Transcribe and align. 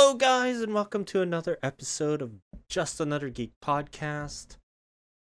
Hello, 0.00 0.14
guys, 0.14 0.60
and 0.60 0.72
welcome 0.72 1.04
to 1.06 1.22
another 1.22 1.58
episode 1.60 2.22
of 2.22 2.30
Just 2.68 3.00
Another 3.00 3.30
Geek 3.30 3.50
podcast. 3.60 4.56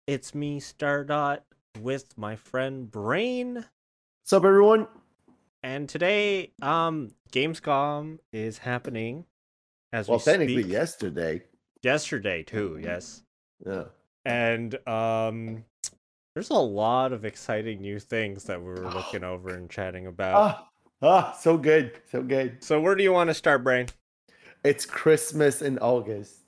It's 0.09 0.35
me, 0.35 0.59
Stardot, 0.59 1.43
with 1.81 2.19
my 2.19 2.35
friend 2.35 2.91
Brian, 2.91 3.55
What's 3.55 4.33
up, 4.33 4.45
everyone? 4.45 4.89
and 5.63 5.89
today, 5.89 6.51
um, 6.63 7.13
Gamescom 7.31 8.19
is 8.33 8.59
happening 8.59 9.27
as 9.93 10.09
Well, 10.09 10.19
we 10.19 10.25
technically, 10.25 10.63
speak. 10.65 10.73
yesterday. 10.73 11.43
Yesterday 11.85 12.43
too, 12.43 12.81
yes, 12.83 13.23
Yeah. 13.65 13.85
and 14.25 14.75
um, 14.89 15.65
there's 16.35 16.51
a 16.51 16.55
lot 16.55 17.13
of 17.13 17.25
exciting 17.25 17.83
new 17.83 18.01
things 18.01 18.43
that 18.45 18.61
we 18.61 18.71
were 18.71 18.91
looking 18.91 19.23
over 19.23 19.51
and 19.51 19.71
chatting 19.71 20.09
about. 20.09 20.35
Ah, 20.35 20.69
ah, 21.03 21.33
so 21.41 21.57
good, 21.57 22.01
so 22.11 22.21
good. 22.21 22.65
So, 22.65 22.81
where 22.81 22.97
do 22.97 23.05
you 23.05 23.13
want 23.13 23.31
to 23.31 23.35
start, 23.35 23.63
Brian? 23.63 23.87
It's 24.67 24.85
Christmas 24.85 25.63
in 25.63 25.79
August. 25.79 26.41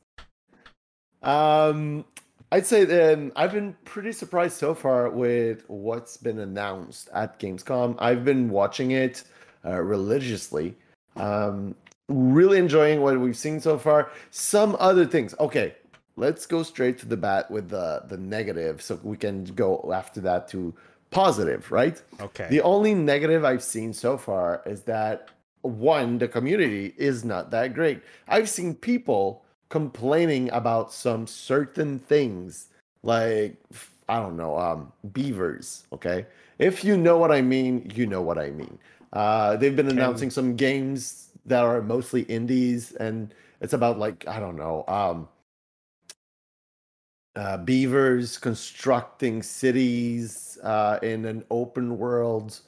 Um, 1.23 2.05
I'd 2.51 2.67
say 2.67 2.85
then 2.85 3.31
I've 3.37 3.53
been 3.53 3.77
pretty 3.85 4.11
surprised 4.11 4.57
so 4.57 4.75
far 4.75 5.09
with 5.09 5.63
what's 5.69 6.17
been 6.17 6.41
announced 6.41 7.09
at 7.15 7.39
Gamescom. 7.39 7.95
I've 8.01 8.25
been 8.25 8.51
watching 8.51 8.91
it 8.91 9.23
uh, 9.65 9.81
religiously. 9.81 10.75
Um, 11.15 11.77
really 12.09 12.59
enjoying 12.59 13.03
what 13.03 13.21
we've 13.21 13.37
seen 13.37 13.61
so 13.61 13.79
far. 13.79 14.11
Some 14.33 14.77
other 14.81 15.07
things. 15.07 15.33
Okay, 15.39 15.77
let's 16.17 16.45
go 16.45 16.65
straight 16.65 16.99
to 16.99 17.07
the 17.07 17.17
bat 17.17 17.49
with 17.49 17.69
the 17.69 18.03
the 18.09 18.17
negative, 18.17 18.83
so 18.83 18.99
we 19.05 19.17
can 19.17 19.45
go 19.45 19.93
after 19.95 20.21
that 20.23 20.49
to 20.49 20.75
positive, 21.11 21.71
right? 21.71 22.03
Okay. 22.21 22.49
The 22.51 22.63
only 22.63 22.95
negative 22.95 23.45
I've 23.45 23.63
seen 23.63 23.93
so 23.93 24.19
far 24.19 24.63
is 24.67 24.83
that 24.83 25.31
one, 25.69 26.19
the 26.19 26.29
community 26.29 26.95
is 26.97 27.25
not 27.25 27.51
that 27.51 27.75
great. 27.75 28.03
I've 28.27 28.49
seen 28.49 28.75
people 28.75 29.45
complaining 29.69 30.51
about 30.53 30.93
some 30.93 31.27
certain 31.27 31.99
things, 31.99 32.69
like 33.03 33.57
I 34.09 34.21
don't 34.21 34.37
know, 34.37 34.59
um, 34.59 34.93
beavers. 35.13 35.85
Okay, 35.93 36.27
if 36.59 36.85
you 36.85 36.97
know 36.97 37.19
what 37.19 37.33
I 37.33 37.43
mean, 37.43 37.91
you 37.95 38.07
know 38.07 38.23
what 38.23 38.39
I 38.39 38.51
mean. 38.51 38.79
Uh, 39.13 39.57
they've 39.57 39.77
been 39.77 39.89
announcing 39.89 40.31
some 40.31 40.57
games 40.57 41.31
that 41.47 41.65
are 41.65 41.81
mostly 41.83 42.23
indies, 42.23 42.93
and 42.93 43.35
it's 43.61 43.73
about 43.73 43.99
like 43.99 44.27
I 44.27 44.41
don't 44.41 44.57
know, 44.57 44.85
um, 44.89 45.29
uh, 47.37 47.59
beavers 47.59 48.37
constructing 48.39 49.43
cities 49.43 50.59
uh, 50.63 50.99
in 51.03 51.25
an 51.25 51.45
open 51.51 51.99
world 51.99 52.61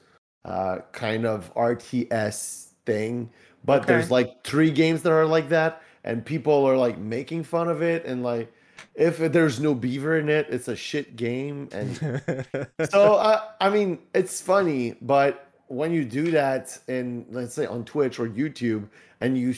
uh, 0.44 0.78
kind 0.92 1.26
of 1.26 1.52
RTS 1.54 2.69
thing. 2.86 3.30
But 3.64 3.82
Okay. 3.82 3.86
there's 3.86 4.10
like 4.10 4.42
three 4.44 4.70
games 4.70 5.02
that 5.02 5.12
are 5.12 5.26
like 5.26 5.48
that, 5.50 5.82
and 6.04 6.24
people 6.24 6.64
are 6.64 6.76
like 6.76 6.98
making 6.98 7.44
fun 7.44 7.68
of 7.68 7.82
it. 7.82 8.04
And 8.04 8.22
like, 8.22 8.52
if 8.94 9.18
there's 9.18 9.60
no 9.60 9.74
beaver 9.74 10.18
in 10.18 10.28
it, 10.28 10.46
it's 10.50 10.68
a 10.68 10.76
shit 10.76 11.16
game. 11.16 11.68
And 11.72 11.98
so, 12.90 13.14
uh, 13.14 13.42
I 13.60 13.70
mean, 13.70 13.98
it's 14.14 14.40
funny, 14.40 14.96
but 15.02 15.46
when 15.68 15.92
you 15.92 16.04
do 16.04 16.30
that 16.32 16.78
in, 16.88 17.26
let's 17.30 17.54
say, 17.54 17.66
on 17.66 17.84
Twitch 17.84 18.18
or 18.18 18.28
YouTube, 18.28 18.88
and 19.20 19.38
you 19.38 19.54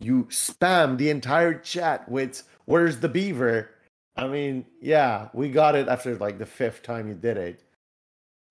you 0.00 0.24
spam 0.24 0.96
the 0.96 1.10
entire 1.10 1.54
chat 1.54 2.08
with 2.08 2.42
"Where's 2.66 2.98
the 3.00 3.08
beaver?" 3.08 3.70
I 4.16 4.28
mean, 4.28 4.66
yeah, 4.80 5.28
we 5.32 5.48
got 5.50 5.74
it 5.74 5.88
after 5.88 6.16
like 6.16 6.38
the 6.38 6.46
fifth 6.46 6.82
time 6.82 7.08
you 7.08 7.14
did 7.14 7.36
it. 7.36 7.62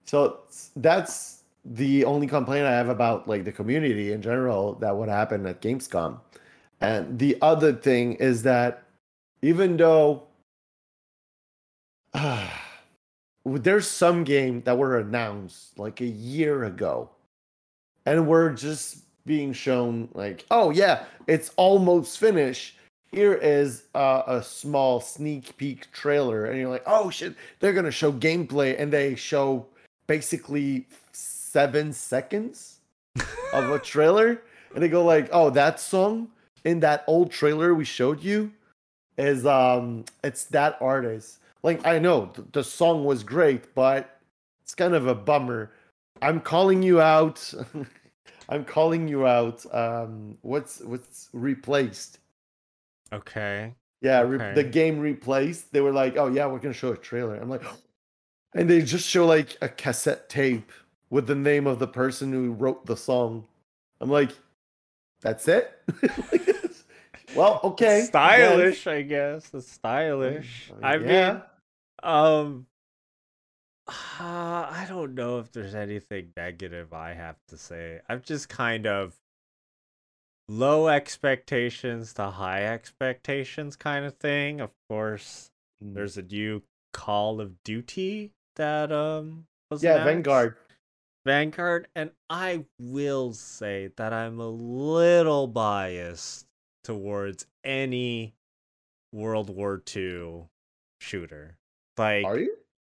So 0.05 0.39
that's 0.75 1.38
the 1.65 2.05
only 2.05 2.27
complaint 2.27 2.65
I 2.65 2.71
have 2.71 2.89
about 2.89 3.27
like 3.27 3.45
the 3.45 3.51
community 3.51 4.11
in 4.11 4.21
general 4.21 4.73
that 4.75 4.95
would 4.95 5.09
happen 5.09 5.45
at 5.45 5.61
Gamescom. 5.61 6.19
And 6.81 7.19
the 7.19 7.37
other 7.41 7.73
thing 7.73 8.13
is 8.15 8.43
that 8.43 8.83
even 9.41 9.77
though 9.77 10.23
there's 13.45 13.87
some 13.87 14.23
game 14.23 14.61
that 14.63 14.77
were 14.77 14.99
announced 14.99 15.77
like 15.77 16.01
a 16.01 16.05
year 16.05 16.63
ago 16.65 17.09
and 18.05 18.27
we're 18.27 18.53
just 18.53 19.03
being 19.25 19.53
shown 19.53 20.09
like 20.13 20.45
oh 20.49 20.71
yeah 20.71 21.03
it's 21.27 21.51
almost 21.55 22.17
finished 22.17 22.75
here 23.11 23.33
is 23.33 23.83
uh, 23.95 24.23
a 24.27 24.41
small 24.41 24.99
sneak 24.99 25.55
peek 25.57 25.91
trailer 25.91 26.45
and 26.45 26.59
you're 26.59 26.69
like 26.69 26.83
oh 26.85 27.09
shit 27.09 27.35
they're 27.59 27.73
gonna 27.73 27.91
show 27.91 28.11
gameplay 28.11 28.79
and 28.79 28.91
they 28.91 29.15
show 29.15 29.65
basically 30.07 30.87
seven 31.49 31.91
seconds 31.91 32.79
of 33.53 33.71
a 33.71 33.79
trailer 33.79 34.41
and 34.73 34.83
they 34.83 34.87
go 34.87 35.03
like 35.03 35.27
oh 35.31 35.49
that 35.49 35.79
song 35.79 36.27
in 36.63 36.79
that 36.79 37.03
old 37.07 37.31
trailer 37.31 37.73
we 37.73 37.83
showed 37.83 38.23
you 38.23 38.51
is 39.17 39.45
um 39.45 40.05
it's 40.23 40.45
that 40.45 40.77
artist. 40.79 41.39
Like 41.63 41.85
i 41.85 41.97
know 41.97 42.27
th- 42.27 42.47
the 42.51 42.63
song 42.63 43.03
was 43.03 43.23
great 43.23 43.73
but 43.73 44.19
it's 44.63 44.75
kind 44.75 44.93
of 44.93 45.07
a 45.07 45.15
bummer. 45.15 45.71
I'm 46.21 46.39
calling 46.39 46.83
you 46.83 47.01
out. 47.01 47.53
I'm 48.49 48.63
calling 48.63 49.07
you 49.07 49.25
out. 49.25 49.65
Um 49.73 50.37
what's 50.41 50.81
what's 50.81 51.29
replaced? 51.33 52.19
Okay. 53.11 53.73
yeah 54.01 54.21
re- 54.21 54.35
Okay. 54.35 54.53
the 54.53 54.63
game 54.63 54.99
replaced. 54.99 55.73
They 55.73 55.81
were 55.81 55.91
like 55.91 56.15
oh 56.15 56.27
yeah 56.27 56.45
we're 56.45 56.59
gonna 56.59 56.75
show 56.75 56.91
a 56.91 56.97
trailer. 56.97 57.37
I'm 57.37 57.49
like 57.49 57.63
and 58.55 58.69
they 58.69 58.83
just 58.83 59.07
show 59.09 59.25
like 59.25 59.57
a 59.63 59.67
cassette 59.67 60.29
tape 60.29 60.71
with 61.09 61.27
the 61.27 61.35
name 61.35 61.67
of 61.67 61.79
the 61.79 61.87
person 61.87 62.31
who 62.31 62.51
wrote 62.51 62.85
the 62.85 62.97
song 62.97 63.45
i'm 64.01 64.09
like 64.09 64.31
that's 65.21 65.47
it 65.47 65.71
well 67.35 67.59
okay 67.63 68.01
stylish, 68.01 68.87
I 68.87 69.01
guess. 69.03 69.49
It's 69.53 69.71
stylish. 69.71 70.71
I 70.81 70.95
yeah. 70.97 71.31
mean, 71.33 71.41
um, 72.01 72.65
uh, 73.87 73.91
I 74.21 74.85
don't 74.87 75.13
know 75.15 75.39
if 75.39 75.51
there's 75.51 75.75
anything 75.75 76.29
negative 76.37 76.93
I 76.93 77.13
have 77.13 77.35
to 77.49 77.57
say. 77.57 77.99
I'm 78.09 78.21
just 78.21 78.49
kind 78.49 78.87
of 78.87 79.15
low 80.47 80.87
expectations 80.87 82.13
to 82.13 82.27
high 82.31 82.65
expectations 82.65 83.75
kind 83.75 84.05
of 84.05 84.15
thing. 84.17 84.61
Of 84.61 84.71
course, 84.89 85.51
Mm. 85.83 85.93
there's 85.93 86.17
a 86.17 86.21
new 86.23 86.61
Call 86.93 87.39
of 87.39 87.61
Duty 87.63 88.31
that 88.57 88.91
um 88.91 89.45
was 89.71 89.81
yeah 89.83 89.91
announced. 89.93 90.05
vanguard 90.07 90.55
Vanguard, 91.25 91.87
and 91.95 92.11
I 92.29 92.65
will 92.79 93.33
say 93.33 93.91
that 93.97 94.13
I'm 94.13 94.39
a 94.39 94.49
little 94.49 95.47
biased 95.47 96.47
towards 96.83 97.45
any 97.63 98.35
World 99.11 99.49
War 99.49 99.81
II 99.95 100.45
shooter. 100.99 101.57
Like, 101.97 102.25
are 102.25 102.39
you 102.39 102.55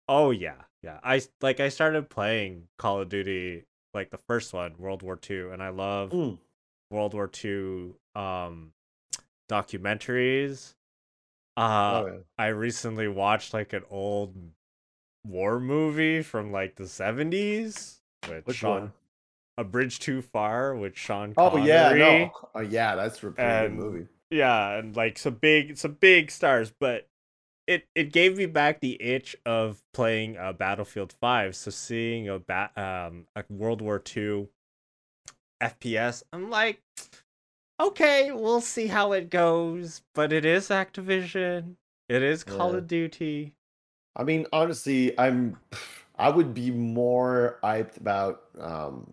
oh 0.08 0.31
yeah, 0.31 0.62
yeah. 0.82 1.00
I 1.02 1.23
like 1.41 1.61
I 1.61 1.69
started 1.69 2.08
playing 2.08 2.69
Call 2.79 3.00
of 3.00 3.08
Duty, 3.08 3.64
like 3.93 4.11
the 4.11 4.19
first 4.19 4.52
one, 4.52 4.75
World 4.79 5.02
War 5.02 5.19
II, 5.29 5.50
and 5.50 5.62
I 5.62 5.70
love 5.70 6.11
Mm. 6.11 6.38
World 6.91 7.14
War 7.14 7.31
II 7.44 7.94
um 8.14 8.73
documentaries. 9.50 10.75
Uh, 11.56 12.02
Oh, 12.05 12.06
yeah. 12.06 12.19
I 12.38 12.46
recently 12.49 13.08
watched 13.08 13.52
like 13.52 13.73
an 13.73 13.85
old 13.91 14.35
war 15.25 15.61
movie 15.61 16.23
from 16.23 16.50
like 16.52 16.76
the 16.76 16.85
70s 16.85 18.01
with 18.28 18.46
Which 18.46 18.56
Sean 18.58 18.80
one? 18.80 18.92
A 19.58 19.64
Bridge 19.64 19.98
Too 19.98 20.22
Far 20.22 20.74
with 20.74 20.96
Sean 20.96 21.34
Connery. 21.34 21.62
Oh 21.62 21.64
yeah, 21.64 21.92
no, 21.92 22.30
oh, 22.54 22.60
yeah, 22.60 22.94
that's 22.96 23.19
a 23.19 23.20
pretty 23.32 23.42
And- 23.42 23.76
good 23.78 23.84
movie. 23.84 24.06
Yeah, 24.30 24.78
and 24.78 24.96
like 24.96 25.19
some 25.19 25.34
big 25.34 25.76
some 25.76 25.92
big 26.00 26.30
stars, 26.30 26.72
but 26.80 27.06
it 27.66 27.86
it 27.94 28.12
gave 28.12 28.36
me 28.38 28.46
back 28.46 28.80
the 28.80 29.00
itch 29.02 29.36
of 29.44 29.82
playing 29.92 30.38
uh, 30.38 30.54
Battlefield 30.54 31.12
5. 31.20 31.54
So 31.54 31.70
seeing 31.70 32.28
a 32.30 32.38
bat 32.38 32.72
um 32.78 33.26
a 33.36 33.44
World 33.50 33.82
War 33.82 34.02
II 34.16 34.48
FPS, 35.62 36.22
I'm 36.32 36.48
like 36.50 36.80
okay, 37.80 38.30
we'll 38.32 38.60
see 38.60 38.86
how 38.86 39.12
it 39.12 39.28
goes, 39.28 40.02
but 40.14 40.32
it 40.32 40.44
is 40.44 40.69
Activision. 40.69 41.74
It 42.08 42.22
is 42.22 42.44
Call 42.44 42.72
Yeah. 42.72 42.78
of 42.78 42.86
Duty. 42.86 43.52
I 44.14 44.22
mean, 44.24 44.46
honestly, 44.52 45.19
I'm, 45.19 45.58
I 46.22 46.28
would 46.28 46.54
be 46.54 46.70
more 46.70 47.58
hyped 47.64 47.96
about. 47.96 48.44
Um, 48.60 49.04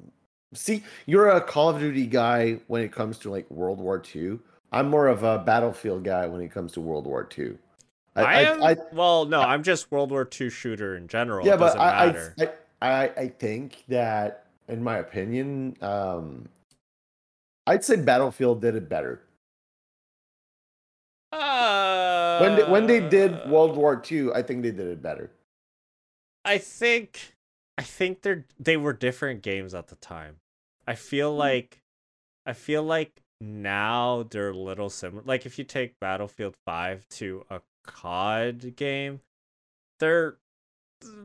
see, 0.53 0.83
you're 1.07 1.29
a 1.29 1.41
Call 1.41 1.69
of 1.69 1.79
Duty 1.79 2.05
guy 2.05 2.59
when 2.67 2.83
it 2.83 2.91
comes 2.91 3.17
to 3.19 3.31
like 3.31 3.49
World 3.49 3.79
War 3.79 4.01
II. 4.15 4.37
I'm 4.71 4.89
more 4.89 5.07
of 5.07 5.23
a 5.23 5.39
Battlefield 5.39 6.03
guy 6.03 6.27
when 6.27 6.39
it 6.41 6.51
comes 6.51 6.71
to 6.73 6.81
World 6.81 7.07
War 7.07 7.27
II. 7.35 7.57
I, 8.15 8.43
am 8.43 8.77
well, 8.93 9.25
no, 9.25 9.41
I'm 9.41 9.63
just 9.63 9.91
World 9.91 10.11
War 10.11 10.29
II 10.39 10.51
shooter 10.51 10.97
in 10.97 11.07
general. 11.07 11.47
yeah, 11.47 11.55
it 11.55 11.57
but 11.57 11.65
doesn't 11.73 11.81
I, 11.81 12.05
matter. 12.05 12.35
I, 12.81 12.87
I, 12.87 13.03
I 13.17 13.27
think 13.29 13.83
that, 13.87 14.45
in 14.67 14.83
my 14.83 14.97
opinion, 14.97 15.77
um, 15.81 16.47
I'd 17.65 17.83
say 17.83 17.95
Battlefield 17.95 18.61
did 18.61 18.75
it 18.75 18.87
better. 18.87 19.21
Uh, 21.31 22.37
When 22.39 22.55
they, 22.55 22.63
when 22.65 22.87
they 22.87 22.99
did 22.99 23.49
World 23.49 23.75
War 23.75 23.99
II, 24.11 24.31
I 24.33 24.43
think 24.43 24.61
they 24.61 24.71
did 24.71 24.87
it 24.87 25.01
better. 25.01 25.31
I 26.49 26.57
think 26.57 27.35
I 27.77 27.83
think 27.83 28.23
they're 28.23 28.45
they 28.59 28.75
were 28.75 28.93
different 28.93 29.43
games 29.43 29.73
at 29.75 29.87
the 29.87 29.95
time. 29.95 30.37
I 30.87 30.95
feel 30.95 31.31
Hmm. 31.31 31.37
like 31.39 31.81
I 32.45 32.53
feel 32.53 32.81
like 32.83 33.21
now 33.39 34.23
they're 34.23 34.49
a 34.49 34.57
little 34.57 34.89
similar. 34.89 35.21
Like 35.23 35.45
if 35.45 35.59
you 35.59 35.63
take 35.63 35.99
Battlefield 35.99 36.55
5 36.65 37.07
to 37.09 37.45
a 37.49 37.61
COD 37.85 38.75
game, 38.75 39.21
they're 39.99 40.37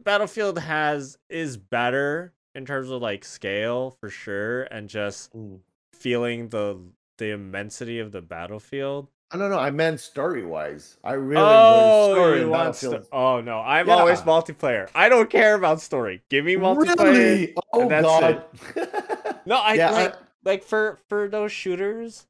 Battlefield 0.05 0.59
has 0.59 1.19
is 1.31 1.57
better 1.57 2.35
in 2.55 2.67
terms 2.67 2.91
of 2.91 3.01
like 3.03 3.25
scale 3.25 3.91
for 4.01 4.11
sure 4.11 4.65
and 4.65 4.89
just 4.89 5.33
Mm. 5.33 5.61
feeling 5.95 6.51
the 6.51 6.79
the 7.19 7.31
immensity 7.31 7.99
of 7.99 8.13
the 8.13 8.21
battlefield. 8.23 9.09
I 9.35 9.37
don't 9.37 9.51
know. 9.51 9.59
I 9.59 9.73
meant 9.73 9.99
story 9.99 10.47
wise. 10.47 10.97
I 11.03 11.15
really 11.15 11.43
oh, 11.43 12.11
enjoy 12.11 12.15
story 12.15 12.41
you 12.41 12.49
want 12.49 12.77
sto- 12.77 13.03
oh 13.11 13.41
no, 13.41 13.59
I'm 13.59 13.91
always 13.91 14.21
multiplayer. 14.21 14.89
I 14.95 15.09
don't 15.09 15.29
care 15.29 15.57
about 15.57 15.81
story. 15.81 16.23
Give 16.31 16.45
me 16.45 16.55
multiplayer. 16.55 16.99
Really? 16.99 17.57
Oh 17.73 17.89
that's 17.89 18.05
god. 18.05 18.45
No, 19.47 19.57
I 19.57 19.75
Yeah, 19.75 19.91
I- 19.91 19.93
like 19.93 20.15
like 20.45 20.63
for 20.63 21.01
for 21.09 21.29
those 21.29 21.51
shooters, 21.51 22.27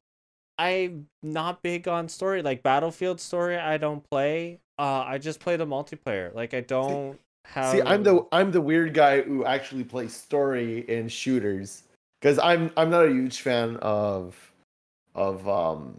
I'm 0.57 1.07
not 1.21 1.61
big 1.61 1.87
on 1.87 2.09
story. 2.09 2.41
Like 2.41 2.63
Battlefield 2.63 3.21
story, 3.21 3.55
I 3.55 3.77
don't 3.77 4.03
play. 4.09 4.59
Uh, 4.79 5.03
I 5.05 5.19
just 5.19 5.39
play 5.39 5.57
the 5.57 5.67
multiplayer. 5.67 6.33
Like 6.33 6.55
I 6.55 6.61
don't 6.61 7.19
have. 7.45 7.71
See, 7.71 7.81
I'm 7.83 8.01
the 8.01 8.25
I'm 8.31 8.51
the 8.51 8.61
weird 8.61 8.95
guy 8.95 9.21
who 9.21 9.45
actually 9.45 9.83
plays 9.83 10.15
story 10.15 10.79
in 10.89 11.07
shooters 11.07 11.83
because 12.19 12.39
I'm 12.39 12.71
I'm 12.75 12.89
not 12.89 13.05
a 13.05 13.09
huge 13.09 13.41
fan 13.41 13.77
of 13.77 14.35
of 15.13 15.47
um 15.47 15.95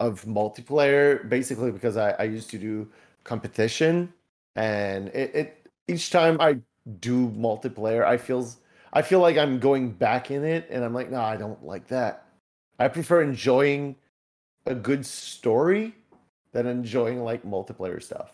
of 0.00 0.24
multiplayer. 0.24 1.28
Basically, 1.28 1.70
because 1.70 1.96
I 1.96 2.10
I 2.12 2.24
used 2.24 2.50
to 2.50 2.58
do 2.58 2.88
competition, 3.24 4.12
and 4.56 5.08
it, 5.08 5.34
it 5.34 5.66
each 5.88 6.10
time 6.10 6.40
I 6.40 6.58
do 7.00 7.28
multiplayer, 7.30 8.04
I 8.04 8.16
feels 8.16 8.58
I 8.92 9.02
feel 9.02 9.20
like 9.20 9.36
I'm 9.36 9.58
going 9.58 9.90
back 9.92 10.30
in 10.30 10.44
it, 10.44 10.68
and 10.70 10.84
I'm 10.84 10.94
like, 10.94 11.10
no, 11.10 11.20
I 11.20 11.36
don't 11.36 11.64
like 11.64 11.88
that. 11.88 12.26
I 12.78 12.88
prefer 12.88 13.22
enjoying 13.22 13.96
a 14.66 14.74
good 14.74 15.04
story 15.06 15.94
than 16.52 16.66
enjoying 16.66 17.22
like 17.22 17.44
multiplayer 17.44 18.02
stuff. 18.02 18.32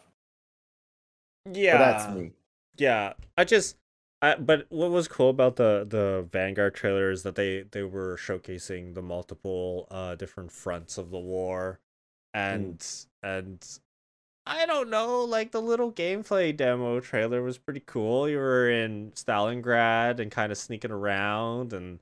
yeah. 1.52 1.78
But 1.78 1.78
that's 1.78 2.14
me. 2.16 2.32
Yeah, 2.76 3.12
I 3.36 3.44
just. 3.44 3.76
I, 4.22 4.36
but 4.36 4.66
what 4.70 4.90
was 4.90 5.08
cool 5.08 5.30
about 5.30 5.56
the 5.56 5.86
the 5.88 6.28
Vanguard 6.30 6.74
trailer 6.74 7.10
is 7.10 7.22
that 7.22 7.36
they 7.36 7.62
they 7.62 7.82
were 7.82 8.16
showcasing 8.16 8.94
the 8.94 9.02
multiple 9.02 9.86
uh 9.90 10.14
different 10.14 10.52
fronts 10.52 10.98
of 10.98 11.10
the 11.10 11.18
war, 11.18 11.80
and 12.34 12.84
and 13.22 13.64
I 14.46 14.66
don't 14.66 14.90
know, 14.90 15.24
like 15.24 15.52
the 15.52 15.62
little 15.62 15.92
gameplay 15.92 16.56
demo 16.56 17.00
trailer 17.00 17.42
was 17.42 17.58
pretty 17.58 17.82
cool. 17.86 18.28
You 18.28 18.38
were 18.38 18.70
in 18.70 19.12
Stalingrad 19.12 20.20
and 20.20 20.30
kind 20.30 20.52
of 20.52 20.58
sneaking 20.58 20.90
around 20.92 21.72
and 21.72 22.00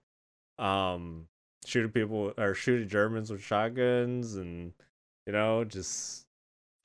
um 0.58 1.28
shooting 1.66 1.92
people 1.92 2.34
or 2.38 2.54
shooting 2.54 2.88
Germans 2.88 3.30
with 3.30 3.42
shotguns 3.42 4.36
and 4.36 4.74
you 5.26 5.32
know 5.34 5.64
just 5.64 6.27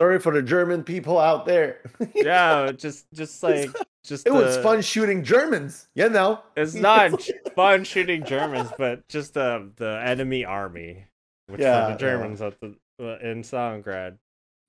Sorry 0.04 0.20
for 0.20 0.34
the 0.34 0.42
German 0.42 0.84
people 0.84 1.18
out 1.18 1.46
there. 1.46 1.80
yeah 2.14 2.74
just 2.74 3.06
just 3.14 3.42
like 3.42 3.70
just 4.04 4.28
it 4.28 4.34
was 4.34 4.58
fun 4.58 4.82
shooting 4.82 5.24
Germans, 5.24 5.88
you 5.96 6.10
know. 6.10 6.42
It's 6.58 6.74
not 6.82 7.22
fun 7.56 7.86
shooting 7.86 8.26
Germans, 8.26 8.70
but 8.78 9.08
just 9.08 9.34
the 9.36 9.72
the 9.78 10.02
enemy 10.04 10.44
army, 10.44 11.06
which 11.48 11.62
Yeah, 11.62 11.88
were 11.88 11.94
the 11.94 12.00
Germans 12.00 12.42
at 12.42 12.60
the 12.60 12.76
uh, 13.00 13.18
in 13.20 13.44
Stalingrad. 13.44 14.18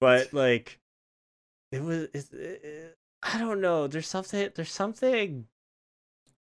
But 0.01 0.33
like, 0.33 0.79
it 1.73 1.83
was. 1.83 2.05
It, 2.15 2.33
it, 2.33 2.99
I 3.25 3.39
don't 3.39 3.61
know. 3.61 3.89
There's 3.89 4.07
something. 4.07 4.51
There's 4.55 4.71
something 4.71 5.49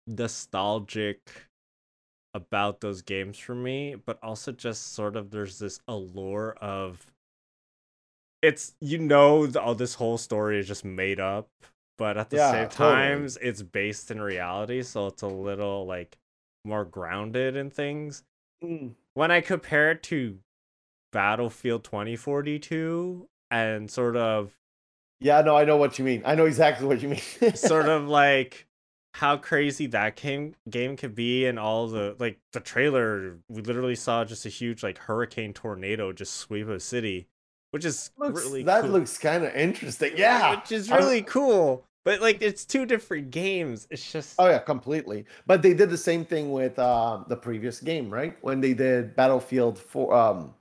nostalgic 0.06 1.48
about 2.36 2.81
those 2.81 3.01
games 3.01 3.40
for 3.40 3.56
me, 3.56 3.95
but 3.95 4.19
also 4.22 4.51
just 4.51 4.94
sort 4.94 5.16
of 5.16 5.31
there's 5.31 5.57
this 5.57 5.80
allure 5.88 6.56
of. 6.62 7.07
It's 8.44 8.75
you 8.81 9.00
know 9.00 9.50
all 9.60 9.74
this 9.75 9.95
whole 9.95 10.19
story 10.19 10.60
is 10.60 10.68
just 10.68 10.86
made 10.86 11.19
up, 11.19 11.50
but 11.98 12.18
at 12.18 12.30
the 12.30 12.38
Yeah, 12.38 12.40
same 12.40 12.69
totally. 12.69 13.28
times 13.28 13.38
it's 13.42 13.63
based 13.63 14.12
in 14.12 14.22
reality, 14.22 14.84
so 14.84 15.07
it's 15.07 15.24
a 15.24 15.28
little 15.28 15.88
like 15.88 16.18
more 16.66 16.86
grounded 16.86 17.56
in 17.56 17.72
things. 17.72 18.24
Mm. 18.63 18.95
When 19.16 19.31
I 19.31 19.42
compare 19.42 19.92
it 19.92 20.04
to 20.06 20.40
Battlefield 21.13 21.84
2042 21.86 23.30
and 23.51 23.92
sort 23.92 24.18
of 24.18 24.54
Yeah, 25.19 25.42
no, 25.42 25.56
I 25.56 25.66
know 25.66 25.78
what 25.78 25.98
you 26.00 26.06
mean. 26.06 26.22
I 26.25 26.36
know 26.36 26.45
exactly 26.45 26.88
what 26.88 27.01
you 27.01 27.10
mean. 27.10 27.22
sort 27.54 27.88
of 27.88 28.07
like 28.07 28.68
how 29.16 29.38
crazy 29.38 29.86
that 29.88 30.16
game 30.16 30.56
game 30.69 30.98
could 30.98 31.13
be 31.13 31.45
and 31.45 31.60
all 31.60 31.88
the 31.88 32.16
like 32.19 32.40
the 32.51 32.60
trailer 32.60 33.38
we 33.48 33.62
literally 33.62 33.95
saw 33.95 34.25
just 34.25 34.45
a 34.45 34.50
huge 34.50 34.81
like 34.81 34.98
hurricane 34.98 35.54
tornado 35.54 36.12
just 36.12 36.36
sweep 36.36 36.68
a 36.68 36.80
city 36.80 37.28
which 37.73 37.83
is 37.85 38.11
looks, 38.17 38.43
really 38.45 38.63
that 38.63 38.81
cool. 38.83 38.91
looks 38.91 39.17
kind 39.17 39.43
of 39.43 39.53
interesting. 39.55 40.13
Yeah. 40.15 40.55
which 40.55 40.71
is 40.71 40.89
really 40.89 41.21
cool 41.23 41.83
but 42.05 42.21
like 42.21 42.41
it's 42.41 42.65
two 42.65 42.85
different 42.85 43.31
games 43.31 43.87
it's 43.89 44.11
just 44.11 44.35
Oh 44.37 44.47
yeah, 44.49 44.59
completely. 44.59 45.25
But 45.47 45.61
they 45.61 45.73
did 45.73 45.89
the 45.89 45.97
same 45.97 46.23
thing 46.25 46.51
with 46.51 46.77
um, 46.77 47.25
the 47.29 47.35
previous 47.37 47.79
game, 47.79 48.09
right? 48.09 48.37
When 48.42 48.59
they 48.61 48.73
did 48.73 49.15
Battlefield 49.15 49.80
four, 49.80 50.13
um, 50.13 50.53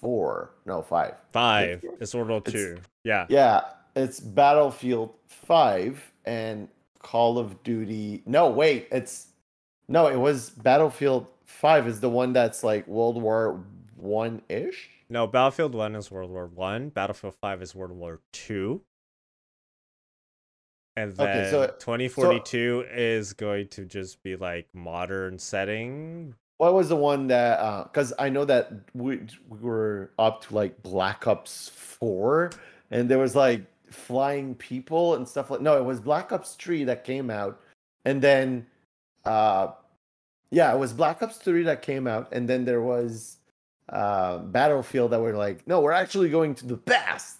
four, 0.00 0.50
no 0.66 0.82
five. 0.82 1.14
five 1.32 1.84
it's 2.00 2.14
World 2.14 2.28
War 2.28 2.38
It's- 2.38 2.52
Two 2.52 2.78
yeah 3.04 3.26
Yeah, 3.28 3.62
it's 3.96 4.20
Battlefield 4.20 5.14
five 5.26 6.02
and 6.24 6.68
Call 7.00 7.38
of 7.38 7.62
Duty. 7.62 8.22
No, 8.26 8.48
wait, 8.48 8.88
it's 8.90 9.28
no, 9.88 10.08
it 10.08 10.16
was 10.16 10.50
Battlefield 10.50 11.26
five 11.44 11.86
is 11.86 12.00
the 12.00 12.08
one 12.10 12.32
that's 12.32 12.64
like 12.64 12.86
World 12.88 13.20
War 13.22 13.60
one 13.96 14.42
ish. 14.48 14.90
No 15.08 15.26
Battlefield 15.26 15.74
One 15.74 15.94
is 15.94 16.10
World 16.10 16.30
War 16.30 16.46
One 16.46 16.88
Battlefield 16.88 17.34
Five 17.40 17.62
is 17.62 17.74
World 17.74 17.92
War 17.92 18.20
Two 18.32 18.82
and 20.96 21.14
then 21.16 21.28
Okay, 21.28 21.50
so- 21.50 21.66
2042 21.78 22.86
is 22.92 23.32
going 23.32 23.68
to 23.68 23.84
just 23.84 24.22
be 24.22 24.36
like 24.36 24.68
modern 24.72 25.38
setting 25.38 26.34
What 26.58 26.74
was 26.74 26.88
the 26.88 26.96
one 26.96 27.26
that? 27.28 27.84
Because 27.92 28.12
I 28.18 28.28
know 28.28 28.44
that 28.44 28.70
we, 28.94 29.20
we 29.48 29.58
were 29.58 30.12
up 30.18 30.46
to 30.46 30.54
like 30.54 30.80
Black 30.82 31.26
Ops 31.26 31.68
Four, 31.68 32.52
and 32.92 33.08
there 33.08 33.18
was 33.18 33.34
like 33.34 33.62
flying 33.90 34.54
people 34.54 35.16
and 35.16 35.26
stuff 35.26 35.50
like. 35.50 35.60
No, 35.60 35.76
it 35.76 35.84
was 35.84 35.98
Black 36.00 36.30
Ops 36.30 36.54
Three 36.54 36.84
that 36.84 37.02
came 37.02 37.28
out, 37.28 37.60
and 38.04 38.22
then, 38.22 38.66
uh, 39.24 39.72
yeah, 40.52 40.72
it 40.72 40.78
was 40.78 40.92
Black 40.92 41.22
Ops 41.24 41.38
Three 41.38 41.64
that 41.64 41.82
came 41.82 42.06
out, 42.06 42.28
and 42.30 42.48
then 42.48 42.64
there 42.64 42.82
was 42.82 43.38
uh, 43.88 44.38
Battlefield 44.38 45.12
that 45.12 45.20
were 45.20 45.34
like, 45.34 45.66
no, 45.66 45.80
we're 45.80 45.92
actually 45.92 46.30
going 46.30 46.54
to 46.56 46.66
the 46.66 46.76
past, 46.76 47.38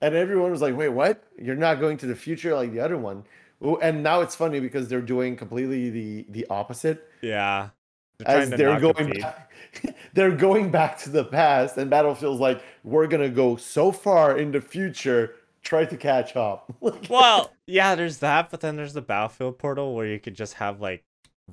and 0.00 0.14
everyone 0.14 0.50
was 0.50 0.62
like, 0.62 0.76
wait, 0.76 0.90
what? 0.90 1.24
You're 1.40 1.56
not 1.56 1.80
going 1.80 1.96
to 1.98 2.06
the 2.06 2.16
future 2.16 2.54
like 2.54 2.72
the 2.72 2.80
other 2.80 2.96
one. 2.96 3.24
Ooh, 3.64 3.78
And 3.78 4.02
now 4.02 4.20
it's 4.20 4.34
funny 4.34 4.60
because 4.60 4.88
they're 4.88 5.00
doing 5.00 5.36
completely 5.36 5.90
the 5.90 6.26
the 6.28 6.46
opposite. 6.50 7.08
Yeah. 7.22 7.70
They're 8.18 8.28
as 8.28 8.50
they're 8.50 8.80
going 8.80 9.20
back, 9.20 9.52
they're 10.14 10.36
going 10.36 10.70
back 10.70 10.98
to 11.00 11.10
the 11.10 11.24
past 11.24 11.76
and 11.76 11.90
battlefield's 11.90 12.40
like 12.40 12.62
we're 12.82 13.06
gonna 13.06 13.28
go 13.28 13.56
so 13.56 13.92
far 13.92 14.38
in 14.38 14.52
the 14.52 14.60
future 14.60 15.34
try 15.66 15.84
to 15.84 15.96
catch 15.96 16.36
up. 16.36 16.72
Well, 17.10 17.52
yeah, 17.66 17.94
there's 17.94 18.18
that, 18.18 18.50
but 18.50 18.60
then 18.60 18.76
there's 18.76 18.94
the 18.94 19.02
Battlefield 19.02 19.58
portal 19.58 19.94
where 19.94 20.06
you 20.06 20.18
could 20.18 20.34
just 20.34 20.54
have 20.54 20.80
like 20.80 21.04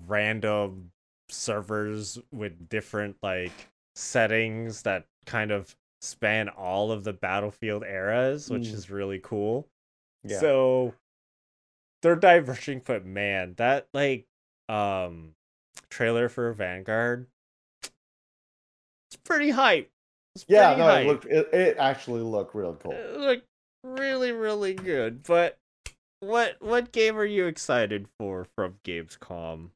random 0.08 0.92
servers 1.30 2.20
with 2.32 2.70
different 2.70 3.18
like 3.22 3.52
settings 3.95 4.81
that 4.83 5.05
kind 5.25 5.51
of 5.51 5.75
span 6.01 6.50
all 6.50 6.91
of 6.91 7.03
the 7.03 7.13
Battlefield 7.13 7.83
eras, 7.83 8.50
which 8.50 8.63
Mm. 8.69 8.73
is 8.73 8.89
really 8.89 9.19
cool. 9.19 9.67
yeah. 10.23 10.39
So 10.39 10.93
they're 12.01 12.15
diverging, 12.15 12.81
but 12.85 13.05
man, 13.05 13.53
that 13.55 13.88
like 13.93 14.25
um 14.69 15.35
trailer 15.89 16.29
for 16.29 16.51
Vanguard 16.53 17.27
it's 19.09 19.17
pretty 19.23 19.51
hype. 19.51 19.91
It's 20.35 20.45
yeah 20.47 20.73
pretty 20.73 20.81
no 20.88 20.95
it 20.95 21.07
looked 21.07 21.25
it, 21.25 21.53
it 21.53 21.77
actually 21.77 22.21
looked 22.21 22.55
real 22.55 22.73
cool 22.75 22.93
It 22.93 23.17
looked 23.17 23.47
really, 23.83 24.31
really 24.31 24.73
good. 24.73 25.23
But 25.23 25.57
what 26.19 26.55
what 26.62 26.91
game 26.91 27.17
are 27.17 27.25
you 27.25 27.45
excited 27.47 28.07
for 28.17 28.45
from 28.55 28.79
Gamescom? 28.83 29.69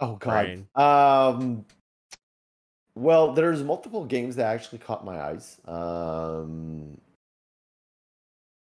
oh 0.00 0.16
god 0.16 0.18
Brian. 0.20 0.68
um 0.74 1.64
well 2.94 3.32
there's 3.32 3.62
multiple 3.62 4.04
games 4.04 4.36
that 4.36 4.46
actually 4.46 4.78
caught 4.78 5.04
my 5.04 5.20
eyes. 5.20 5.58
Um 5.66 6.98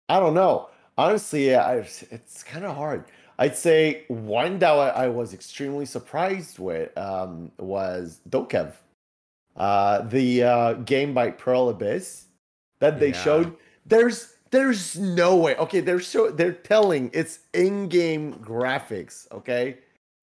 i 0.09 0.19
don't 0.19 0.33
know. 0.33 0.69
Honestly 0.97 1.55
I, 1.55 1.77
it's 1.77 2.43
kind 2.43 2.65
of 2.65 2.75
hard. 2.75 3.05
I'd 3.39 3.55
say 3.55 4.05
one 4.07 4.57
that 4.59 4.71
I, 4.71 5.07
was 5.09 5.33
extremely 5.33 5.85
surprised 5.85 6.59
with 6.59 6.97
um 6.97 7.51
was 7.59 8.19
dokev. 8.29 8.73
Uh 9.55 10.01
the 10.01 10.43
uh 10.43 10.73
game 10.73 11.13
by 11.13 11.31
pearl 11.31 11.69
abyss 11.69 12.25
that 12.79 12.99
they 12.99 13.09
Yeah. 13.09 13.23
showed. 13.23 13.55
There's 13.85 14.33
there's 14.51 14.97
no 14.97 15.35
way. 15.35 15.55
Okay 15.57 15.81
they're 15.81 15.99
so 15.99 16.31
they're 16.31 16.51
telling 16.53 17.11
it's 17.13 17.39
in-game 17.53 18.35
graphics 18.35 19.29
okay? 19.31 19.77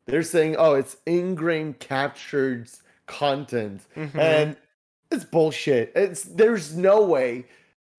They're 0.06 0.22
saying 0.22 0.56
oh 0.58 0.74
it's 0.74 0.96
in-game 1.06 1.74
captured 1.74 2.68
content, 3.06 3.82
Mhm. 3.94 4.18
and 4.18 4.56
it's 5.10 5.24
bullshit. 5.24 5.92
It's 5.94 6.22
there's 6.22 6.76
no 6.76 7.04
way 7.04 7.46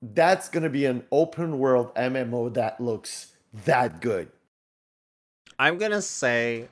that's 0.02 0.50
gonna 0.50 0.70
be 0.70 0.86
an 0.86 1.06
open 1.12 1.60
world 1.60 1.92
MMO 1.96 2.50
that 2.50 2.80
looks 2.82 3.34
that 3.54 4.02
good. 4.02 4.32
I'm 5.58 5.78
gonna 5.78 6.02
say 6.02 6.70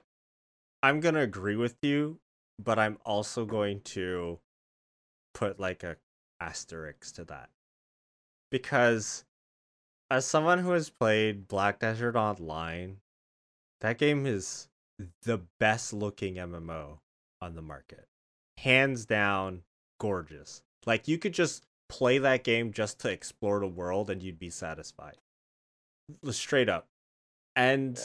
I'm 0.82 1.00
gonna 1.00 1.22
agree 1.22 1.56
with 1.56 1.78
you, 1.82 2.20
but 2.60 2.78
I'm 2.78 2.98
also 3.06 3.46
going 3.46 3.82
to 3.82 4.40
put 5.34 5.60
like 5.60 5.84
a 5.84 5.98
asterisk 6.42 7.16
to 7.16 7.24
that. 7.26 7.50
Because 8.52 9.24
as 10.12 10.26
someone 10.26 10.60
who 10.60 10.72
has 10.72 10.90
played 10.90 11.48
Black 11.48 11.80
Desert 11.80 12.16
Online, 12.16 13.00
that 13.82 13.98
game 13.98 14.26
is 14.26 14.68
the 15.24 15.40
best 15.60 15.94
looking 15.94 16.36
MMO 16.36 17.00
on 17.42 17.56
the 17.56 17.62
market. 17.62 18.08
Hands 18.64 19.06
down 19.06 19.64
gorgeous. 20.00 20.62
Like 20.86 21.08
you 21.08 21.18
could 21.18 21.34
just 21.34 21.66
play 21.90 22.18
that 22.18 22.44
game 22.44 22.72
just 22.72 23.00
to 23.02 23.10
explore 23.10 23.60
the 23.60 23.68
world 23.68 24.10
and 24.10 24.24
you'd 24.24 24.40
be 24.40 24.50
satisfied. 24.50 25.18
Straight 26.30 26.70
up. 26.70 26.88
And 27.56 28.00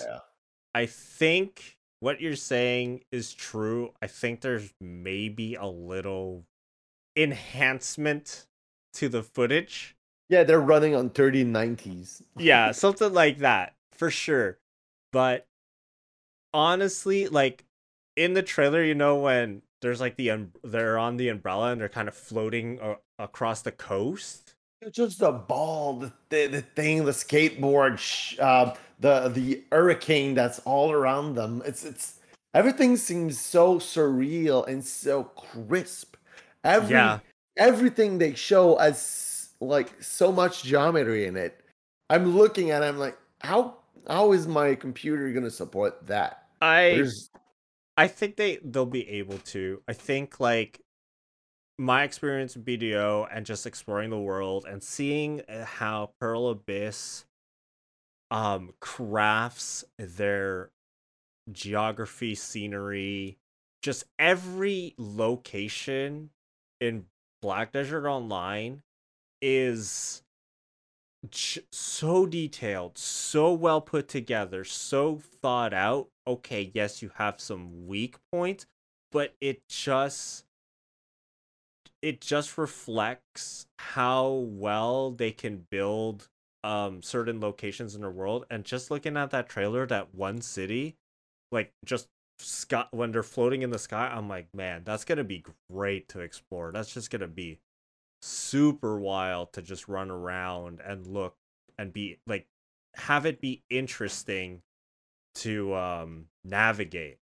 I 0.74 0.86
think 0.86 1.78
what 2.00 2.20
you're 2.20 2.36
saying 2.36 3.02
is 3.10 3.32
true. 3.32 3.92
I 4.02 4.06
think 4.06 4.40
there's 4.40 4.72
maybe 4.80 5.54
a 5.54 5.66
little 5.66 6.44
enhancement 7.16 8.46
to 8.94 9.08
the 9.08 9.22
footage. 9.22 9.96
Yeah, 10.28 10.44
they're 10.44 10.60
running 10.60 10.94
on 10.94 11.10
3090s. 11.10 12.22
Yeah, 12.36 12.70
something 12.72 13.12
like 13.12 13.38
that 13.38 13.74
for 13.92 14.10
sure. 14.10 14.58
But 15.12 15.46
honestly, 16.52 17.28
like 17.28 17.64
in 18.16 18.34
the 18.34 18.42
trailer, 18.42 18.82
you 18.82 18.94
know 18.94 19.16
when 19.16 19.62
there's 19.80 20.00
like 20.00 20.16
the 20.16 20.30
um, 20.30 20.52
they're 20.64 20.99
on 20.99 21.16
the 21.16 21.28
umbrella 21.28 21.73
and 21.73 21.80
they're 21.80 21.88
kind 21.88 22.08
of 22.08 22.14
floating 22.14 22.80
uh, 22.80 22.97
across 23.18 23.62
the 23.62 23.73
coast. 23.73 24.54
It's 24.80 24.97
just 24.97 25.23
a 25.23 25.32
ball, 25.32 25.99
the, 25.99 26.12
the, 26.28 26.47
the 26.47 26.62
thing, 26.62 27.04
the 27.04 27.11
skateboard, 27.11 27.99
sh- 27.99 28.38
uh, 28.38 28.75
the 29.00 29.28
the 29.28 29.64
hurricane 29.73 30.35
that's 30.35 30.61
all 30.61 30.92
around 30.92 31.35
them. 31.35 31.62
It's 31.64 31.85
it's 31.85 32.20
everything 32.54 32.97
seems 32.97 33.38
so 33.40 33.78
surreal 33.78 34.66
and 34.66 34.85
so 34.85 35.25
crisp. 35.25 36.16
Every 36.64 36.90
Yeah. 36.94 37.18
everything 37.56 38.18
they 38.18 38.35
show 38.35 38.76
has 38.76 39.50
like 39.61 40.00
so 40.02 40.30
much 40.30 40.62
geometry 40.62 41.26
in 41.26 41.37
it. 41.37 41.61
I'm 42.11 42.37
looking 42.37 42.70
at 42.70 42.82
it, 42.82 42.87
I'm 42.87 42.99
like, 42.99 43.18
how 43.40 43.78
how 44.08 44.32
is 44.32 44.47
my 44.47 44.75
computer 44.75 45.30
gonna 45.32 45.50
support 45.50 46.06
that? 46.06 46.47
I 46.61 46.90
There's 46.97 47.30
I 47.98 48.06
think 48.06 48.36
they 48.36 48.60
they'll 48.64 48.86
be 48.86 49.08
able 49.08 49.38
to. 49.38 49.82
I 49.88 49.92
think 49.92 50.38
like 50.38 50.80
my 51.76 52.04
experience 52.04 52.54
with 52.54 52.64
BDO 52.64 53.26
and 53.32 53.44
just 53.44 53.66
exploring 53.66 54.10
the 54.10 54.18
world 54.18 54.66
and 54.68 54.82
seeing 54.82 55.42
uh, 55.48 55.64
how 55.64 56.12
Pearl 56.20 56.48
Abyss 56.48 57.26
um 58.30 58.72
crafts 58.80 59.84
their 59.98 60.70
geography, 61.50 62.36
scenery, 62.36 63.36
just 63.82 64.04
every 64.16 64.94
location 64.96 66.30
in 66.80 67.06
Black 67.42 67.72
Desert 67.72 68.06
Online 68.06 68.82
is 69.42 70.22
so 71.72 72.26
detailed, 72.26 72.96
so 72.96 73.52
well 73.52 73.80
put 73.80 74.06
together, 74.08 74.62
so 74.62 75.16
thought 75.42 75.74
out. 75.74 76.08
Okay, 76.28 76.70
yes, 76.75 77.00
you 77.02 77.11
have 77.14 77.40
some 77.40 77.87
weak 77.87 78.16
points, 78.30 78.66
but 79.11 79.35
it 79.40 79.66
just 79.68 80.44
it 82.02 82.20
just 82.20 82.58
reflects 82.58 83.66
how 83.78 84.28
well 84.30 85.11
they 85.11 85.32
can 85.32 85.66
build 85.70 86.28
um 86.64 87.02
certain 87.02 87.40
locations 87.40 87.94
in 87.94 88.02
the 88.02 88.11
world. 88.11 88.44
And 88.50 88.64
just 88.64 88.90
looking 88.90 89.16
at 89.16 89.30
that 89.30 89.49
trailer 89.49 89.87
that 89.87 90.14
one 90.14 90.40
city 90.42 90.97
like 91.52 91.73
just 91.85 92.08
sky 92.40 92.87
when 92.92 93.12
they're 93.12 93.23
floating 93.23 93.62
in 93.62 93.70
the 93.70 93.78
sky 93.80 94.12
i'm 94.14 94.28
like 94.28 94.47
man 94.54 94.82
that's 94.85 95.04
gonna 95.04 95.25
be 95.25 95.44
great 95.70 96.08
to 96.11 96.20
explore. 96.20 96.73
That's 96.73 96.92
just 96.94 97.11
gonna 97.11 97.28
be 97.28 97.58
super 98.23 98.99
wild 98.99 99.52
to 99.54 99.62
just 99.62 99.88
run 99.88 100.11
around 100.11 100.80
and 100.85 101.06
look 101.06 101.37
and 101.78 101.92
be 101.92 102.18
like 102.26 102.47
have 102.97 103.26
it 103.26 103.40
be 103.40 103.62
interesting 103.70 104.62
to 105.38 105.75
um 105.75 106.26
navigate 106.45 107.18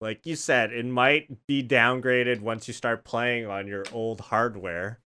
like 0.00 0.24
you 0.26 0.34
said 0.36 0.72
it 0.72 0.84
might 0.86 1.28
be 1.46 1.62
downgraded 1.62 2.40
once 2.40 2.66
you 2.68 2.74
start 2.74 3.04
playing 3.04 3.46
on 3.46 3.66
your 3.66 3.84
old 3.92 4.20
hardware 4.20 5.00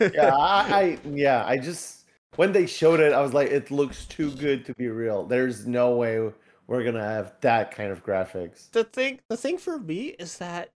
yeah, 0.00 0.34
I, 0.36 0.64
I 0.74 0.98
yeah, 1.08 1.44
I 1.46 1.56
just 1.58 2.06
when 2.36 2.52
they 2.52 2.66
showed 2.66 3.00
it, 3.00 3.12
I 3.12 3.20
was 3.20 3.32
like, 3.32 3.50
it 3.50 3.70
looks 3.70 4.04
too 4.06 4.30
good 4.32 4.64
to 4.66 4.74
be 4.74 4.88
real. 4.88 5.24
There's 5.24 5.66
no 5.66 5.94
way 5.94 6.28
we're 6.66 6.84
gonna 6.84 7.02
have 7.04 7.34
that 7.42 7.70
kind 7.72 7.92
of 7.92 8.04
graphics. 8.04 8.70
the 8.72 8.84
thing 8.84 9.20
the 9.28 9.36
thing 9.36 9.58
for 9.58 9.78
me 9.78 10.08
is 10.18 10.38
that 10.38 10.70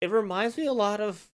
it 0.00 0.10
reminds 0.10 0.56
me 0.56 0.66
a 0.66 0.72
lot 0.72 1.00
of 1.00 1.28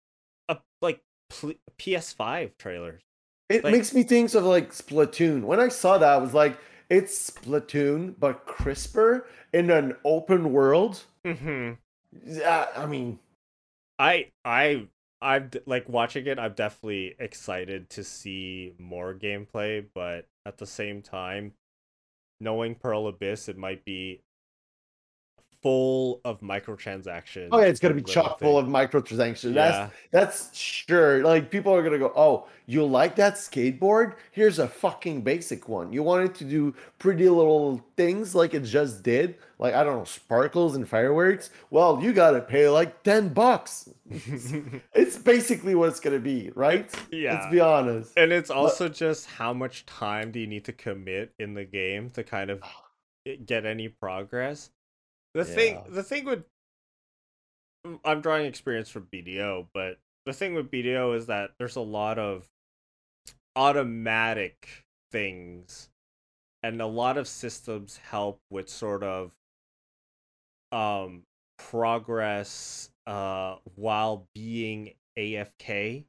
a 0.48 0.58
like 0.82 1.00
pl- 1.28 1.54
PS5 1.78 2.56
trailers. 2.58 3.02
It 3.48 3.62
Like- 3.64 3.72
makes 3.72 3.94
me 3.94 4.02
think 4.02 4.34
of 4.34 4.44
like 4.44 4.70
Splatoon. 4.72 5.42
When 5.42 5.60
I 5.60 5.68
saw 5.68 5.98
that, 5.98 6.08
I 6.08 6.16
was 6.18 6.34
like, 6.34 6.58
it's 6.90 7.30
Splatoon 7.30 8.14
but 8.18 8.44
crisper 8.44 9.26
in 9.52 9.70
an 9.70 9.96
open 10.04 10.52
world. 10.52 11.04
Mm-hmm. 11.24 11.72
Yeah, 12.26 12.66
I 12.76 12.86
mean, 12.86 13.20
I 13.98 14.26
I 14.44 14.88
I'm 15.22 15.50
like 15.66 15.88
watching 15.88 16.26
it. 16.26 16.38
I'm 16.38 16.54
definitely 16.54 17.14
excited 17.18 17.88
to 17.90 18.04
see 18.04 18.74
more 18.78 19.14
gameplay, 19.14 19.86
but 19.94 20.26
at 20.44 20.58
the 20.58 20.66
same 20.66 21.00
time, 21.00 21.52
knowing 22.40 22.74
Pearl 22.74 23.06
Abyss, 23.06 23.48
it 23.48 23.56
might 23.56 23.84
be 23.84 24.22
full 25.62 26.20
of 26.24 26.40
microtransactions. 26.40 27.48
oh 27.52 27.60
yeah, 27.60 27.66
it's 27.66 27.80
gonna 27.80 27.94
be 27.94 28.02
chock 28.02 28.38
full 28.38 28.58
of 28.58 28.66
microtransactions. 28.66 29.54
yeah. 29.54 29.90
That's 30.10 30.48
that's 30.50 30.56
sure. 30.56 31.22
Like 31.22 31.50
people 31.50 31.74
are 31.74 31.82
gonna 31.82 31.98
go, 31.98 32.12
oh, 32.16 32.46
you 32.66 32.84
like 32.84 33.16
that 33.16 33.34
skateboard? 33.34 34.14
Here's 34.30 34.58
a 34.58 34.68
fucking 34.68 35.22
basic 35.22 35.68
one. 35.68 35.92
You 35.92 36.02
wanted 36.02 36.34
to 36.36 36.44
do 36.44 36.74
pretty 36.98 37.28
little 37.28 37.84
things 37.96 38.34
like 38.34 38.54
it 38.54 38.64
just 38.64 39.02
did, 39.02 39.36
like 39.58 39.74
I 39.74 39.84
don't 39.84 39.98
know, 39.98 40.04
sparkles 40.04 40.76
and 40.76 40.88
fireworks. 40.88 41.50
Well, 41.70 42.00
you 42.02 42.12
gotta 42.12 42.40
pay 42.40 42.68
like 42.68 43.02
ten 43.02 43.28
bucks. 43.28 43.88
it's 44.10 45.18
basically 45.18 45.74
what 45.74 45.90
it's 45.90 46.00
gonna 46.00 46.18
be, 46.18 46.50
right? 46.54 46.90
yeah. 47.10 47.34
Let's 47.34 47.52
be 47.52 47.60
honest. 47.60 48.12
And 48.16 48.32
it's 48.32 48.50
also 48.50 48.88
just 48.88 49.26
how 49.26 49.52
much 49.52 49.84
time 49.84 50.30
do 50.30 50.40
you 50.40 50.46
need 50.46 50.64
to 50.64 50.72
commit 50.72 51.32
in 51.38 51.54
the 51.54 51.64
game 51.64 52.10
to 52.10 52.24
kind 52.24 52.50
of 52.50 52.60
ah. 52.62 52.84
get 53.44 53.66
any 53.66 53.88
progress. 53.88 54.70
The 55.34 55.44
thing 55.44 55.82
the 55.88 56.02
thing 56.02 56.24
with 56.24 56.44
mm, 57.86 58.00
I'm 58.04 58.20
drawing 58.20 58.46
experience 58.46 58.88
from 58.88 59.08
BDO, 59.12 59.68
but 59.72 59.98
the 60.26 60.32
thing 60.32 60.54
with 60.54 60.70
BDO 60.70 61.16
is 61.16 61.26
that 61.26 61.52
there's 61.58 61.76
a 61.76 61.80
lot 61.80 62.18
of 62.18 62.48
automatic 63.56 64.84
things 65.10 65.88
and 66.62 66.80
a 66.80 66.86
lot 66.86 67.18
of 67.18 67.26
systems 67.26 67.96
help 67.96 68.40
with 68.50 68.68
sort 68.68 69.02
of 69.02 69.32
um 70.72 71.24
progress 71.58 72.90
uh 73.06 73.56
while 73.76 74.26
being 74.34 74.94
AFK. 75.18 76.04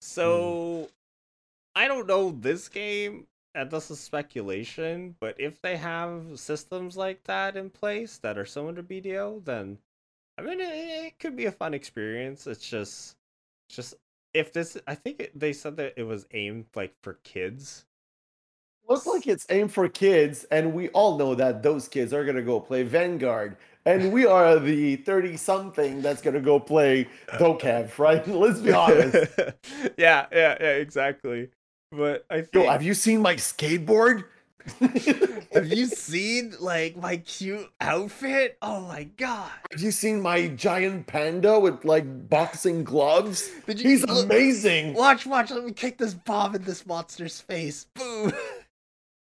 So 0.00 0.88
I 1.74 1.88
don't 1.88 2.06
know 2.06 2.32
this 2.32 2.68
game, 2.68 3.26
and 3.54 3.70
this 3.70 3.90
is 3.90 4.00
speculation, 4.00 5.16
but 5.20 5.34
if 5.38 5.60
they 5.60 5.76
have 5.76 6.38
systems 6.38 6.96
like 6.96 7.24
that 7.24 7.56
in 7.56 7.70
place 7.70 8.18
that 8.18 8.38
are 8.38 8.46
similar 8.46 8.74
to 8.74 8.82
BDO, 8.82 9.44
then 9.44 9.78
I 10.38 10.42
mean 10.42 10.60
it, 10.60 10.64
it 10.64 11.18
could 11.18 11.36
be 11.36 11.46
a 11.46 11.52
fun 11.52 11.74
experience. 11.74 12.46
It's 12.46 12.68
just, 12.68 13.16
just 13.68 13.94
if 14.34 14.52
this, 14.52 14.76
I 14.86 14.94
think 14.94 15.20
it, 15.20 15.38
they 15.38 15.52
said 15.52 15.76
that 15.78 15.94
it 15.96 16.04
was 16.04 16.26
aimed 16.32 16.66
like 16.74 16.94
for 17.02 17.14
kids. 17.24 17.86
Looks 18.88 19.06
like 19.06 19.26
it's 19.26 19.46
aimed 19.50 19.72
for 19.72 19.88
kids, 19.88 20.44
and 20.50 20.74
we 20.74 20.88
all 20.88 21.16
know 21.16 21.34
that 21.36 21.62
those 21.62 21.86
kids 21.86 22.12
are 22.12 22.24
gonna 22.24 22.42
go 22.42 22.58
play 22.58 22.82
Vanguard, 22.82 23.56
and 23.84 24.12
we 24.12 24.26
are 24.26 24.58
the 24.58 24.96
thirty 24.96 25.36
something 25.36 26.02
that's 26.02 26.20
gonna 26.20 26.40
go 26.40 26.58
play 26.58 27.08
Dokev, 27.34 27.98
right? 27.98 28.26
Let's 28.28 28.58
be 28.60 28.72
honest. 28.72 29.14
yeah, 29.96 30.26
yeah, 30.32 30.56
yeah, 30.60 30.72
exactly. 30.72 31.50
But 31.92 32.24
I 32.30 32.44
Yo, 32.52 32.68
have 32.68 32.82
you 32.82 32.94
seen 32.94 33.20
my 33.20 33.34
skateboard? 33.34 34.24
have 35.52 35.72
you 35.72 35.86
seen 35.86 36.54
like 36.60 36.96
my 36.96 37.16
cute 37.16 37.66
outfit? 37.80 38.56
Oh 38.62 38.82
my 38.82 39.04
god! 39.16 39.50
Have 39.72 39.80
you 39.80 39.90
seen 39.90 40.20
my 40.20 40.48
giant 40.48 41.06
panda 41.06 41.58
with 41.58 41.84
like 41.84 42.28
boxing 42.28 42.84
gloves? 42.84 43.50
Did 43.66 43.80
you- 43.80 43.90
He's 43.90 44.06
look- 44.06 44.26
amazing. 44.26 44.94
Watch, 44.94 45.26
watch. 45.26 45.50
Let 45.50 45.64
me 45.64 45.72
kick 45.72 45.98
this 45.98 46.14
bomb 46.14 46.54
in 46.54 46.62
this 46.62 46.86
monster's 46.86 47.40
face. 47.40 47.86
Boom. 47.94 48.32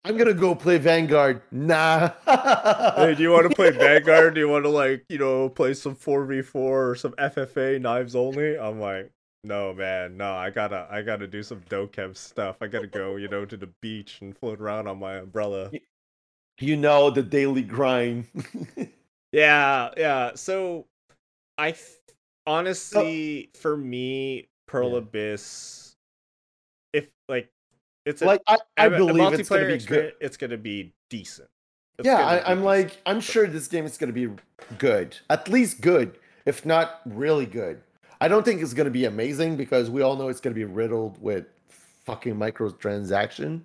I'm 0.04 0.16
gonna 0.16 0.34
go 0.34 0.54
play 0.54 0.78
Vanguard. 0.78 1.42
Nah. 1.52 2.10
hey, 2.26 3.14
do 3.14 3.22
you 3.22 3.30
want 3.30 3.48
to 3.48 3.54
play 3.56 3.70
Vanguard? 3.70 4.34
Do 4.34 4.40
you 4.40 4.48
want 4.48 4.64
to 4.64 4.70
like 4.70 5.04
you 5.08 5.16
know 5.18 5.48
play 5.48 5.72
some 5.74 5.94
four 5.94 6.24
v 6.26 6.42
four 6.42 6.90
or 6.90 6.94
some 6.94 7.12
FFA 7.12 7.80
knives 7.80 8.14
only? 8.16 8.58
I'm 8.58 8.80
like, 8.80 9.10
no 9.44 9.72
man, 9.74 10.16
no. 10.16 10.32
I 10.34 10.50
gotta 10.50 10.86
I 10.90 11.02
gotta 11.02 11.26
do 11.26 11.42
some 11.42 11.60
Dokev 11.62 12.16
stuff. 12.16 12.56
I 12.60 12.66
gotta 12.66 12.86
go 12.86 13.16
you 13.16 13.28
know 13.28 13.44
to 13.44 13.56
the 13.56 13.68
beach 13.80 14.18
and 14.20 14.36
float 14.36 14.60
around 14.60 14.86
on 14.86 14.98
my 14.98 15.14
umbrella. 15.16 15.70
You 16.58 16.76
know 16.76 17.10
the 17.10 17.22
daily 17.22 17.62
grind. 17.62 18.26
yeah, 19.32 19.90
yeah. 19.96 20.32
So 20.34 20.86
I 21.56 21.72
th- 21.72 21.84
honestly, 22.46 23.50
for 23.54 23.76
me, 23.76 24.48
Pearl 24.66 24.90
Yeah. 24.92 24.98
Abyss, 24.98 25.96
if 26.92 27.06
like 27.28 27.48
it's 28.04 28.20
a, 28.22 28.26
like 28.26 28.42
I, 28.46 28.58
I 28.76 28.86
a- 28.86 28.92
a 28.92 28.96
believe 28.96 29.32
it's 29.32 29.48
gonna 29.48 29.66
be 29.66 29.78
good. 29.78 30.14
it's 30.20 30.36
gonna 30.36 30.58
be 30.58 30.92
decent. 31.08 31.48
It's 31.98 32.06
Yeah, 32.06 32.16
I, 32.18 32.40
I'm 32.40 32.58
decent. 32.58 32.64
like 32.64 33.00
I'm 33.06 33.20
sure 33.20 33.46
this 33.46 33.68
game 33.68 33.86
is 33.86 33.96
gonna 33.96 34.12
be 34.12 34.28
good, 34.78 35.16
at 35.30 35.48
least 35.48 35.80
good, 35.80 36.18
if 36.44 36.66
not 36.66 37.00
really 37.06 37.46
good. 37.46 37.80
I 38.20 38.28
don't 38.28 38.44
think 38.44 38.60
it's 38.62 38.74
gonna 38.74 38.90
be 38.90 39.06
amazing 39.06 39.56
because 39.56 39.90
we 39.90 40.02
all 40.02 40.16
know 40.16 40.28
it's 40.28 40.40
gonna 40.40 40.54
be 40.54 40.64
riddled 40.64 41.20
with 41.22 41.46
fucking 42.04 42.34
microtransaction. 42.34 43.62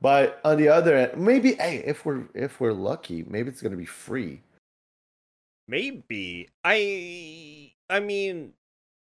But 0.00 0.40
on 0.44 0.56
the 0.56 0.68
other 0.68 0.96
end, 0.96 1.20
maybe 1.20 1.54
hey, 1.54 1.82
if 1.84 2.04
we're 2.06 2.24
if 2.34 2.60
we're 2.60 2.72
lucky, 2.72 3.24
maybe 3.28 3.48
it's 3.50 3.60
gonna 3.62 3.76
be 3.76 3.84
free. 3.86 4.40
maybe 5.68 6.48
I. 6.64 7.72
I 7.90 8.00
mean, 8.00 8.52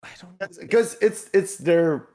I 0.03 0.09
don't. 0.21 0.59
because 0.59 0.97
it's 1.01 1.29
it's 1.33 1.57
their 1.57 2.07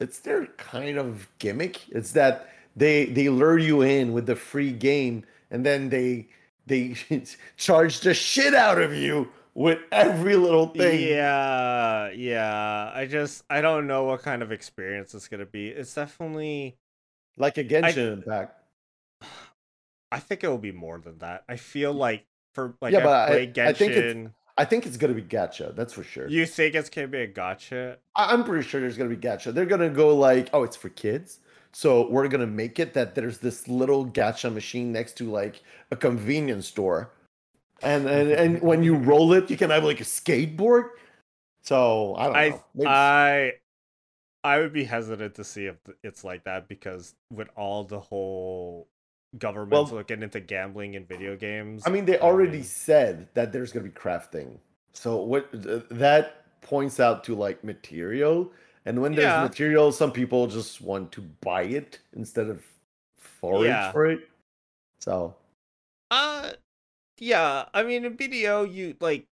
it's 0.00 0.20
their 0.20 0.46
kind 0.58 0.98
of 0.98 1.28
gimmick 1.38 1.88
it's 1.90 2.12
that 2.12 2.48
they 2.76 3.06
they 3.06 3.28
lure 3.28 3.58
you 3.58 3.82
in 3.82 4.12
with 4.12 4.26
the 4.26 4.36
free 4.36 4.72
game 4.72 5.24
and 5.50 5.64
then 5.64 5.88
they 5.88 6.28
they 6.66 6.96
charge 7.56 8.00
the 8.00 8.14
shit 8.14 8.54
out 8.54 8.80
of 8.80 8.94
you 8.94 9.28
with 9.54 9.78
every 9.92 10.36
little 10.36 10.66
thing 10.68 11.06
Yeah, 11.08 12.10
yeah. 12.10 12.90
I 12.94 13.06
just 13.06 13.44
I 13.50 13.60
don't 13.60 13.86
know 13.86 14.04
what 14.04 14.22
kind 14.22 14.42
of 14.42 14.52
experience 14.52 15.14
it's 15.14 15.28
gonna 15.28 15.46
be. 15.46 15.68
It's 15.68 15.94
definitely. 15.94 16.76
like 17.36 17.56
a 17.58 17.64
genshin 17.64 18.12
impact 18.14 18.58
I 20.10 20.18
think 20.20 20.44
it 20.44 20.48
will 20.48 20.58
be 20.58 20.72
more 20.72 20.98
than 20.98 21.16
that. 21.18 21.44
I 21.48 21.56
feel 21.56 21.92
like 21.94 22.26
for 22.52 22.74
like 22.82 22.92
Yeah, 22.92 22.98
I 23.00 23.02
but 23.04 23.14
I- 23.14 23.26
played 23.28 23.58
I 23.58 23.72
think 23.72 23.92
it's- 23.92 24.14
Genshin. 24.14 24.30
i 24.58 24.64
think 24.66 24.84
it's 24.84 24.98
gonna 24.98 25.14
be 25.14 25.22
gacha 25.22 25.74
that's 25.74 25.94
for 25.94 26.02
sure 26.04 26.28
You 26.28 26.44
think 26.44 26.74
it's 26.74 26.90
gonna 26.90 27.08
be 27.08 27.22
a 27.22 27.26
gacha? 27.28 27.96
I- 28.14 28.32
i'm 28.34 28.44
pretty 28.44 28.68
sure 28.68 28.82
there's 28.82 28.98
gonna 28.98 29.08
be 29.08 29.16
gacha 29.16 29.54
they're 29.54 29.64
gonna 29.64 29.88
go 29.88 30.14
like 30.14 30.50
oh 30.52 30.62
it's 30.62 30.76
for 30.76 30.90
kids 30.90 31.40
so 31.72 32.06
we're 32.10 32.28
gonna 32.28 32.46
make 32.46 32.78
it 32.78 32.92
that 32.92 33.14
there's 33.14 33.38
this 33.38 33.66
little 33.66 34.04
gacha 34.06 34.52
machine 34.52 34.92
next 34.92 35.16
to 35.16 35.30
like 35.30 35.62
a 35.90 35.96
convenience 35.96 36.66
store 36.66 37.10
and 37.82 38.08
and, 38.08 38.30
and 38.30 38.60
when 38.62 38.82
you 38.82 38.94
roll 38.96 39.32
it 39.32 39.50
you 39.50 39.56
can 39.56 39.70
have 39.70 39.84
like 39.84 40.00
a 40.00 40.04
skateboard 40.04 40.90
so 41.62 42.14
i 42.16 42.24
don't 42.26 42.36
I 42.36 42.48
know 42.50 42.64
Maybe- 42.74 42.88
I 42.88 43.52
I 44.44 44.58
would 44.58 44.72
be 44.72 44.82
hesitant 44.84 45.36
to 45.36 45.44
see 45.44 45.66
if 45.66 45.76
it's 46.02 46.24
like 46.24 46.42
that 46.44 46.66
because 46.66 47.14
with 47.30 47.48
all 47.56 47.84
the 47.84 48.00
whole 48.00 48.88
governments 49.38 49.90
Well- 49.92 49.98
looking 50.00 50.22
into 50.22 50.40
gambling 50.40 50.96
and 50.96 51.06
video 51.08 51.36
games. 51.36 51.84
I 51.86 51.90
mean, 51.90 52.04
they 52.04 52.18
already 52.18 52.58
um, 52.58 52.64
said 52.64 53.28
that 53.34 53.52
there's 53.52 53.72
gonna 53.72 53.84
be 53.84 53.90
crafting. 53.90 54.58
So 54.94 55.22
what 55.22 55.48
that 55.52 56.60
points 56.60 56.98
out 56.98 57.22
to 57.24 57.36
like 57.36 57.62
material, 57.62 58.50
and 58.84 59.00
when 59.00 59.12
there's 59.14 59.26
Yeah. 59.26 59.42
material, 59.44 59.92
some 59.92 60.10
people 60.10 60.48
just 60.48 60.80
want 60.80 61.12
to 61.12 61.20
buy 61.40 61.62
it 61.62 62.00
instead 62.14 62.48
of 62.48 62.64
forage 63.16 63.68
Yeah. 63.68 63.92
for 63.92 64.06
it. 64.06 64.28
So 65.00 65.36
Uh, 66.10 66.50
yeah. 67.18 67.66
I 67.72 67.82
mean, 67.82 68.04
in 68.04 68.16
BDO, 68.16 68.72
you 68.72 68.96
like 69.00 69.26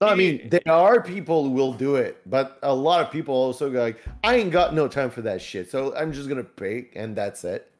no, 0.00 0.06
I 0.06 0.14
mean, 0.14 0.48
there 0.48 0.60
are 0.68 1.02
people 1.02 1.42
who 1.44 1.50
will 1.50 1.72
do 1.72 1.96
it, 1.96 2.20
but 2.24 2.58
a 2.62 2.72
lot 2.72 3.04
of 3.04 3.10
people 3.10 3.34
also 3.34 3.68
go 3.68 3.82
like, 3.82 4.00
I 4.22 4.36
ain't 4.36 4.52
got 4.52 4.72
no 4.72 4.86
time 4.86 5.10
for 5.10 5.22
that 5.22 5.42
shit, 5.42 5.70
so 5.70 5.94
I'm 5.96 6.12
just 6.12 6.28
gonna 6.28 6.44
pay, 6.44 6.88
and 6.94 7.16
that's 7.16 7.42
it. 7.42 7.70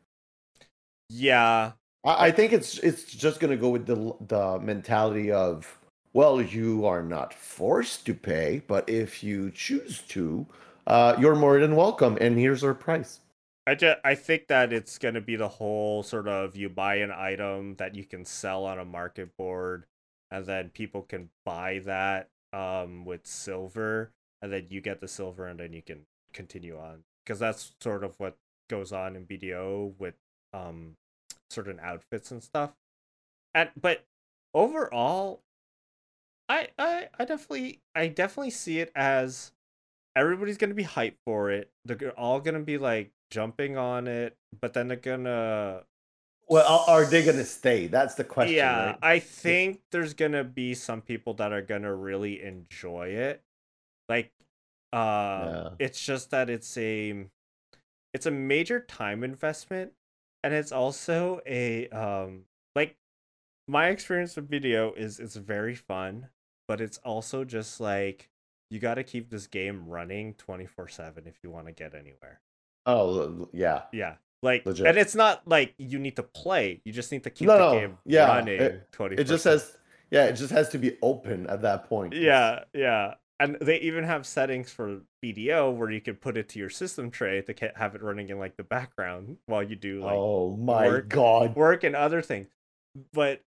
yeah, 1.09 1.72
I, 2.05 2.27
I 2.27 2.31
think 2.33 2.53
it's 2.53 2.79
it's 2.79 3.05
just 3.05 3.38
gonna 3.38 3.57
go 3.57 3.68
with 3.68 3.87
the 3.87 4.14
the 4.27 4.59
mentality 4.59 5.31
of 5.31 5.79
well, 6.12 6.42
you 6.42 6.87
are 6.87 7.03
not 7.03 7.33
forced 7.35 8.05
to 8.07 8.14
pay, 8.14 8.62
but 8.66 8.88
if 8.88 9.22
you 9.22 9.53
choose 9.53 10.01
to, 10.09 10.46
uh, 10.88 11.14
you're 11.20 11.37
more 11.37 11.61
than 11.61 11.77
welcome, 11.77 12.18
and 12.20 12.37
here's 12.37 12.64
our 12.64 12.74
price. 12.74 13.20
I 13.68 13.74
just 13.74 13.98
I 14.02 14.14
think 14.14 14.46
that 14.46 14.72
it's 14.72 14.96
gonna 14.96 15.20
be 15.20 15.37
the 15.37 15.48
whole 15.48 16.02
sort 16.02 16.26
of 16.26 16.57
you 16.57 16.70
buy 16.70 16.96
an 16.96 17.11
item 17.12 17.74
that 17.76 17.94
you 17.94 18.02
can 18.02 18.24
sell 18.24 18.64
on 18.64 18.78
a 18.78 18.85
market 18.85 19.37
board, 19.37 19.85
and 20.31 20.46
then 20.46 20.70
people 20.70 21.02
can 21.02 21.28
buy 21.44 21.81
that 21.85 22.31
um 22.54 23.04
with 23.04 23.26
silver, 23.26 24.11
and 24.40 24.50
then 24.50 24.68
you 24.70 24.81
get 24.81 25.00
the 25.00 25.09
silver, 25.09 25.46
and 25.46 25.61
then 25.61 25.74
you 25.74 25.83
can 25.83 26.07
continue 26.33 26.78
on 26.78 27.04
because 27.22 27.40
that's 27.40 27.72
sort 27.83 28.04
of 28.04 28.18
what 28.18 28.38
goes 28.70 28.90
on 28.90 29.14
in 29.14 29.26
BDO 29.26 29.92
with 29.98 30.14
um 30.54 30.96
certain 31.50 31.78
outfits 31.83 32.31
and 32.31 32.42
stuff. 32.42 32.72
And 33.54 33.68
but 33.78 34.07
overall, 34.54 35.42
I 36.48 36.68
I 36.78 37.09
I 37.18 37.26
definitely 37.26 37.81
I 37.94 38.09
definitely 38.09 38.50
see 38.52 38.78
it 38.81 38.90
as 38.94 39.52
everybody's 40.16 40.57
gonna 40.57 40.72
be 40.72 40.85
hyped 40.85 41.18
for 41.26 41.50
it. 41.50 41.70
They're 41.85 42.18
all 42.18 42.40
gonna 42.40 42.61
be 42.61 42.78
like 42.78 43.11
jumping 43.30 43.76
on 43.76 44.06
it, 44.06 44.36
but 44.60 44.72
then 44.74 44.88
they're 44.88 44.96
gonna 44.96 45.84
Well, 46.48 46.84
are 46.86 47.04
they 47.04 47.24
gonna 47.24 47.44
stay? 47.44 47.86
That's 47.88 48.14
the 48.14 48.24
question. 48.24 48.56
yeah, 48.56 48.86
right? 48.86 48.98
I 49.02 49.18
think 49.18 49.80
there's 49.92 50.14
gonna 50.14 50.44
be 50.44 50.74
some 50.74 51.02
people 51.02 51.34
that 51.34 51.52
are 51.52 51.62
gonna 51.62 51.94
really 51.94 52.42
enjoy 52.42 53.08
it. 53.08 53.42
Like, 54.08 54.32
uh, 54.92 54.96
Yeah. 54.98 55.70
it's 55.78 56.04
just 56.04 56.30
that 56.30 56.48
it's 56.50 56.76
a, 56.78 57.26
it's 58.14 58.26
a 58.26 58.30
major 58.30 58.80
time 58.80 59.22
investment, 59.24 59.92
and 60.42 60.54
it's 60.54 60.72
also 60.72 61.40
a 61.46 61.88
um 61.90 62.46
like, 62.74 62.96
my 63.68 63.88
experience 63.88 64.36
with 64.36 64.48
BDO 64.50 64.92
is 64.96 65.20
it's 65.20 65.36
very 65.36 65.74
fun, 65.74 66.28
but 66.66 66.80
it's 66.80 66.98
also 66.98 67.44
just 67.44 67.80
like 67.80 68.30
you 68.70 68.78
got 68.78 68.94
to 68.94 69.04
keep 69.04 69.30
this 69.30 69.46
game 69.46 69.86
running 69.88 70.34
twenty 70.34 70.66
four 70.66 70.88
seven 70.88 71.26
if 71.26 71.38
you 71.42 71.50
want 71.50 71.66
to 71.66 71.72
get 71.72 71.94
anywhere. 71.94 72.40
Oh, 72.86 73.48
yeah. 73.52 73.82
Yeah. 73.92 74.14
Like 74.42 74.64
Legit. 74.64 74.86
and 74.86 74.96
it's 74.96 75.14
not 75.16 75.46
like 75.48 75.74
you 75.78 75.98
need 75.98 76.14
to 76.16 76.22
play. 76.22 76.80
You 76.84 76.92
just 76.92 77.10
need 77.10 77.24
to 77.24 77.30
keep 77.30 77.48
No, 77.48 77.70
the 77.74 77.80
game 77.80 77.98
yeah, 78.06 78.28
running 78.28 78.60
it- 78.60 78.92
24 78.92 79.20
It 79.20 79.24
just 79.26 79.44
has, 79.44 79.76
yeah, 80.12 80.26
it 80.26 80.34
just 80.34 80.52
has 80.52 80.68
to 80.70 80.78
be 80.78 80.96
open 81.02 81.46
at 81.48 81.62
that 81.62 81.88
point. 81.88 82.12
Yeah, 82.14 82.60
yeah. 82.72 83.14
And 83.40 83.56
they 83.60 83.78
even 83.80 84.04
have 84.04 84.26
settings 84.26 84.70
for 84.70 85.00
BDO 85.24 85.76
where 85.76 85.90
you 85.90 86.00
can 86.00 86.14
put 86.16 86.36
it 86.36 86.48
to 86.50 86.58
your 86.60 86.70
system 86.70 87.10
tray 87.10 87.42
to 87.42 87.72
have 87.76 87.94
it 87.96 88.02
running 88.02 88.28
in 88.28 88.38
like 88.38 88.56
the 88.56 88.62
background 88.64 89.38
while 89.46 89.62
you 89.62 89.74
do 89.76 90.00
like 90.00 90.14
oh 90.16 90.56
my 90.56 90.86
work- 90.86 91.08
god. 91.08 91.56
work 91.56 91.82
and 91.84 91.94
other 91.96 92.22
things. 92.22 92.46
But 93.12 93.42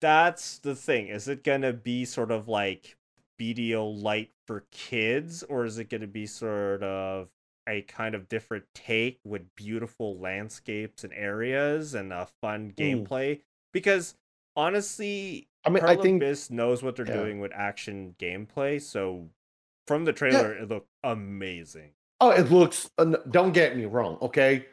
that's 0.00 0.58
the 0.58 0.74
thing. 0.76 1.08
Is 1.08 1.26
it 1.28 1.42
going 1.44 1.62
to 1.62 1.72
be 1.72 2.04
sort 2.04 2.30
of 2.30 2.46
like 2.48 2.96
BDO 3.40 4.02
light 4.02 4.30
for 4.46 4.64
kids 4.70 5.42
or 5.42 5.64
is 5.64 5.78
it 5.78 5.90
going 5.90 6.00
to 6.00 6.06
be 6.06 6.26
sort 6.26 6.82
of 6.82 7.28
a 7.68 7.82
kind 7.82 8.14
of 8.14 8.28
different 8.28 8.64
take 8.74 9.20
with 9.24 9.54
beautiful 9.54 10.18
landscapes 10.18 11.04
and 11.04 11.12
areas 11.12 11.94
and 11.94 12.12
a 12.12 12.26
fun 12.40 12.72
Mm. 12.72 13.06
gameplay? 13.06 13.40
Because 13.72 14.14
honestly, 14.56 15.48
I 15.64 15.70
mean, 15.70 15.80
Pearl 15.80 15.90
I 15.90 15.96
think 15.96 16.22
Abyss 16.22 16.50
knows 16.50 16.82
what 16.82 16.96
they're 16.96 17.06
yeah. 17.06 17.14
doing 17.14 17.40
with 17.40 17.52
action 17.54 18.14
gameplay, 18.18 18.80
so 18.80 19.28
from 19.86 20.04
the 20.04 20.12
trailer 20.12 20.52
it 20.52 20.68
looked 20.68 20.88
amazing. 21.04 21.90
Oh, 22.20 22.30
it 22.30 22.50
looks. 22.50 22.90
Uh, 22.98 23.16
don't 23.30 23.52
get 23.52 23.76
me 23.76 23.84
wrong, 23.84 24.18
okay? 24.20 24.66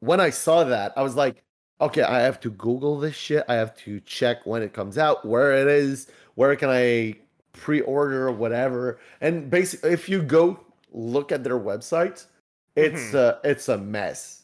When 0.00 0.20
I 0.20 0.30
saw 0.30 0.62
that, 0.64 0.92
I 0.96 1.02
was 1.02 1.16
like, 1.16 1.42
okay, 1.80 2.02
I 2.02 2.20
have 2.20 2.38
to 2.40 2.50
Google 2.50 2.98
this 2.98 3.16
shit. 3.16 3.44
I 3.48 3.54
have 3.54 3.76
to 3.78 4.00
check 4.00 4.46
when 4.46 4.62
it 4.62 4.72
comes 4.72 4.96
out, 4.98 5.24
where 5.24 5.52
it 5.52 5.66
is, 5.66 6.06
where 6.34 6.54
can 6.54 6.68
I 6.70 7.16
pre-order 7.52 8.28
or 8.28 8.32
whatever. 8.32 8.98
And 9.20 9.50
basically, 9.50 9.90
if 9.90 10.08
you 10.08 10.22
go 10.22 10.60
look 10.92 11.32
at 11.32 11.44
their 11.44 11.58
website, 11.58 12.26
it's 12.76 13.12
Mhm. 13.12 13.14
uh, 13.14 13.38
it's 13.44 13.68
a 13.68 13.78
mess. 13.78 14.42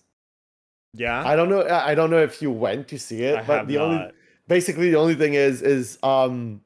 Yeah, 0.93 1.27
I 1.27 1.35
don't 1.37 1.49
know. 1.49 1.67
I 1.69 1.95
don't 1.95 2.11
know 2.11 2.23
if 2.23 2.41
you 2.41 2.51
went 2.51 2.89
to 2.89 2.99
see 2.99 3.23
it, 3.23 3.37
I 3.37 3.43
but 3.43 3.67
the 3.67 3.77
not. 3.77 3.83
only 3.85 4.13
basically 4.49 4.91
the 4.91 4.97
only 4.99 5.15
thing 5.15 5.35
is 5.35 5.63
is 5.63 5.99
um 6.03 6.61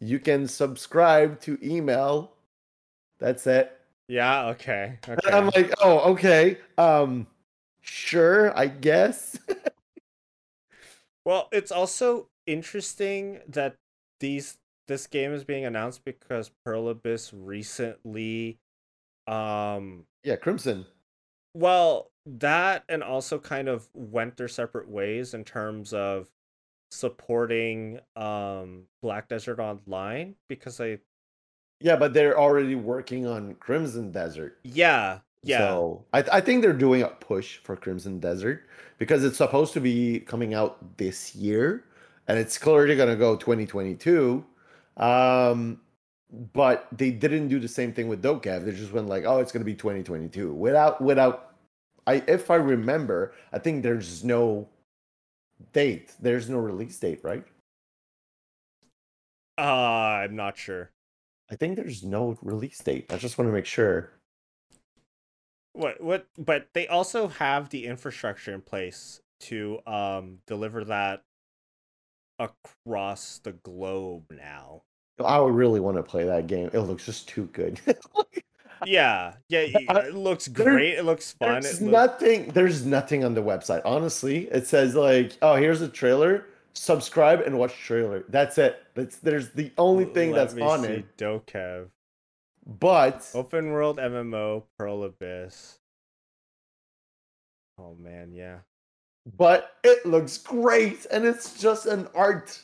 you 0.00 0.18
can 0.18 0.46
subscribe 0.48 1.40
to 1.42 1.58
email. 1.62 2.32
That's 3.18 3.46
it. 3.46 3.72
Yeah, 4.08 4.46
okay. 4.48 4.98
Okay. 5.08 5.30
I'm 5.30 5.46
like, 5.54 5.74
oh, 5.82 6.12
okay. 6.12 6.58
Um, 6.78 7.26
sure, 7.82 8.56
I 8.56 8.66
guess. 8.68 9.38
Well, 11.24 11.48
it's 11.52 11.70
also 11.70 12.28
interesting 12.46 13.40
that 13.48 13.76
these 14.18 14.56
this 14.86 15.06
game 15.06 15.34
is 15.34 15.44
being 15.44 15.66
announced 15.66 16.04
because 16.04 16.50
Pearl 16.64 16.88
Abyss 16.88 17.34
recently 17.34 18.58
um 19.28 20.04
yeah, 20.24 20.36
Crimson. 20.36 20.86
Well, 21.54 22.10
that 22.26 22.84
and 22.88 23.02
also 23.02 23.38
kind 23.38 23.68
of 23.68 23.88
went 23.94 24.36
their 24.36 24.48
separate 24.48 24.88
ways 24.88 25.34
in 25.34 25.44
terms 25.44 25.92
of 25.92 26.28
supporting 26.90 28.00
um 28.16 28.84
Black 29.02 29.28
Desert 29.28 29.60
Online 29.60 30.34
because 30.48 30.80
I 30.80 30.98
Yeah, 31.80 31.96
but 31.96 32.14
they're 32.14 32.38
already 32.38 32.74
working 32.74 33.26
on 33.26 33.54
Crimson 33.56 34.10
Desert. 34.10 34.58
yeah, 34.64 35.20
yeah. 35.42 35.58
So 35.58 36.04
I, 36.12 36.24
I 36.32 36.40
think 36.40 36.62
they're 36.62 36.72
doing 36.72 37.02
a 37.02 37.08
push 37.08 37.58
for 37.58 37.76
Crimson 37.76 38.20
Desert 38.20 38.66
because 38.98 39.24
it's 39.24 39.38
supposed 39.38 39.72
to 39.74 39.80
be 39.80 40.20
coming 40.20 40.54
out 40.54 40.96
this 40.98 41.34
year 41.34 41.84
and 42.26 42.38
it's 42.38 42.58
clearly 42.58 42.96
going 42.96 43.08
to 43.08 43.16
go 43.16 43.36
2022. 43.36 44.44
Um, 44.96 45.80
but 46.30 46.86
they 46.92 47.10
didn't 47.10 47.48
do 47.48 47.58
the 47.58 47.68
same 47.68 47.92
thing 47.92 48.08
with 48.08 48.22
Dokev. 48.22 48.64
They 48.64 48.72
just 48.72 48.92
went 48.92 49.08
like, 49.08 49.24
oh, 49.24 49.38
it's 49.38 49.52
going 49.52 49.60
to 49.60 49.64
be 49.64 49.74
2022 49.74 50.52
without, 50.52 51.00
without, 51.00 51.54
I, 52.06 52.22
if 52.26 52.50
I 52.50 52.56
remember, 52.56 53.32
I 53.52 53.58
think 53.58 53.82
there's 53.82 54.24
no 54.24 54.68
date. 55.72 56.14
There's 56.20 56.48
no 56.48 56.58
release 56.58 56.98
date, 56.98 57.20
right? 57.22 57.44
Uh, 59.58 60.22
I'm 60.22 60.36
not 60.36 60.56
sure. 60.56 60.90
I 61.50 61.56
think 61.56 61.76
there's 61.76 62.04
no 62.04 62.38
release 62.42 62.78
date. 62.78 63.12
I 63.12 63.16
just 63.16 63.38
want 63.38 63.48
to 63.48 63.52
make 63.52 63.66
sure. 63.66 64.12
What 65.72 66.00
what 66.00 66.26
but 66.36 66.68
they 66.74 66.86
also 66.88 67.28
have 67.28 67.70
the 67.70 67.86
infrastructure 67.86 68.52
in 68.52 68.62
place 68.62 69.20
to 69.40 69.78
um 69.86 70.38
deliver 70.46 70.84
that 70.84 71.22
across 72.38 73.38
the 73.38 73.52
globe 73.52 74.24
now. 74.30 74.82
I 75.24 75.38
would 75.40 75.54
really 75.54 75.80
want 75.80 75.96
to 75.96 76.02
play 76.02 76.24
that 76.24 76.46
game. 76.46 76.70
It 76.72 76.80
looks 76.80 77.04
just 77.06 77.28
too 77.28 77.46
good. 77.52 77.80
Yeah, 78.86 79.34
yeah, 79.48 79.58
it 79.60 80.14
looks 80.14 80.46
there- 80.46 80.64
great. 80.72 80.94
It 80.94 81.04
looks 81.04 81.32
fun. 81.32 81.62
There's 81.62 81.80
It 81.80 81.84
looks, 81.86 81.92
nothing. 81.92 82.46
There's 82.50 82.86
nothing 82.86 83.24
on 83.24 83.34
the 83.34 83.42
website. 83.42 83.82
Honestly, 83.84 84.46
it 84.52 84.68
says 84.68 84.94
like, 84.94 85.32
"Oh, 85.42 85.56
here's 85.56 85.80
a 85.80 85.88
trailer. 85.88 86.46
Subscribe 86.74 87.40
and 87.40 87.58
watch 87.58 87.74
trailer." 87.74 88.22
That's 88.28 88.56
it. 88.56 88.80
That's 88.94 89.16
there's 89.16 89.50
the 89.50 89.72
only 89.78 90.04
thing 90.04 90.30
Let 90.30 90.38
that's 90.42 90.54
me 90.54 90.62
on 90.62 90.82
see 90.84 90.88
it. 90.90 91.16
Dokev. 91.16 91.88
But 92.78 93.28
Open 93.34 93.72
world 93.72 93.98
MMO 93.98 94.62
Pearl 94.78 95.02
Abyss. 95.02 95.80
Oh 97.78 97.96
man, 97.98 98.32
yeah. 98.32 98.58
but 99.36 99.72
it 99.82 100.06
looks 100.06 100.38
great, 100.38 101.04
and 101.10 101.24
it's 101.24 101.60
just 101.60 101.86
an 101.86 102.06
art. 102.14 102.60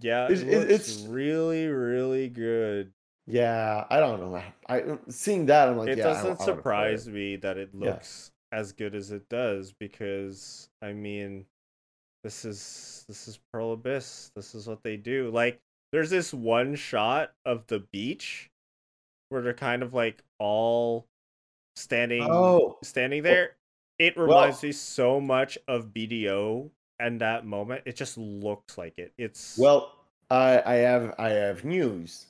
Yeah, 0.00 0.28
It- 0.30 0.42
it, 0.42 0.70
it's- 0.70 1.02
really, 1.06 1.66
really 1.66 2.28
good. 2.28 2.92
Yeah, 3.26 3.86
I 3.88 4.00
don't 4.00 4.18
know. 4.20 4.42
I 4.66 4.80
uh, 4.80 4.96
seeing 5.08 5.46
that, 5.46 5.68
I'm 5.68 5.76
like, 5.78 5.90
it 5.90 5.98
yeah, 5.98 6.04
doesn't 6.04 6.30
I 6.30 6.32
it. 6.32 6.40
surprise 6.40 7.08
me 7.08 7.36
that 7.36 7.56
it 7.56 7.70
Yeah. 7.72 7.90
looks 7.90 8.32
as 8.50 8.72
good 8.72 8.94
as 8.94 9.12
it 9.12 9.28
does 9.28 9.72
because 9.72 10.68
I 10.82 10.92
mean 10.92 11.46
this 12.24 12.44
is 12.44 13.04
this 13.08 13.28
is 13.28 13.38
Pearl 13.52 13.72
Abyss. 13.72 14.32
This 14.34 14.54
is 14.54 14.66
what 14.66 14.82
they 14.82 14.96
do. 14.96 15.30
Like 15.30 15.60
there's 15.92 16.10
this 16.10 16.34
one 16.34 16.74
shot 16.74 17.32
of 17.46 17.66
the 17.68 17.80
beach 17.92 18.50
where 19.28 19.40
they're 19.40 19.54
kind 19.54 19.82
of 19.82 19.94
like 19.94 20.22
all 20.38 21.06
standing 21.76 22.26
Oh, 22.28 22.78
standing 22.82 23.22
there. 23.22 23.56
It 23.98 24.16
well- 24.16 24.26
reminds 24.26 24.62
me 24.64 24.72
so 24.72 25.20
much 25.20 25.56
of 25.68 25.92
BDO 25.94 26.70
and 27.02 27.20
that 27.20 27.44
moment. 27.46 27.82
It 27.84 27.96
just 27.96 28.16
looks 28.18 28.78
like 28.78 28.98
it. 28.98 29.12
It's 29.18 29.58
Well, 29.58 29.92
I 30.30 30.62
I 30.64 30.74
have 30.76 31.14
I 31.18 31.30
have 31.30 31.64
news. 31.64 32.26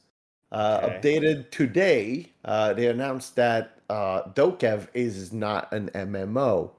Uh, 0.51 0.81
Okay. 0.85 0.99
Updated 1.01 1.51
today, 1.51 2.31
uh, 2.45 2.75
they 2.75 2.89
announced 2.89 3.37
that 3.37 3.79
uh, 3.89 4.23
Dokev 4.35 4.89
is 4.95 5.33
not 5.33 5.73
an 5.73 5.89
MMO. 5.95 6.71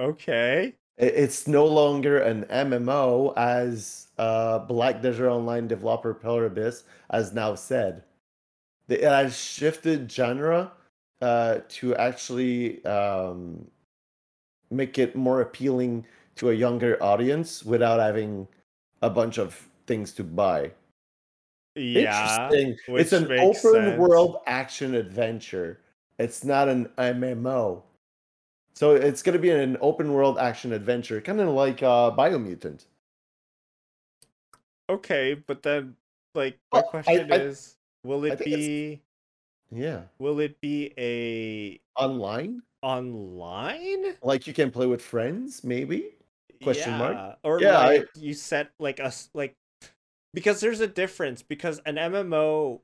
okay. 0.00 0.74
It's 0.98 1.48
no 1.48 1.64
longer 1.66 2.18
an 2.20 2.44
MMO, 2.44 3.32
as 3.36 4.08
uh, 4.18 4.60
Black 4.60 5.02
Desert 5.02 5.30
Online 5.30 5.66
developer 5.66 6.14
Pearl 6.14 6.44
Abyss 6.44 6.84
has 7.10 7.32
now 7.32 7.54
said. 7.54 8.04
It 8.88 9.02
has 9.02 9.36
shifted 9.36 10.12
genre 10.12 10.72
uh, 11.22 11.60
to 11.68 11.96
actually 11.96 12.84
um, 12.84 13.70
make 14.70 14.98
it 14.98 15.16
more 15.16 15.40
appealing 15.40 16.06
to 16.36 16.50
a 16.50 16.54
younger 16.54 17.02
audience 17.02 17.64
without 17.64 18.00
having 18.00 18.48
a 19.02 19.10
bunch 19.10 19.38
of 19.38 19.68
things 19.86 20.12
to 20.14 20.24
buy. 20.24 20.70
Yeah. 21.74 22.48
Interesting. 22.50 22.96
It's 22.96 23.12
an 23.12 23.30
open 23.32 23.54
sense. 23.54 23.98
world 23.98 24.38
action 24.46 24.94
adventure. 24.94 25.80
It's 26.18 26.44
not 26.44 26.68
an 26.68 26.90
MMO. 26.98 27.82
So 28.74 28.94
it's 28.94 29.22
going 29.22 29.34
to 29.34 29.38
be 29.42 29.50
an 29.50 29.76
open 29.80 30.12
world 30.12 30.38
action 30.38 30.72
adventure, 30.72 31.20
kind 31.20 31.40
of 31.40 31.48
like 31.48 31.82
uh, 31.82 32.10
Biomutant. 32.10 32.86
Okay, 34.88 35.34
but 35.34 35.62
then 35.62 35.96
like 36.34 36.58
my 36.72 36.80
Well, 36.80 36.88
question 36.90 37.32
I- 37.32 37.36
is 37.36 37.76
will 38.04 38.24
it 38.24 38.38
be 38.44 39.00
Yeah. 39.70 40.02
will 40.18 40.40
it 40.40 40.60
be 40.60 40.92
a 40.98 41.80
Online? 41.96 42.62
online? 42.82 44.16
Like 44.22 44.46
you 44.46 44.52
can 44.52 44.70
play 44.70 44.86
with 44.86 45.00
friends, 45.02 45.62
maybe? 45.64 46.14
Question 46.62 46.92
mark? 46.98 47.38
Or 47.42 47.60
Yeah, 47.60 47.78
I- 47.78 47.96
like 47.98 48.08
you 48.16 48.34
set 48.34 48.70
like 48.78 49.00
us 49.00 49.28
like 49.34 49.54
because 50.34 50.60
there's 50.60 50.80
a 50.80 50.86
difference 50.86 51.42
because 51.42 51.80
an 51.84 51.96
MMO 51.96 52.80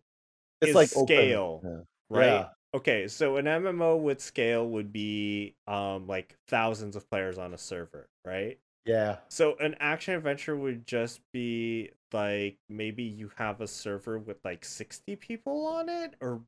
It's 0.60 0.70
Is 0.70 0.74
like 0.74 0.88
scale, 0.88 1.60
Yeah. 1.64 1.80
right? 2.10 2.26
Yeah. 2.26 2.48
Okay, 2.74 3.08
so 3.08 3.36
an 3.36 3.46
MMO 3.46 3.96
with 3.96 4.20
scale 4.20 4.68
would 4.68 4.92
be 4.92 5.54
um 5.66 6.06
like 6.06 6.36
thousands 6.48 6.96
of 6.96 7.08
players 7.08 7.38
on 7.38 7.54
a 7.54 7.58
server, 7.58 8.08
right? 8.24 8.58
Yeah. 8.84 9.18
So 9.28 9.56
an 9.58 9.76
action 9.80 10.14
adventure 10.14 10.56
would 10.56 10.86
just 10.86 11.20
be 11.32 11.90
like 12.12 12.56
maybe 12.68 13.02
you 13.04 13.30
have 13.36 13.60
a 13.60 13.66
server 13.66 14.18
with 14.18 14.38
like 14.44 14.64
60 14.64 15.14
people 15.16 15.66
on 15.66 15.88
it 15.88 16.14
or 16.20 16.40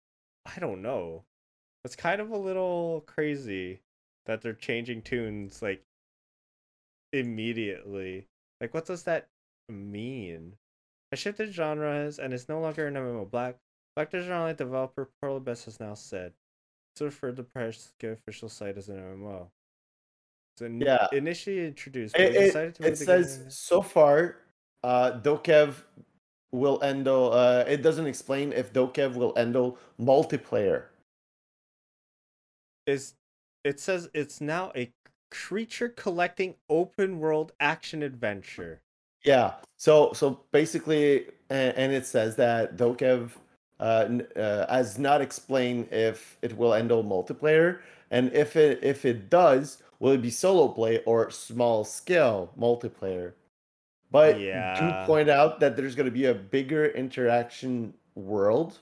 I 0.47 0.59
don't 0.59 0.83
know. 0.83 1.25
It's 1.85 1.97
kind 1.97 2.21
of 2.21 2.31
a 2.31 2.37
little 2.37 3.05
crazy 3.07 3.81
that 4.27 4.43
they're 4.43 4.53
changing 4.55 5.03
tunes 5.03 5.63
like 5.63 5.83
immediately. 7.13 8.27
Like 8.61 8.75
what 8.75 8.87
does 8.87 9.05
that 9.05 9.29
mean? 9.69 10.55
I 11.13 11.17
shifted 11.17 11.53
genres 11.53 12.19
and 12.19 12.33
it's 12.33 12.49
no 12.49 12.61
longer 12.61 12.87
an 12.87 12.95
MMO. 12.95 13.25
Black 13.25 13.57
Black 13.97 14.11
Desert 14.11 14.33
Online 14.33 14.55
developer 14.55 15.11
Pearl 15.21 15.43
has 15.45 15.81
now 15.81 15.95
said 15.95 16.33
to 16.97 17.05
refer 17.05 17.33
the 17.33 17.43
press 17.43 17.93
give 17.99 18.13
official 18.13 18.49
site 18.49 18.77
as 18.79 18.89
an 18.89 18.99
MMO. 18.99 19.51
So 20.59 20.67
Yeah. 20.67 21.09
initially 21.13 21.67
introduced, 21.67 22.15
but 22.15 22.23
It, 22.23 22.37
it, 22.37 22.43
decided 22.47 22.75
to 22.77 22.87
it 22.87 22.99
the 22.99 23.05
says 23.05 23.37
game- 23.39 23.51
so 23.51 23.83
far, 23.83 24.37
uh, 24.85 25.19
Dokev 25.21 25.83
will 26.53 26.81
handle. 26.81 27.33
Uh, 27.33 27.65
it 27.67 27.83
doesn't 27.83 28.07
explain 28.07 28.53
if 28.53 28.73
Dokev 28.73 29.15
will 29.15 29.35
handle 29.37 29.79
multiplayer. 29.99 30.85
is 32.87 33.15
it 33.65 33.79
says 33.79 34.09
it's 34.15 34.41
now 34.41 34.73
a 34.75 34.91
creature 35.31 35.89
collecting 35.89 36.57
open 36.69 37.19
world 37.19 37.53
action 37.61 38.03
adventure. 38.03 38.83
Yeah. 39.25 39.55
So 39.77 40.13
so 40.13 40.41
basically, 40.53 41.27
and, 41.51 41.77
and 41.77 41.93
it 41.93 42.07
says 42.07 42.37
that 42.37 42.77
Dokev 42.77 43.31
uh, 43.79 44.09
uh, 44.37 44.75
has 44.75 44.99
not 44.99 45.21
explained 45.21 45.89
if 45.93 46.37
it 46.43 46.57
will 46.57 46.73
handle 46.73 47.03
multiplayer, 47.05 47.81
and 48.11 48.33
if 48.33 48.57
it 48.57 48.83
if 48.83 49.05
it 49.05 49.31
does, 49.31 49.83
will 49.99 50.13
it 50.13 50.23
be 50.23 50.31
solo 50.31 50.69
play 50.69 51.03
or 51.05 51.31
small 51.31 51.85
scale 51.85 52.53
multiplayer? 52.59 53.33
But 54.11 54.39
Yeah. 54.41 54.75
do 54.75 54.93
point 55.07 55.29
out 55.31 55.61
that 55.61 55.77
there's 55.77 55.95
going 55.95 56.07
to 56.07 56.11
be 56.13 56.27
a 56.27 56.35
bigger 56.35 56.87
interaction 56.87 57.95
world, 58.15 58.79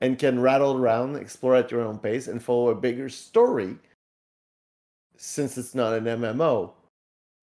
and 0.00 0.18
can 0.18 0.40
rattle 0.40 0.76
around, 0.76 1.16
explore 1.16 1.56
at 1.56 1.70
your 1.70 1.80
own 1.80 1.98
pace, 1.98 2.28
and 2.28 2.42
follow 2.42 2.68
a 2.68 2.74
bigger 2.74 3.08
story. 3.08 3.78
Since 5.16 5.58
it's 5.58 5.74
not 5.74 5.92
an 5.94 6.04
MMO, 6.04 6.72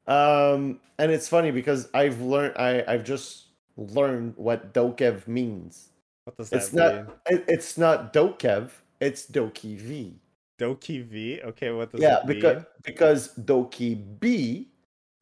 um, 0.07 0.79
and 0.99 1.11
it's 1.11 1.27
funny 1.27 1.51
because 1.51 1.89
I've 1.93 2.21
learned 2.21 2.55
I 2.57 2.83
I've 2.87 3.03
just 3.03 3.47
learned 3.77 4.33
what 4.37 4.73
Dokev 4.73 5.27
means. 5.27 5.89
What 6.25 6.37
does 6.37 6.49
that 6.51 6.57
It's 6.57 6.73
mean? 6.73 7.05
not 7.05 7.17
it, 7.29 7.45
it's 7.47 7.77
not 7.77 8.13
Dokev, 8.13 8.71
it's 8.99 9.25
Doki 9.25 9.77
V. 9.77 10.19
Doki 10.59 11.03
V? 11.03 11.41
Okay, 11.43 11.71
what 11.71 11.91
does 11.91 12.01
yeah, 12.01 12.21
that 12.25 12.27
because 12.27 12.57
mean? 12.57 12.65
because 12.83 13.35
Doki 13.35 14.19
B 14.19 14.69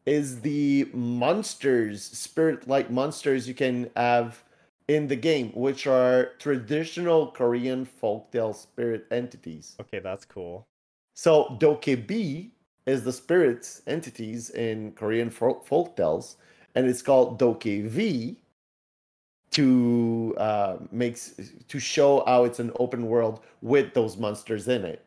is 0.06 0.42
the 0.42 0.90
monsters, 0.94 2.04
spirit-like 2.04 2.90
monsters 2.90 3.48
you 3.48 3.54
can 3.54 3.90
have 3.96 4.44
in 4.88 5.08
the 5.08 5.16
game, 5.16 5.52
which 5.54 5.88
are 5.88 6.34
traditional 6.40 7.28
Korean 7.32 7.86
folktale 8.02 8.56
spirit 8.56 9.06
entities. 9.12 9.76
Okay, 9.80 10.00
that's 10.00 10.26
cool. 10.26 10.68
So 11.14 11.58
Dokebi 11.60 12.52
is 12.86 13.04
the 13.04 13.14
spirits 13.14 13.82
entities 13.88 14.50
in 14.52 14.92
Korean 14.94 15.30
folk 15.30 15.68
folktales, 15.68 16.36
and 16.76 16.88
it's 16.88 17.02
called 17.02 17.40
Dokevi 17.40 18.38
to 19.52 20.34
uh, 20.38 20.78
makes 20.92 21.40
to 21.68 21.80
show 21.80 22.24
how 22.26 22.46
it's 22.46 22.60
an 22.60 22.72
open 22.80 23.06
world 23.08 23.42
with 23.62 23.94
those 23.94 24.18
monsters 24.18 24.68
in 24.68 24.86
it. 24.86 25.06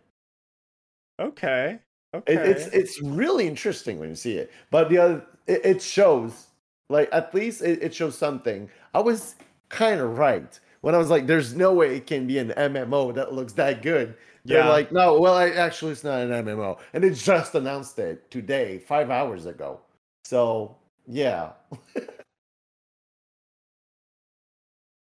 Okay. 1.21 1.79
Okay. 2.15 2.35
It, 2.35 2.47
it's 2.47 2.67
it's 2.69 3.03
really 3.03 3.47
interesting 3.47 3.99
when 3.99 4.09
you 4.11 4.15
see 4.15 4.37
it. 4.37 4.53
But 4.71 4.89
the 4.89 4.99
other, 4.99 5.27
it, 5.47 5.65
it 5.65 5.83
shows, 5.83 6.47
like 6.89 7.09
at 7.13 7.35
least 7.35 7.63
it, 7.63 7.83
it 7.83 7.95
shows 7.95 8.17
something. 8.17 8.69
I 8.95 9.01
was 9.01 9.35
kind 9.69 10.01
of 10.01 10.19
right 10.19 10.59
when 10.83 10.95
I 10.95 10.99
was 10.99 11.11
like, 11.11 11.27
"There's 11.27 11.55
no 11.55 11.73
way 11.73 11.97
it 11.97 12.07
can 12.07 12.27
be 12.27 12.39
an 12.39 12.51
MMO 12.57 13.15
that 13.15 13.33
looks 13.33 13.55
that 13.55 13.83
good." 13.83 14.15
They're 14.45 14.59
Yeah. 14.59 14.69
like, 14.69 14.93
"No, 14.93 15.19
well, 15.21 15.35
I, 15.35 15.51
actually, 15.51 15.93
it's 15.93 16.05
not 16.05 16.21
an 16.21 16.31
MMO," 16.31 16.79
and 16.93 17.03
they 17.05 17.11
just 17.11 17.55
announced 17.55 17.99
it 17.99 18.31
today, 18.31 18.79
five 18.79 19.11
hours 19.11 19.47
ago. 19.47 19.81
So 20.25 20.77
yeah, 21.07 21.53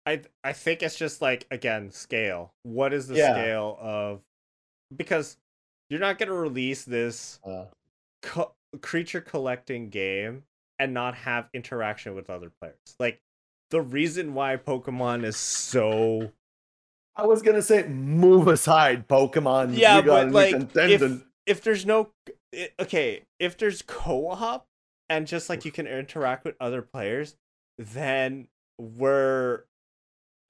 I 0.05 0.21
I 0.43 0.53
think 0.53 0.81
it's 0.81 0.97
just 0.97 1.21
like 1.21 1.45
again 1.51 1.91
scale. 1.91 2.53
What 2.63 2.93
is 2.93 3.07
the 3.07 3.15
Yeah. 3.15 3.33
scale 3.33 3.77
of 3.81 4.21
because 4.95 5.37
you're 5.89 5.99
not 5.99 6.17
gonna 6.17 6.33
release 6.33 6.85
this 6.85 7.39
uh, 7.43 7.65
co- 8.21 8.53
creature 8.81 9.21
collecting 9.21 9.89
game 9.89 10.43
and 10.79 10.93
not 10.93 11.15
have 11.15 11.49
interaction 11.53 12.15
with 12.15 12.29
other 12.29 12.49
players. 12.61 12.95
Like 12.99 13.19
the 13.69 13.81
reason 13.81 14.33
why 14.33 14.55
Pokemon 14.55 15.25
is 15.25 15.35
so 15.35 16.31
I 17.17 17.25
was 17.25 17.41
gonna 17.41 17.61
say, 17.61 17.83
move 17.87 18.47
aside, 18.47 19.07
Pokemon. 19.07 19.77
yeah, 19.77 20.01
but 20.01 20.31
like 20.31 20.55
if 20.75 21.23
if 21.45 21.61
there's 21.61 21.85
no 21.85 22.11
okay, 22.79 23.23
if 23.39 23.57
there's 23.57 23.81
co-op 23.81 24.65
and 25.09 25.25
just 25.25 25.49
like 25.49 25.65
you 25.65 25.71
can 25.71 25.87
interact 25.87 26.45
with 26.45 26.55
other 26.59 26.81
players, 26.81 27.35
then 27.77 28.47
we're 28.79 29.63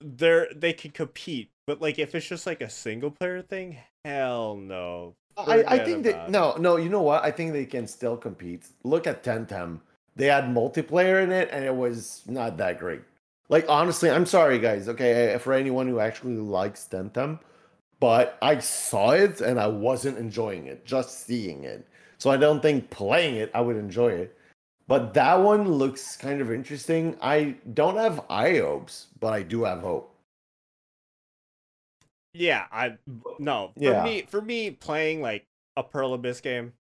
they're 0.02 0.50
they 0.54 0.74
can 0.74 0.92
compete. 0.92 1.50
But 1.66 1.82
like 1.82 2.00
if 2.00 2.14
it's 2.14 2.28
just 2.28 2.46
like 2.46 2.62
a 2.62 2.70
single 2.70 3.12
player 3.12 3.42
thing, 3.42 3.78
hell 4.04 4.56
no. 4.56 5.16
I, 5.38 5.64
I 5.68 5.80
think 5.80 6.04
that 6.04 6.32
no, 6.32 6.56
no. 6.58 6.78
You 6.78 6.90
know 6.90 7.02
what? 7.02 7.24
I 7.24 7.32
think 7.32 7.54
they 7.54 7.66
can 7.66 7.88
still 7.88 8.18
compete. 8.18 8.66
Look 8.84 9.06
at 9.08 9.24
Temtem. 9.24 9.80
They 10.16 10.26
had 10.26 10.46
multiplayer 10.46 11.24
in 11.24 11.32
it, 11.32 11.50
and 11.52 11.64
it 11.64 11.76
was 11.76 12.24
not 12.26 12.58
that 12.58 12.80
great. 12.80 13.02
Like 13.50 13.66
honestly, 13.70 14.10
I'm 14.10 14.26
sorry, 14.26 14.60
guys. 14.60 14.88
Okay, 14.90 15.38
for 15.40 15.54
anyone 15.54 15.88
who 15.88 16.00
actually 16.00 16.38
likes 16.38 16.88
Temtem, 16.90 17.40
but 18.00 18.38
I 18.42 18.60
saw 18.60 19.12
it 19.12 19.42
and 19.42 19.60
I 19.60 19.68
wasn't 19.68 20.18
enjoying 20.18 20.68
it. 20.68 20.86
Just 20.86 21.26
seeing 21.26 21.64
it, 21.64 21.88
so 22.18 22.30
I 22.30 22.38
don't 22.38 22.62
think 22.62 22.90
playing 22.90 23.36
it 23.36 23.52
I 23.54 23.62
would 23.62 23.78
enjoy 23.78 24.10
it. 24.12 24.38
But 24.88 25.14
that 25.16 25.36
one 25.42 25.70
looks 25.70 26.16
kind 26.18 26.42
of 26.42 26.52
interesting. 26.52 27.18
I 27.22 27.56
don't 27.74 27.98
have 27.98 28.26
eye 28.30 28.58
hopes, 28.60 29.08
but 29.20 29.34
I 29.34 29.44
do 29.44 29.64
have 29.64 29.82
hope. 29.82 30.14
Yeah, 32.34 32.68
I 32.72 32.98
no. 33.40 33.74
For 33.82 33.94
Yeah. 33.94 34.04
me 34.04 34.22
for 34.24 34.42
me 34.42 34.72
playing 34.72 35.22
like 35.22 35.46
a 35.76 35.84
Pearl 35.84 36.14
Abyss 36.14 36.42
game 36.42 36.74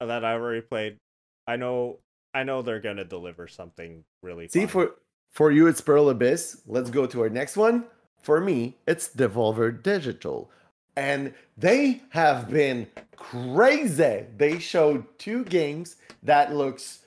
that 0.00 0.24
I 0.24 0.34
already 0.34 0.60
played, 0.60 0.98
I 1.46 1.56
know 1.56 1.98
I 2.34 2.44
know 2.44 2.62
they're 2.62 2.80
gonna 2.80 3.04
deliver 3.04 3.48
something 3.48 4.04
really 4.22 4.48
See, 4.48 4.60
fun. 4.60 4.68
for 4.68 4.94
for 5.30 5.50
you, 5.50 5.66
it's 5.66 5.80
Pearl 5.80 6.08
Abyss. 6.08 6.62
Let's 6.66 6.90
go 6.90 7.06
to 7.06 7.22
our 7.22 7.28
next 7.28 7.56
one. 7.56 7.84
For 8.22 8.40
me, 8.40 8.76
it's 8.86 9.08
Devolver 9.08 9.82
Digital. 9.82 10.50
And 10.96 11.32
they 11.56 12.02
have 12.10 12.50
been 12.50 12.88
crazy. 13.16 14.26
They 14.36 14.58
showed 14.58 15.06
two 15.18 15.44
games 15.44 15.96
that 16.22 16.54
looks 16.54 17.00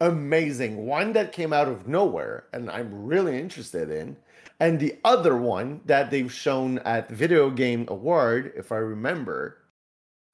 amazing. 0.00 0.86
One 0.86 1.12
that 1.14 1.32
came 1.32 1.52
out 1.52 1.68
of 1.68 1.88
nowhere, 1.88 2.44
and 2.52 2.70
I'm 2.70 3.06
really 3.06 3.38
interested 3.38 3.90
in. 3.90 4.16
And 4.60 4.78
the 4.78 4.96
other 5.04 5.36
one 5.36 5.80
that 5.86 6.10
they've 6.10 6.32
shown 6.32 6.78
at 6.80 7.08
Video 7.08 7.48
Game 7.48 7.86
Award, 7.88 8.52
if 8.56 8.72
I 8.72 8.76
remember, 8.76 9.58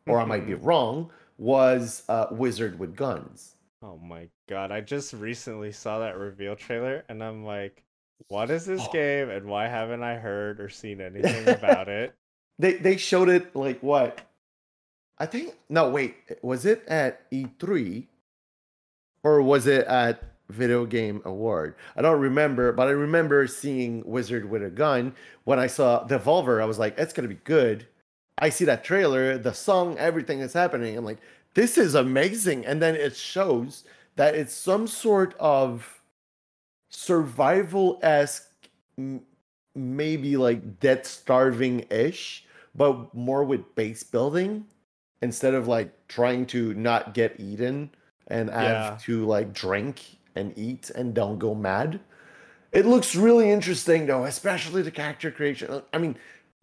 or 0.06 0.18
I 0.18 0.24
might 0.24 0.46
be 0.46 0.54
wrong, 0.54 1.10
was 1.38 2.02
uh, 2.08 2.26
Wizard 2.30 2.78
with 2.78 2.96
Guns. 2.96 3.54
Oh 3.84 3.98
my 3.98 4.28
god, 4.48 4.72
I 4.72 4.80
just 4.80 5.12
recently 5.12 5.70
saw 5.70 5.98
that 5.98 6.16
reveal 6.16 6.56
trailer 6.56 7.04
and 7.10 7.22
I'm 7.22 7.44
like, 7.44 7.84
what 8.28 8.50
is 8.50 8.64
this 8.64 8.80
Oh. 8.88 8.92
game 8.92 9.28
and 9.28 9.46
why 9.46 9.68
haven't 9.68 10.02
I 10.02 10.14
heard 10.14 10.58
or 10.58 10.70
seen 10.70 11.00
anything 11.02 11.46
about 11.48 11.88
it? 11.88 12.14
They 12.58 12.74
they 12.74 12.96
showed 12.96 13.28
it 13.28 13.54
like 13.54 13.80
what? 13.82 14.22
I 15.18 15.26
think 15.26 15.54
no 15.68 15.90
wait, 15.90 16.16
was 16.42 16.64
it 16.64 16.82
at 16.88 17.30
E3 17.30 18.06
or 19.22 19.42
was 19.42 19.66
it 19.66 19.86
at 19.86 20.22
Video 20.48 20.86
Game 20.86 21.20
Award? 21.26 21.74
I 21.94 22.00
don't 22.00 22.20
remember, 22.20 22.72
but 22.72 22.88
I 22.88 22.92
remember 22.92 23.46
seeing 23.46 24.02
Wizard 24.06 24.48
with 24.48 24.62
a 24.62 24.70
gun. 24.70 25.14
When 25.44 25.58
I 25.58 25.66
saw 25.66 26.06
Devolver, 26.06 26.62
I 26.62 26.64
was 26.64 26.78
like, 26.78 26.98
it's 26.98 27.12
gonna 27.12 27.28
be 27.28 27.40
good. 27.44 27.86
I 28.38 28.48
see 28.48 28.64
that 28.64 28.82
trailer, 28.82 29.36
the 29.36 29.52
song, 29.52 29.98
everything 29.98 30.40
that's 30.40 30.54
happening. 30.54 30.96
I'm 30.96 31.04
like, 31.04 31.20
this 31.54 31.78
is 31.78 31.94
amazing. 31.94 32.66
And 32.66 32.82
then 32.82 32.94
it 32.96 33.16
shows 33.16 33.84
that 34.16 34.34
it's 34.34 34.52
some 34.54 34.86
sort 34.86 35.34
of 35.38 36.02
survival 36.90 37.98
esque, 38.02 38.50
maybe 39.74 40.36
like 40.36 40.80
death 40.80 41.06
starving 41.06 41.86
ish, 41.90 42.44
but 42.74 43.14
more 43.14 43.44
with 43.44 43.74
base 43.74 44.02
building 44.02 44.66
instead 45.22 45.54
of 45.54 45.66
like 45.68 45.92
trying 46.08 46.46
to 46.46 46.74
not 46.74 47.14
get 47.14 47.38
eaten 47.40 47.90
and 48.28 48.50
have 48.50 48.92
Yeah. 48.92 48.98
to 49.02 49.24
like 49.26 49.52
drink 49.52 50.18
and 50.34 50.56
eat 50.56 50.90
and 50.90 51.14
don't 51.14 51.38
go 51.38 51.54
mad. 51.54 52.00
It 52.72 52.86
looks 52.86 53.14
really 53.14 53.50
interesting 53.50 54.06
though, 54.06 54.24
especially 54.24 54.82
the 54.82 54.90
character 54.90 55.30
creation. 55.30 55.82
I 55.92 55.98
mean, 55.98 56.16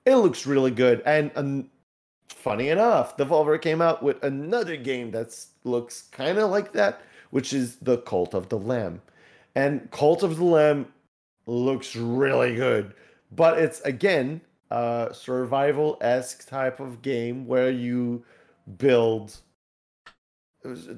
it 0.05 0.15
looks 0.15 0.45
really 0.45 0.71
good. 0.71 1.01
And 1.05 1.31
um, 1.35 1.69
funny 2.33 2.69
enough, 2.69 3.17
Devolver 3.17 3.61
came 3.61 3.81
out 3.81 4.01
with 4.03 4.23
another 4.23 4.77
game 4.77 5.11
that 5.11 5.37
looks 5.63 6.03
kind 6.11 6.37
of 6.37 6.49
like 6.49 6.73
that, 6.73 7.01
which 7.31 7.53
is 7.53 7.77
the 7.77 7.97
Cult 7.99 8.33
of 8.33 8.49
the 8.49 8.57
Lamb. 8.57 9.01
And 9.55 9.89
Cult 9.91 10.23
of 10.23 10.37
the 10.37 10.45
Lamb 10.45 10.93
looks 11.45 11.95
really 11.95 12.55
good, 12.55 12.93
but 13.31 13.57
it's 13.57 13.81
again 13.81 14.41
a 14.69 15.09
survival 15.11 15.97
esque 16.01 16.47
type 16.47 16.79
of 16.79 17.01
game 17.01 17.45
where 17.45 17.69
you 17.69 18.23
build 18.77 19.37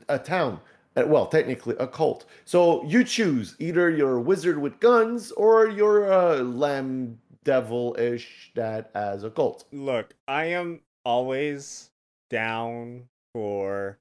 a 0.10 0.19
town. 0.19 0.60
Uh, 0.96 1.06
Well, 1.08 1.26
technically, 1.26 1.76
a 1.80 1.88
cult. 1.88 2.26
So 2.46 2.84
you 2.86 3.04
choose 3.04 3.56
either 3.60 3.89
you're 3.89 4.17
a 4.17 4.22
wizard 4.22 4.60
with 4.60 4.80
guns 4.80 5.32
or 5.32 5.67
you're 5.67 6.12
a 6.12 6.43
lamb 6.43 7.19
devil 7.43 7.96
ish 7.98 8.52
that 8.56 8.91
as 8.93 9.24
a 9.24 9.32
cult. 9.32 9.65
Look, 9.72 10.13
I 10.28 10.46
am 10.46 10.82
always 11.06 11.92
down 12.30 13.08
for 13.34 14.00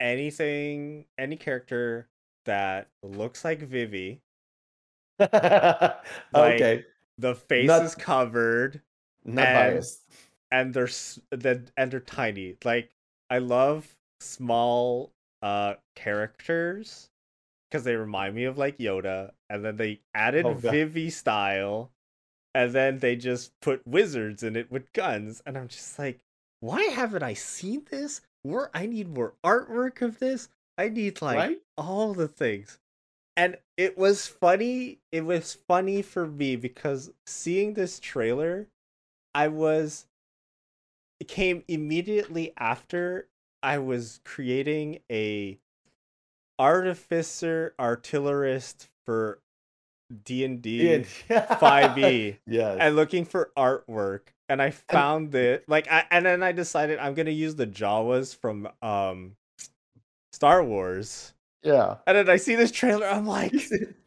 anything, 0.00 1.06
any 1.18 1.36
character 1.36 2.08
that 2.44 2.88
looks 3.02 3.44
like 3.44 3.60
Vivi. 3.60 4.20
okay, 5.20 6.84
The 7.18 7.34
face 7.34 7.66
Not- 7.68 7.84
is 7.84 7.94
covered 7.94 8.80
not 9.24 9.46
and- 9.46 9.74
biased. 9.74 10.02
and 10.50 10.74
they're 10.74 10.84
s- 10.86 11.20
and 11.30 11.90
they're 11.90 12.00
tiny. 12.00 12.56
Like 12.64 12.90
I 13.30 13.38
love 13.38 13.86
small 14.20 15.12
uh 15.42 15.74
characters 15.94 17.10
because 17.70 17.84
they 17.84 17.96
remind 17.96 18.34
me 18.34 18.44
of 18.44 18.58
like 18.58 18.78
Yoda, 18.78 19.32
and 19.50 19.64
then 19.64 19.76
they 19.76 20.00
added 20.14 20.46
Oh, 20.46 20.54
Vivi 20.54 21.10
style, 21.10 21.90
and 22.54 22.72
then 22.72 22.98
they 22.98 23.16
just 23.16 23.58
put 23.60 23.86
wizards 23.86 24.42
in 24.42 24.56
it 24.56 24.70
with 24.70 24.92
guns, 24.92 25.42
and 25.46 25.56
I'm 25.56 25.68
just 25.68 25.98
like, 25.98 26.20
why 26.64 26.84
haven't 26.84 27.22
I 27.22 27.34
seen 27.34 27.86
this? 27.90 28.22
Where 28.42 28.70
I 28.74 28.86
need 28.86 29.08
more 29.14 29.34
artwork 29.44 30.00
of 30.00 30.18
this. 30.18 30.48
I 30.78 30.88
need 30.88 31.20
like 31.20 31.36
right? 31.36 31.58
all 31.76 32.14
the 32.14 32.26
things. 32.26 32.78
And 33.36 33.58
it 33.76 33.98
was 33.98 34.26
funny. 34.26 34.98
It 35.12 35.26
was 35.26 35.52
funny 35.68 36.00
for 36.00 36.26
me 36.26 36.56
because 36.56 37.10
seeing 37.26 37.74
this 37.74 37.98
trailer, 37.98 38.68
I 39.34 39.48
was 39.48 40.06
it 41.20 41.28
came 41.28 41.64
immediately 41.68 42.54
after 42.56 43.28
I 43.62 43.78
was 43.78 44.20
creating 44.24 45.00
a 45.10 45.58
artificer 46.58 47.74
artillerist 47.78 48.88
for 49.04 49.40
D&D 50.24 51.04
Yeah. 51.28 51.46
5e 51.56 52.38
yes. 52.46 52.78
and 52.80 52.96
looking 52.96 53.24
for 53.24 53.50
artwork 53.56 54.33
and 54.48 54.60
I 54.62 54.70
found 54.70 55.34
it 55.34 55.64
like 55.68 55.90
I 55.90 56.04
and 56.10 56.26
then 56.26 56.42
I 56.42 56.52
decided 56.52 56.98
I'm 56.98 57.14
to 57.14 57.32
use 57.32 57.54
the 57.54 57.66
Jawas 57.66 58.36
from 58.36 58.68
um 58.82 59.36
Star 60.32 60.62
Wars. 60.64 61.32
yeah. 61.62 61.96
And 62.06 62.16
then 62.16 62.28
I 62.28 62.36
see 62.36 62.54
this 62.56 62.70
trailer 62.70 63.06
I'm 63.06 63.26
like 63.38 63.54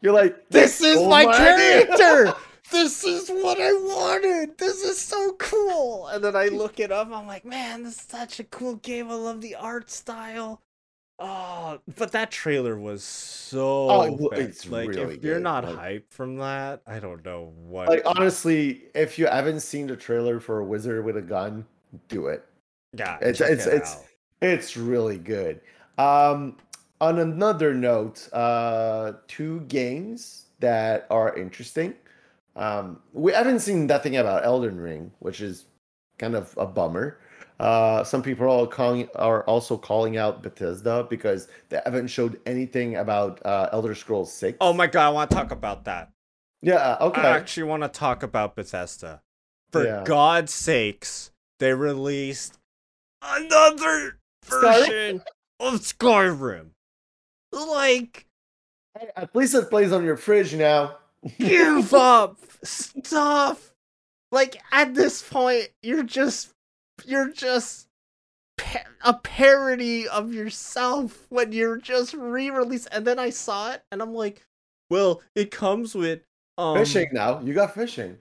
You're 0.00 0.12
like, 0.12 0.48
this 0.50 0.80
is 0.80 0.94
stole 0.96 1.10
my 1.10 1.24
idea." 1.26 1.86
character. 1.86 2.34
this 2.70 3.02
is 3.04 3.28
what 3.30 3.58
I 3.60 3.72
wanted. 3.72 4.58
This 4.58 4.82
is 4.84 4.98
so 5.00 5.32
cool. 5.38 6.06
And 6.08 6.22
then 6.22 6.36
I 6.36 6.48
look 6.48 6.78
it 6.80 6.92
up. 6.92 7.08
I'm 7.10 7.26
like, 7.26 7.44
man, 7.44 7.82
this 7.84 7.96
is 7.96 8.02
such 8.02 8.40
a 8.40 8.44
cool 8.44 8.76
game. 8.76 9.10
I 9.10 9.14
love 9.14 9.40
the 9.40 9.54
art 9.54 9.90
style. 9.90 10.60
Oh, 11.20 11.80
but 11.96 12.12
that 12.12 12.30
trailer 12.30 12.78
was 12.78 13.02
so. 13.02 13.90
Oh, 13.90 14.28
it's 14.32 14.68
like, 14.68 14.88
really 14.90 15.16
if 15.16 15.24
you're 15.24 15.34
good, 15.34 15.42
not 15.42 15.64
like- 15.64 15.76
hyped 15.76 16.10
from 16.10 16.36
that, 16.36 16.80
I 16.86 17.00
don't 17.00 17.24
know 17.24 17.52
what. 17.56 17.88
Like 17.88 18.02
honestly, 18.06 18.84
if 18.94 19.18
you 19.18 19.26
haven't 19.26 19.60
seen 19.60 19.86
the 19.88 19.96
trailer 19.96 20.38
for 20.38 20.60
a 20.60 20.64
wizard 20.64 21.04
with 21.04 21.16
a 21.16 21.22
gun, 21.22 21.66
do 22.08 22.28
it. 22.28 22.44
Yeah, 22.92 23.18
It's 23.20 23.40
it's 23.40 23.66
it 23.66 23.74
it's 23.74 23.96
it's 24.40 24.76
really 24.76 25.18
good. 25.18 25.60
Um, 25.98 26.56
on 27.00 27.18
another 27.18 27.74
note, 27.74 28.28
uh, 28.32 29.14
two 29.26 29.60
games 29.62 30.46
that 30.60 31.06
are 31.10 31.36
interesting. 31.36 31.94
Um, 32.56 33.00
we 33.12 33.32
haven't 33.32 33.60
seen 33.60 33.86
nothing 33.86 34.16
about 34.16 34.44
Elden 34.44 34.78
Ring, 34.80 35.12
which 35.18 35.40
is 35.40 35.66
kind 36.18 36.34
of 36.34 36.54
a 36.56 36.66
bummer. 36.66 37.18
Uh, 37.60 38.04
some 38.04 38.22
people 38.22 38.48
are 38.48 38.66
calling 38.66 39.08
are 39.16 39.42
also 39.44 39.76
calling 39.76 40.16
out 40.16 40.42
Bethesda 40.42 41.06
because 41.10 41.48
they 41.70 41.80
haven't 41.84 42.06
showed 42.06 42.40
anything 42.46 42.96
about 42.96 43.44
uh, 43.44 43.68
Elder 43.72 43.94
Scrolls 43.94 44.32
Six. 44.32 44.56
Oh 44.60 44.72
my 44.72 44.86
god, 44.86 45.06
I 45.06 45.10
want 45.10 45.30
to 45.30 45.36
talk 45.36 45.50
about 45.50 45.84
that. 45.86 46.10
Yeah. 46.62 46.96
Okay. 47.00 47.20
I 47.20 47.36
actually 47.36 47.64
want 47.64 47.82
to 47.82 47.88
talk 47.88 48.22
about 48.22 48.54
Bethesda. 48.56 49.22
For 49.72 49.84
Yeah. 49.84 50.04
God's 50.04 50.52
sakes, 50.52 51.30
they 51.58 51.74
released 51.74 52.58
another 53.22 54.18
version 54.44 55.22
of 55.60 55.74
Skyrim. 55.80 56.70
Like, 57.52 58.26
At 59.16 59.34
least 59.34 59.54
it 59.54 59.68
plays 59.70 59.92
on 59.92 60.04
your 60.04 60.16
fridge 60.16 60.54
now. 60.54 60.98
give 61.38 61.92
up 61.94 62.38
stuff. 62.62 63.72
Like 64.30 64.60
at 64.72 64.94
this 64.94 65.22
point, 65.22 65.68
you're 65.82 66.02
just 66.02 66.50
you're 67.06 67.30
just 67.32 67.88
pa- 68.56 68.84
a 69.04 69.14
parody 69.14 70.06
of 70.08 70.32
yourself 70.32 71.26
when 71.28 71.52
you're 71.52 71.78
just 71.78 72.14
re-released. 72.14 72.88
And 72.92 73.06
then 73.06 73.18
I 73.18 73.30
saw 73.30 73.72
it, 73.72 73.82
and 73.92 74.00
I'm 74.02 74.14
like, 74.14 74.44
well, 74.90 75.22
it 75.34 75.50
comes 75.50 75.94
with 75.94 76.20
um, 76.56 76.76
fishing 76.78 77.08
now. 77.12 77.40
You 77.40 77.54
got 77.54 77.74
fishing. 77.74 78.18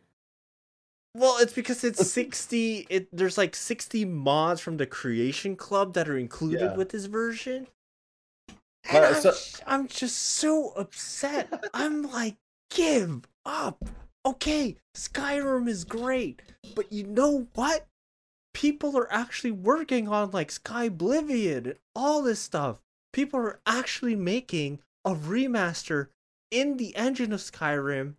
Well, 1.16 1.38
it's 1.40 1.54
because 1.54 1.84
it's 1.84 2.06
60 2.12 2.86
it 2.90 3.08
there's 3.12 3.38
like 3.38 3.56
60 3.56 4.06
mods 4.06 4.62
from 4.62 4.78
the 4.78 4.86
Creation 4.86 5.56
Club 5.56 5.94
that 5.94 6.08
are 6.08 6.18
included 6.18 6.62
Yeah. 6.62 6.76
with 6.76 6.90
this 6.90 7.06
version. 7.06 7.68
And 8.90 9.04
I'm, 9.06 9.16
so- 9.16 9.34
I'm 9.66 9.88
just 9.88 10.18
so 10.18 10.70
upset. 10.78 11.52
I'm 11.74 12.04
like, 12.04 12.36
give 12.70 13.24
up. 13.46 13.84
Okay, 14.26 14.76
Skyrim 14.96 15.68
is 15.70 15.86
great, 15.86 16.42
but 16.76 16.92
you 16.92 17.06
know 17.06 17.48
what? 17.56 17.88
People 18.58 18.98
are 18.98 19.12
actually 19.14 19.52
working 19.52 20.08
on 20.08 20.32
like 20.32 20.50
Skyblivion 20.50 21.58
and 21.58 21.76
all 21.96 22.24
this 22.24 22.40
stuff. 22.40 22.82
People 23.14 23.40
are 23.40 23.60
actually 23.68 24.16
making 24.16 24.80
a 25.06 25.14
remaster 25.14 26.08
in 26.50 26.78
the 26.78 26.96
engine 26.96 27.32
of 27.32 27.40
Skyrim 27.40 28.16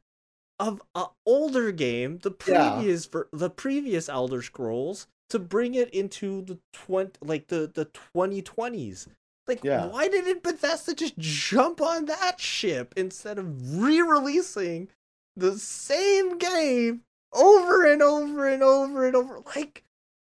of 0.60 0.80
a 0.94 1.06
older 1.26 1.72
game, 1.72 2.18
the 2.18 2.30
Yeah. 2.46 2.70
previous 2.76 3.06
ver- 3.06 3.28
the 3.32 3.50
previous 3.50 4.08
Elder 4.08 4.40
Scrolls, 4.40 5.08
to 5.30 5.40
bring 5.40 5.74
it 5.74 5.90
into 5.90 6.42
the 6.42 6.60
twenty 6.72 7.18
like 7.20 7.48
the 7.48 7.66
the 7.74 7.86
twenty 7.86 8.40
twenties. 8.40 9.08
Like, 9.48 9.64
Yeah. 9.64 9.86
why 9.86 10.06
didn't 10.06 10.44
Bethesda 10.44 10.94
just 10.94 11.18
jump 11.18 11.80
on 11.80 12.04
that 12.04 12.38
ship 12.38 12.94
instead 12.96 13.38
of 13.38 13.80
re-releasing 13.80 14.88
the 15.34 15.58
same 15.58 16.38
game 16.38 17.02
over 17.32 17.90
and 17.90 18.02
over 18.02 18.46
and 18.46 18.62
over 18.62 19.04
and 19.06 19.16
over? 19.16 19.40
Like, 19.56 19.82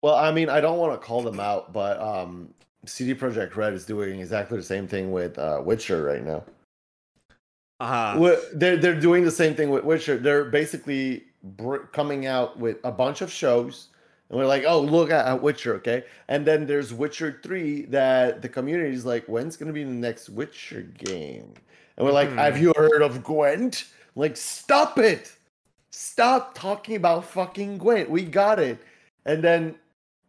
Well, 0.02 0.14
I 0.14 0.32
mean, 0.32 0.48
I 0.48 0.60
don't 0.60 0.78
want 0.78 0.98
to 1.00 1.06
call 1.06 1.22
them 1.22 1.40
out, 1.40 1.72
but 1.72 2.00
um, 2.00 2.54
CD 2.86 3.14
Projekt 3.14 3.56
Red 3.56 3.74
is 3.74 3.84
doing 3.84 4.20
exactly 4.20 4.56
the 4.56 4.62
same 4.64 4.88
thing 4.88 5.12
with 5.12 5.38
uh, 5.38 5.60
Witcher 5.64 6.02
right 6.02 6.24
now. 6.24 6.44
uh 7.80 8.18
Wh- 8.18 8.42
They're 8.52 8.76
they're 8.76 9.00
doing 9.00 9.24
the 9.24 9.30
same 9.30 9.54
thing 9.54 9.70
with 9.70 9.84
Witcher. 9.84 10.18
They're 10.18 10.44
basically 10.44 11.24
br- 11.42 11.86
coming 11.92 12.26
out 12.26 12.58
with 12.58 12.78
a 12.84 12.92
bunch 12.92 13.20
of 13.20 13.30
shows, 13.30 13.88
and 14.28 14.38
we're 14.38 14.46
like, 14.46 14.64
oh, 14.66 14.80
look 14.80 15.10
at, 15.10 15.26
at 15.26 15.42
Witcher, 15.42 15.74
okay? 15.76 16.04
And 16.28 16.46
then 16.46 16.66
there's 16.66 16.92
Witcher 16.92 17.40
Three 17.42 17.82
that 17.86 18.42
the 18.42 18.48
community 18.48 18.94
is 18.94 19.06
like, 19.06 19.24
when's 19.26 19.56
gonna 19.56 19.72
be 19.72 19.84
the 19.84 19.90
next 19.90 20.28
Witcher 20.28 20.82
game? 20.82 21.54
And 21.96 22.06
we're 22.06 22.12
like, 22.12 22.34
have 22.36 22.58
you 22.58 22.72
heard 22.76 23.02
of 23.02 23.22
Gwent? 23.22 23.84
Like, 24.16 24.36
stop 24.36 24.98
it! 24.98 25.32
Stop 25.92 26.54
talking 26.54 26.96
about 26.96 27.24
fucking 27.24 27.78
Gwent. 27.78 28.10
We 28.10 28.22
got 28.24 28.58
it. 28.58 28.78
And 29.26 29.42
then 29.44 29.76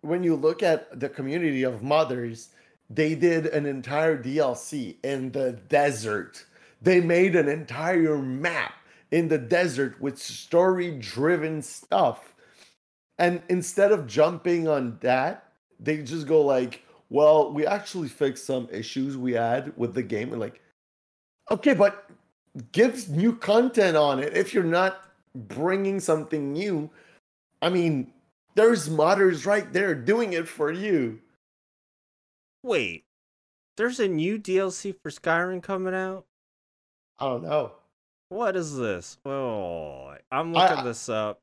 when 0.01 0.23
you 0.23 0.35
look 0.35 0.63
at 0.63 0.99
the 0.99 1.09
community 1.09 1.63
of 1.63 1.81
modders, 1.81 2.49
they 2.89 3.15
did 3.15 3.47
an 3.47 3.65
entire 3.65 4.21
DLC 4.21 4.97
in 5.03 5.31
the 5.31 5.53
desert. 5.69 6.45
They 6.81 6.99
made 6.99 7.35
an 7.35 7.47
entire 7.47 8.17
map 8.17 8.73
in 9.11 9.27
the 9.27 9.37
desert 9.37 9.99
with 10.01 10.17
story 10.17 10.91
driven 10.97 11.61
stuff. 11.61 12.33
And 13.17 13.41
instead 13.49 13.91
of 13.91 14.07
jumping 14.07 14.67
on 14.67 14.97
that, 15.01 15.51
they 15.79 15.97
just 16.01 16.27
go 16.27 16.41
like, 16.41 16.83
well, 17.09 17.51
we 17.51 17.65
actually 17.65 18.07
fixed 18.07 18.45
some 18.45 18.67
issues 18.71 19.17
we 19.17 19.33
had 19.33 19.73
with 19.77 19.93
the 19.93 20.01
game. 20.01 20.31
And 20.31 20.39
like, 20.39 20.61
okay, 21.51 21.73
but 21.73 22.09
give 22.71 23.09
new 23.09 23.35
content 23.35 23.97
on 23.97 24.19
it. 24.19 24.35
If 24.35 24.53
you're 24.53 24.63
not 24.63 25.03
bringing 25.35 25.99
something 25.99 26.51
new, 26.53 26.89
I 27.61 27.69
mean, 27.69 28.11
there's 28.55 28.89
modders 28.89 29.45
right 29.45 29.71
there 29.73 29.95
doing 29.95 30.33
it 30.33 30.47
for 30.47 30.71
you. 30.71 31.19
wait. 32.63 33.05
There's 33.77 33.99
a 33.99 34.07
new 34.07 34.37
DLC 34.37 34.93
for 35.01 35.09
Skyrim 35.09 35.63
coming 35.63 35.95
out? 35.95 36.25
I 37.19 37.25
don't 37.25 37.43
know. 37.43 37.71
What 38.29 38.55
is 38.55 38.77
this? 38.77 39.17
Oh, 39.25 40.13
I'm 40.31 40.55
I- 40.55 40.69
looking 40.69 40.85
this 40.85 41.09
up. 41.09 41.39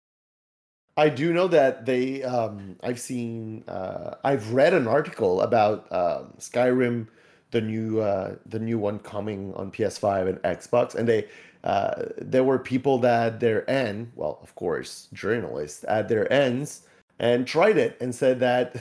I 0.97 1.09
do 1.09 1.33
know 1.33 1.47
that 1.49 1.87
they. 1.87 2.23
Um, 2.25 2.77
I've 2.83 2.99
seen. 2.99 3.63
Uh, 3.69 4.17
I've 4.25 4.53
read 4.53 4.75
an 4.75 4.89
article 4.89 5.43
about 5.43 5.91
um, 5.93 6.35
Skyrim, 6.39 7.07
the 7.53 7.61
new, 7.61 8.01
uh, 8.01 8.35
the 8.47 8.59
new 8.59 8.79
one 8.81 8.99
coming 8.99 9.55
on 9.55 9.71
PS5 9.71 10.29
and 10.29 10.39
Xbox, 10.43 10.95
and 10.97 11.09
they. 11.09 11.27
Uh, 11.65 12.07
there 12.19 12.43
were 12.45 12.59
people 12.59 12.99
that 12.99 13.35
at 13.35 13.41
their 13.41 13.69
end, 13.71 14.11
well, 14.17 14.39
of 14.43 14.55
course, 14.57 15.09
journalists 15.13 15.85
at 15.89 16.09
their 16.09 16.31
ends, 16.33 16.83
and 17.19 17.47
tried 17.47 17.77
it 17.79 17.97
and 18.01 18.15
said 18.15 18.41
that 18.41 18.75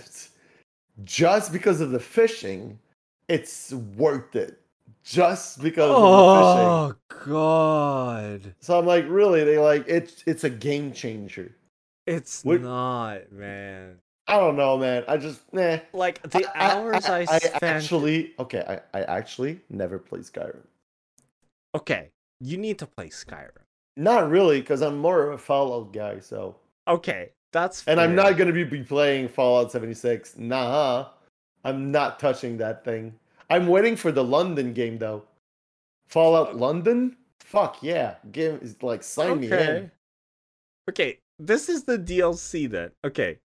just 1.03 1.51
because 1.51 1.81
of 1.81 1.91
the 1.91 1.99
fishing, 1.99 2.79
it's 3.27 3.73
worth 3.73 4.35
it. 4.35 4.59
Just 5.03 5.61
because 5.61 5.89
of 5.89 6.01
the 6.01 6.93
fishing. 6.95 7.25
Oh 7.25 7.31
god. 8.41 8.55
So 8.59 8.77
I'm 8.77 8.85
like, 8.85 9.05
really? 9.07 9.43
They 9.43 9.57
like 9.57 9.85
it's 9.87 10.23
it's 10.25 10.43
a 10.43 10.49
game 10.49 10.91
changer. 10.91 11.55
It's 12.05 12.43
What- 12.43 12.61
not, 12.61 13.31
man. 13.31 13.99
I 14.29 14.37
don't 14.37 14.57
know, 14.57 14.77
man. 14.77 15.05
I 15.07 15.15
just 15.15 15.41
nah. 15.53 15.77
Like 15.93 16.21
the 16.23 16.45
hours 16.53 17.05
I, 17.05 17.23
spent. 17.23 17.63
actually 17.63 18.33
okay. 18.37 18.81
I, 18.93 18.99
I 18.99 19.03
actually 19.03 19.61
never 19.69 19.97
played 19.97 20.23
Skyrim. 20.23 20.65
Okay, 21.73 22.09
you 22.41 22.57
need 22.57 22.77
to 22.79 22.85
play 22.87 23.07
Skyrim. 23.07 23.51
Not 23.95 24.29
really, 24.29 24.59
because 24.59 24.81
I'm 24.81 24.97
more 24.97 25.23
of 25.27 25.33
a 25.33 25.37
Fallout 25.37 25.93
guy. 25.93 26.19
So, 26.19 26.57
Okay, 26.87 27.29
that's 27.51 27.81
fair. 27.81 27.93
and 27.93 28.01
I'm 28.01 28.15
not 28.15 28.37
gonna 28.37 28.51
be, 28.51 28.63
be 28.63 28.83
playing 28.83 29.29
Fallout 29.29 29.71
76. 29.71 30.37
Nah, 30.37 31.07
I'm 31.63 31.91
not 31.91 32.19
touching 32.19 32.57
that 32.57 32.83
thing. 32.83 33.13
I'm 33.49 33.67
waiting 33.67 33.95
for 33.95 34.11
the 34.11 34.23
London 34.23 34.73
game 34.73 34.97
though. 34.97 35.23
Fallout 36.07 36.51
Fuck. 36.51 36.59
London. 36.59 37.17
Fuck 37.39 37.77
yeah, 37.81 38.15
Game 38.31 38.59
is 38.61 38.81
like 38.83 39.03
sign 39.03 39.39
me 39.39 39.47
in. 39.47 39.53
Okay. 39.53 39.91
Okay, 40.89 41.19
this 41.39 41.69
is 41.69 41.83
the 41.83 41.97
DLC 41.97 42.69
then. 42.69 42.91
Okay. 43.05 43.39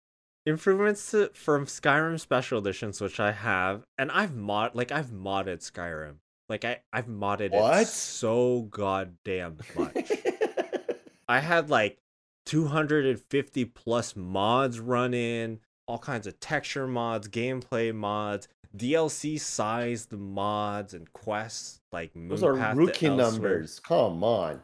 Improvements 0.46 1.10
to, 1.10 1.30
from 1.34 1.66
Skyrim 1.66 2.18
Special 2.18 2.58
Editions, 2.58 3.00
which 3.00 3.20
I 3.20 3.32
have, 3.32 3.82
and 3.98 4.10
I've 4.10 4.34
mod 4.34 4.74
like 4.74 4.90
I've 4.90 5.10
modded 5.10 5.58
Skyrim. 5.58 6.14
Like 6.48 6.64
I 6.64 6.80
I've 6.92 7.06
modded 7.06 7.50
it 7.52 7.86
so 7.88 8.62
goddamn 8.70 9.58
much. 9.76 10.10
I 11.28 11.40
had 11.40 11.68
like 11.68 11.98
250 12.50 13.64
plus 13.66 14.16
mods 14.16 14.80
run 14.80 15.14
in, 15.14 15.60
all 15.86 16.00
kinds 16.00 16.26
of 16.26 16.40
texture 16.40 16.88
mods, 16.88 17.28
gameplay 17.28 17.94
mods, 17.94 18.48
DLC 18.76 19.38
sized 19.38 20.10
mods 20.10 20.92
and 20.92 21.12
quests 21.12 21.80
like 21.92 22.10
Those 22.16 22.42
are 22.42 22.54
rookie 22.74 23.08
numbers. 23.08 23.78
Come 23.78 24.24
on, 24.24 24.62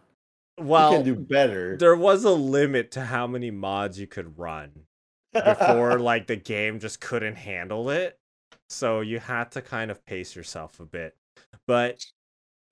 Well, 0.59 0.91
you 0.91 0.97
can 0.97 1.05
do 1.05 1.15
better. 1.15 1.77
there 1.77 1.95
was 1.95 2.25
a 2.25 2.33
limit 2.33 2.91
to 2.93 3.03
how 3.03 3.29
many 3.29 3.53
mods 3.53 4.01
you 4.01 4.09
could 4.09 4.37
run 4.37 4.87
before 5.33 5.99
like 6.01 6.27
the 6.27 6.35
game 6.35 6.81
just 6.81 7.01
couldn't 7.01 7.37
handle 7.37 7.89
it. 7.89 8.19
So 8.69 9.01
you 9.01 9.21
had 9.21 9.53
to 9.53 9.63
kind 9.63 9.93
of 9.93 10.05
pace 10.05 10.35
yourself 10.35 10.81
a 10.81 10.87
bit. 10.87 11.15
But 11.69 12.05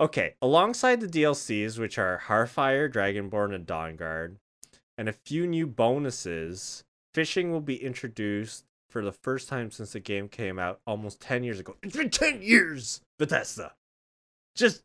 okay, 0.00 0.34
alongside 0.42 1.00
the 1.00 1.06
DLCs, 1.06 1.78
which 1.78 1.98
are 1.98 2.22
Hearthfire, 2.26 2.92
Dragonborn, 2.92 3.54
and 3.54 3.64
Dawnguard, 3.64 4.38
and 4.96 5.08
a 5.08 5.12
few 5.12 5.46
new 5.46 5.66
bonuses, 5.66 6.84
fishing 7.14 7.50
will 7.50 7.60
be 7.60 7.82
introduced 7.82 8.64
for 8.88 9.02
the 9.02 9.12
first 9.12 9.48
time 9.48 9.70
since 9.70 9.92
the 9.92 10.00
game 10.00 10.28
came 10.28 10.58
out 10.58 10.80
almost 10.86 11.20
10 11.20 11.42
years 11.42 11.58
ago. 11.58 11.76
It's 11.82 11.96
been 11.96 12.10
10 12.10 12.42
years, 12.42 13.00
Bethesda. 13.18 13.72
Just 14.54 14.82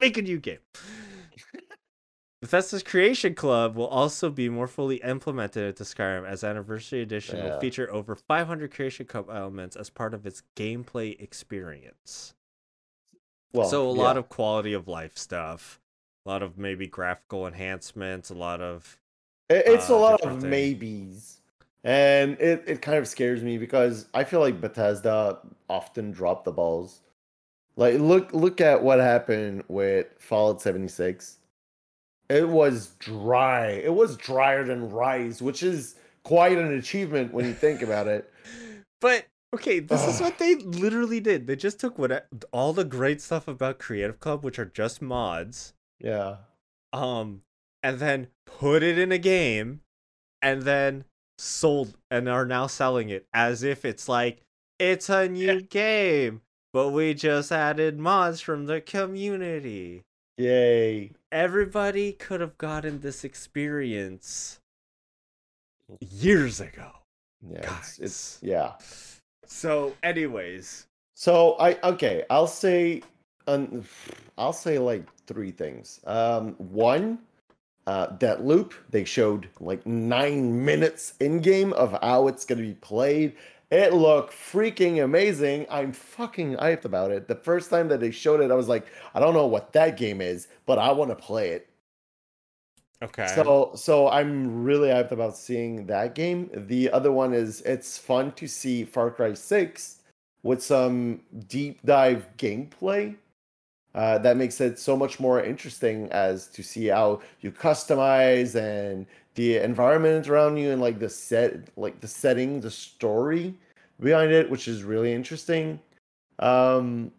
make 0.00 0.18
a 0.18 0.22
new 0.22 0.38
game. 0.38 0.58
Bethesda's 2.42 2.82
Creation 2.82 3.36
Club 3.36 3.76
will 3.76 3.86
also 3.86 4.28
be 4.28 4.48
more 4.48 4.66
fully 4.66 4.96
implemented 4.96 5.68
into 5.68 5.84
Skyrim 5.84 6.26
as 6.26 6.42
Anniversary 6.42 7.00
Edition 7.00 7.42
will 7.42 7.60
feature 7.60 7.88
over 7.92 8.16
500 8.16 8.74
Creation 8.74 9.06
Club 9.06 9.28
elements 9.30 9.76
as 9.76 9.90
part 9.90 10.12
of 10.12 10.26
its 10.26 10.42
gameplay 10.56 11.20
experience. 11.22 12.34
Well, 13.52 13.68
so 13.68 13.88
a 13.88 13.92
lot 13.92 14.16
of 14.16 14.28
quality 14.28 14.72
of 14.72 14.88
life 14.88 15.16
stuff, 15.16 15.78
a 16.26 16.30
lot 16.30 16.42
of 16.42 16.58
maybe 16.58 16.88
graphical 16.88 17.46
enhancements, 17.46 18.28
a 18.28 18.34
lot 18.34 18.60
of 18.60 18.98
It- 19.52 19.64
it's 19.66 19.88
a 19.90 19.94
uh, 19.94 19.98
lot 19.98 20.20
of 20.22 20.40
thing. 20.40 20.50
maybes, 20.50 21.40
and 21.84 22.38
it, 22.40 22.64
it 22.66 22.82
kind 22.82 22.98
of 22.98 23.06
scares 23.08 23.42
me 23.42 23.58
because 23.58 24.06
I 24.14 24.24
feel 24.24 24.40
like 24.40 24.60
Bethesda 24.60 25.38
often 25.68 26.10
drop 26.12 26.44
the 26.44 26.52
balls. 26.52 27.00
Like 27.76 27.98
look 27.98 28.32
look 28.34 28.60
at 28.60 28.82
what 28.82 28.98
happened 29.00 29.64
with 29.68 30.06
Fallout 30.18 30.60
76. 30.60 31.38
It 32.28 32.48
was 32.48 32.88
dry. 32.98 33.66
It 33.68 33.92
was 33.94 34.16
drier 34.16 34.64
than 34.64 34.90
Rise, 34.90 35.40
which 35.42 35.62
is 35.62 35.96
quite 36.22 36.56
an 36.58 36.72
achievement 36.78 37.32
when 37.32 37.44
you 37.46 37.54
think 37.54 37.82
about 37.82 38.06
it. 38.08 38.30
But 39.00 39.26
okay, 39.52 39.80
this 39.80 40.06
is 40.06 40.20
what 40.20 40.38
they 40.38 40.54
literally 40.54 41.18
did. 41.18 41.48
They 41.48 41.56
just 41.56 41.80
took 41.80 41.98
what 41.98 42.28
all 42.52 42.72
the 42.72 42.84
great 42.84 43.20
stuff 43.20 43.48
about 43.48 43.80
Creation 43.80 44.14
Club, 44.20 44.44
which 44.44 44.60
are 44.60 44.64
just 44.64 45.02
mods, 45.02 45.72
Yeah. 45.98 46.36
um, 46.92 47.42
and 47.82 47.98
then 47.98 48.28
put 48.46 48.82
it 48.82 48.98
in 48.98 49.12
a 49.12 49.18
game, 49.18 49.80
and 50.40 50.62
then 50.62 51.04
sold 51.38 51.96
and 52.10 52.28
are 52.28 52.46
now 52.46 52.66
selling 52.66 53.08
it 53.08 53.26
as 53.32 53.62
if 53.62 53.84
it's 53.84 54.08
like 54.08 54.42
it's 54.78 55.08
a 55.08 55.28
new 55.28 55.60
game, 55.60 56.42
but 56.72 56.90
we 56.90 57.14
just 57.14 57.50
added 57.52 57.98
mods 57.98 58.40
from 58.40 58.66
the 58.66 58.80
community. 58.80 60.02
Yay. 60.38 61.12
Everybody 61.30 62.12
could 62.12 62.40
have 62.40 62.58
gotten 62.58 63.00
this 63.00 63.24
experience 63.24 64.60
years 66.00 66.60
ago. 66.60 66.90
Yeah. 67.48 67.78
It's, 67.78 67.98
it's 67.98 68.38
yeah. 68.42 68.72
So, 69.46 69.94
anyways, 70.02 70.86
So 71.22 71.54
I 71.60 71.78
okay, 71.84 72.24
I'll 72.30 72.48
say 72.48 73.02
um, 73.46 73.84
I'll 74.36 74.52
say 74.52 74.78
like 74.78 75.04
three 75.26 75.52
things. 75.52 76.00
Um 76.04 76.54
one, 76.58 77.18
uh 77.86 78.08
Deathloop, 78.16 78.72
they 78.90 79.04
showed 79.04 79.48
like 79.60 79.84
9 79.86 80.64
minutes 80.64 81.14
in 81.20 81.40
game 81.40 81.72
of 81.74 81.96
how 82.02 82.28
it's 82.28 82.44
going 82.44 82.58
to 82.58 82.64
be 82.64 82.74
played. 82.74 83.34
It 83.70 83.94
looked 83.94 84.32
freaking 84.34 85.02
amazing. 85.02 85.66
I'm 85.70 85.92
fucking 85.92 86.56
hyped 86.56 86.84
about 86.84 87.10
it. 87.10 87.26
The 87.26 87.34
first 87.36 87.70
time 87.70 87.88
that 87.88 88.00
they 88.00 88.10
showed 88.10 88.40
it, 88.40 88.50
I 88.50 88.54
was 88.54 88.68
like, 88.68 88.86
I 89.14 89.20
don't 89.20 89.34
know 89.34 89.46
what 89.46 89.72
that 89.72 89.96
game 89.96 90.20
is, 90.20 90.48
but 90.66 90.78
I 90.78 90.92
want 90.92 91.10
to 91.10 91.16
play 91.16 91.50
it. 91.50 91.68
okay. 93.02 93.26
So 93.34 93.72
so 93.74 94.08
I'm 94.08 94.64
really 94.64 94.88
hyped 94.88 95.12
about 95.12 95.36
seeing 95.36 95.86
that 95.86 96.14
game. 96.14 96.50
The 96.54 96.90
other 96.92 97.12
one 97.12 97.34
is 97.34 97.60
it's 97.62 97.98
fun 97.98 98.32
to 98.32 98.46
see 98.46 98.84
Far 98.84 99.10
Cry 99.10 99.34
6 99.34 100.00
with 100.42 100.62
some 100.62 101.20
deep 101.48 101.80
dive 101.84 102.28
gameplay. 102.38 103.16
Uh, 103.94 104.18
that 104.18 104.36
makes 104.36 104.60
it 104.60 104.78
so 104.78 104.96
much 104.96 105.20
more 105.20 105.42
interesting 105.42 106.08
as 106.12 106.46
to 106.46 106.62
see 106.62 106.86
how 106.86 107.20
you 107.40 107.52
customize 107.52 108.54
and 108.54 109.06
the 109.34 109.56
environment 109.58 110.28
around 110.28 110.56
you 110.56 110.70
and 110.70 110.80
like 110.80 110.98
the 110.98 111.08
set 111.08 111.68
like 111.76 112.00
the 112.00 112.08
setting, 112.08 112.60
the 112.60 112.70
story 112.70 113.54
behind 114.00 114.32
it, 114.32 114.48
which 114.50 114.66
is 114.68 114.82
really 114.82 115.12
interesting. 115.12 115.78
Um 116.38 117.12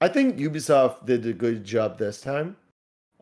I 0.00 0.08
think 0.08 0.38
Ubisoft 0.38 1.06
did 1.06 1.26
a 1.26 1.32
good 1.32 1.64
job 1.64 1.98
this 1.98 2.20
time 2.20 2.56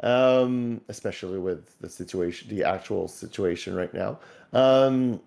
um 0.02 0.80
especially 0.88 1.38
with 1.38 1.78
the 1.80 1.88
situation 1.88 2.48
the 2.48 2.64
actual 2.64 3.06
situation 3.06 3.74
right 3.74 3.92
now 3.92 4.18
um 4.52 5.20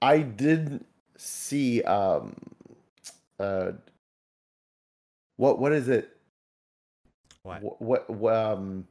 i 0.00 0.18
did 0.18 0.82
see 1.16 1.82
um 1.82 2.34
uh 3.38 3.72
what 5.40 5.58
what 5.58 5.72
is 5.72 5.88
it 5.88 6.14
what? 7.44 7.80
what, 7.80 8.10
what, 8.10 8.34
um 8.34 8.86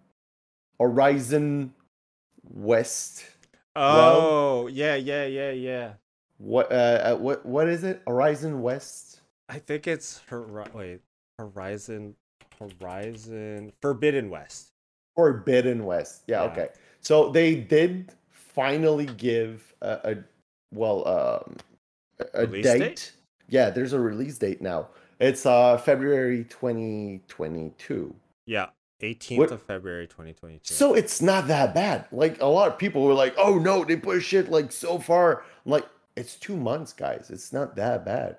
horizon 0.79 1.71
west 2.43 3.23
Oh, 3.75 4.67
yeah, 4.67 4.95
yeah, 4.95 5.25
yeah, 5.25 5.51
yeah. 5.51 5.93
what 6.39 6.71
uh 6.71 6.75
uh, 7.13 7.15
what 7.17 7.45
what 7.45 7.67
is 7.69 7.83
it 7.83 8.01
horizon 8.07 8.61
west 8.63 9.21
I 9.47 9.59
think 9.59 9.85
it's 9.87 10.21
Hori- 10.29 10.69
wait, 10.73 11.01
Horizon 11.37 12.15
Horizon 12.59 13.71
Forbidden 13.81 14.29
West. 14.29 14.73
Forbidden 15.15 15.85
West. 15.85 16.23
Yeah, 16.27 16.43
Yeah. 16.43 16.51
okay. 16.51 16.69
So 17.01 17.31
they 17.31 17.55
did 17.55 18.11
finally 18.31 19.05
give 19.05 19.73
a, 19.81 19.99
a 20.11 20.15
well 20.71 21.07
um, 21.07 21.55
a- 22.19 22.43
a 22.43 22.45
Release 22.47 22.63
date. 22.65 22.79
date? 22.79 23.11
Yeah, 23.47 23.69
there's 23.71 23.93
a 23.93 23.99
release 23.99 24.37
date 24.37 24.61
now. 24.61 24.89
It's 25.19 25.45
uh 25.45 25.77
February 25.77 26.45
2022. 26.45 28.15
Yeah, 28.45 28.67
18th 29.01 29.37
What- 29.37 29.51
of 29.51 29.61
February 29.63 30.07
2022. 30.07 30.73
So 30.73 30.93
it's 30.93 31.21
not 31.21 31.47
that 31.47 31.73
bad. 31.73 32.05
Like 32.11 32.41
a 32.41 32.45
lot 32.45 32.69
of 32.71 32.77
people 32.77 33.03
were 33.03 33.13
like, 33.13 33.35
"Oh 33.37 33.57
no, 33.59 33.83
they 33.83 33.95
push 33.97 34.33
it 34.33 34.49
like 34.49 34.71
so 34.71 34.97
far." 34.99 35.43
I'm 35.65 35.71
like, 35.71 35.85
it's 36.15 36.35
2 36.35 36.55
months, 36.57 36.93
guys. 36.93 37.29
It's 37.29 37.53
not 37.53 37.75
that 37.75 38.05
bad. 38.05 38.37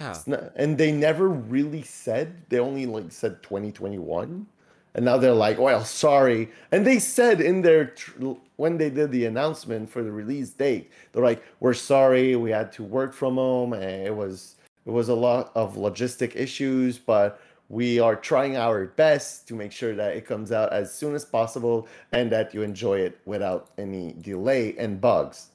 yeah. 0.00 0.10
It's 0.10 0.26
not, 0.26 0.52
and 0.56 0.76
they 0.78 0.92
never 0.92 1.28
really 1.28 1.82
said. 1.82 2.44
They 2.48 2.58
only 2.58 2.86
like 2.86 3.10
said 3.12 3.42
2021, 3.42 4.46
and 4.94 5.04
now 5.04 5.16
they're 5.18 5.32
like, 5.34 5.58
"Well, 5.58 5.84
sorry." 5.84 6.50
And 6.72 6.86
they 6.86 6.98
said 6.98 7.40
in 7.40 7.62
their 7.62 7.86
tr- 7.86 8.32
when 8.56 8.76
they 8.78 8.90
did 8.90 9.10
the 9.12 9.24
announcement 9.26 9.88
for 9.90 10.02
the 10.02 10.12
release 10.12 10.50
date, 10.50 10.90
they're 11.12 11.24
like, 11.24 11.42
"We're 11.60 11.74
sorry. 11.74 12.36
We 12.36 12.50
had 12.50 12.72
to 12.72 12.82
work 12.84 13.12
from 13.14 13.34
home, 13.36 13.72
and 13.72 14.06
it 14.06 14.14
was 14.14 14.56
it 14.90 14.92
was 14.92 15.08
a 15.08 15.14
lot 15.14 15.52
of 15.54 15.76
logistic 15.76 16.34
issues, 16.36 16.98
but." 16.98 17.40
We 17.72 18.00
are 18.00 18.16
trying 18.16 18.56
our 18.56 18.86
best 18.86 19.46
to 19.46 19.54
make 19.54 19.70
sure 19.70 19.94
that 19.94 20.16
it 20.16 20.26
comes 20.26 20.50
out 20.50 20.72
as 20.72 20.92
soon 20.92 21.14
as 21.14 21.24
possible 21.24 21.86
and 22.10 22.26
that 22.32 22.52
you 22.52 22.62
enjoy 22.62 22.98
it 22.98 23.20
without 23.24 23.70
any 23.78 24.12
delay 24.20 24.74
and 24.76 25.00
bugs. 25.00 25.50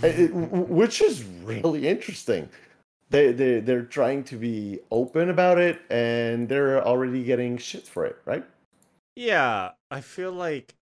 It- 0.00 0.32
which 0.32 1.02
is 1.02 1.24
really 1.42 1.88
interesting. 1.88 2.48
They 3.10 3.32
they 3.32 3.58
they're 3.58 3.82
trying 3.82 4.22
to 4.30 4.36
be 4.36 4.78
open 4.92 5.28
about 5.28 5.58
it, 5.58 5.82
and 5.90 6.48
they're 6.48 6.80
already 6.86 7.24
getting 7.24 7.58
shit 7.58 7.84
for 7.88 8.06
it, 8.06 8.16
right? 8.24 8.44
Yeah, 9.16 9.72
I 9.90 10.00
feel 10.02 10.30
like 10.30 10.76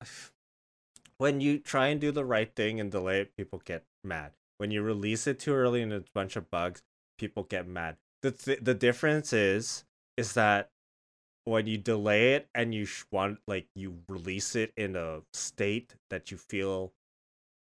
when 1.17 1.41
you 1.41 1.59
try 1.59 1.87
and 1.89 1.99
do 1.99 2.13
the 2.13 2.27
right 2.27 2.55
thing 2.55 2.79
and 2.79 2.91
delay 2.91 3.23
it, 3.23 3.35
people 3.39 3.63
get 3.65 3.85
mad. 4.05 4.33
When 4.59 4.71
you 4.71 4.83
release 4.83 5.27
it 5.27 5.39
too 5.41 5.55
early 5.55 5.81
and 5.81 5.95
it's 5.95 6.11
a 6.11 6.13
bunch 6.13 6.37
of 6.37 6.51
bugs, 6.51 6.83
people 7.21 7.43
get 7.45 7.69
mad. 7.69 7.97
The 8.23 8.31
th- 8.33 8.61
the 8.63 8.75
difference 8.75 9.33
is 9.33 9.85
is 10.17 10.33
that 10.35 10.71
when 11.45 11.67
you 11.67 11.79
delay 11.79 12.35
it 12.35 12.49
and 12.55 12.75
you 12.75 12.85
sh- 12.85 13.05
want 13.11 13.39
like 13.47 13.67
you 13.75 13.99
release 14.09 14.57
it 14.57 14.73
in 14.77 14.97
a 14.97 15.21
state 15.33 15.95
that 16.11 16.31
you 16.31 16.37
feel 16.37 16.93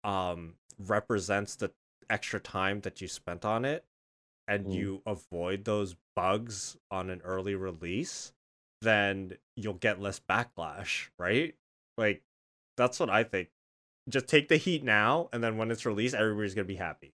um 0.04 0.54
represents 0.78 1.54
the 1.56 1.70
extra 2.10 2.40
time 2.40 2.80
that 2.80 3.00
you 3.00 3.08
spent 3.08 3.44
on 3.44 3.64
it 3.64 3.84
and 4.48 4.66
Mm. 4.66 4.74
you 4.74 5.02
avoid 5.06 5.64
those 5.64 5.96
bugs 6.16 6.76
on 6.90 7.08
an 7.10 7.20
early 7.24 7.54
release 7.54 8.32
then 8.82 9.38
you'll 9.56 9.74
get 9.74 10.00
less 10.00 10.20
backlash 10.20 11.08
right 11.18 11.54
like 11.96 12.22
that's 12.76 12.98
what 13.00 13.08
i 13.08 13.22
think 13.22 13.48
just 14.08 14.26
take 14.26 14.48
the 14.48 14.56
heat 14.56 14.82
now 14.82 15.28
and 15.32 15.42
then 15.42 15.56
when 15.56 15.70
it's 15.70 15.86
released 15.86 16.14
everybody's 16.14 16.54
gonna 16.54 16.64
be 16.64 16.74
happy 16.76 17.12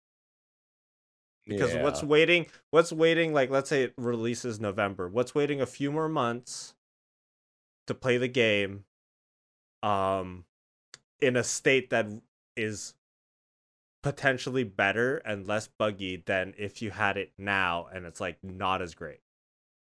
because 1.45 1.75
what's 1.75 2.01
waiting 2.03 2.47
what's 2.71 2.91
waiting 2.91 3.33
like 3.33 3.49
let's 3.49 3.69
say 3.69 3.83
it 3.83 3.93
releases 3.97 4.59
november 4.59 5.07
what's 5.07 5.35
waiting 5.35 5.61
a 5.61 5.65
few 5.65 5.91
more 5.91 6.09
months 6.09 6.73
to 7.87 7.93
play 7.93 8.17
the 8.17 8.27
game 8.27 8.83
um 9.83 10.45
in 11.21 11.35
a 11.35 11.43
state 11.43 11.89
that 11.89 12.07
is 12.57 12.93
potentially 14.03 14.63
better 14.63 15.17
and 15.17 15.47
less 15.47 15.67
buggy 15.79 16.21
than 16.25 16.53
if 16.57 16.81
you 16.81 16.91
had 16.91 17.17
it 17.17 17.31
now 17.37 17.87
and 17.93 18.05
it's 18.05 18.21
like 18.21 18.37
not 18.43 18.81
as 18.81 18.93
great 18.93 19.19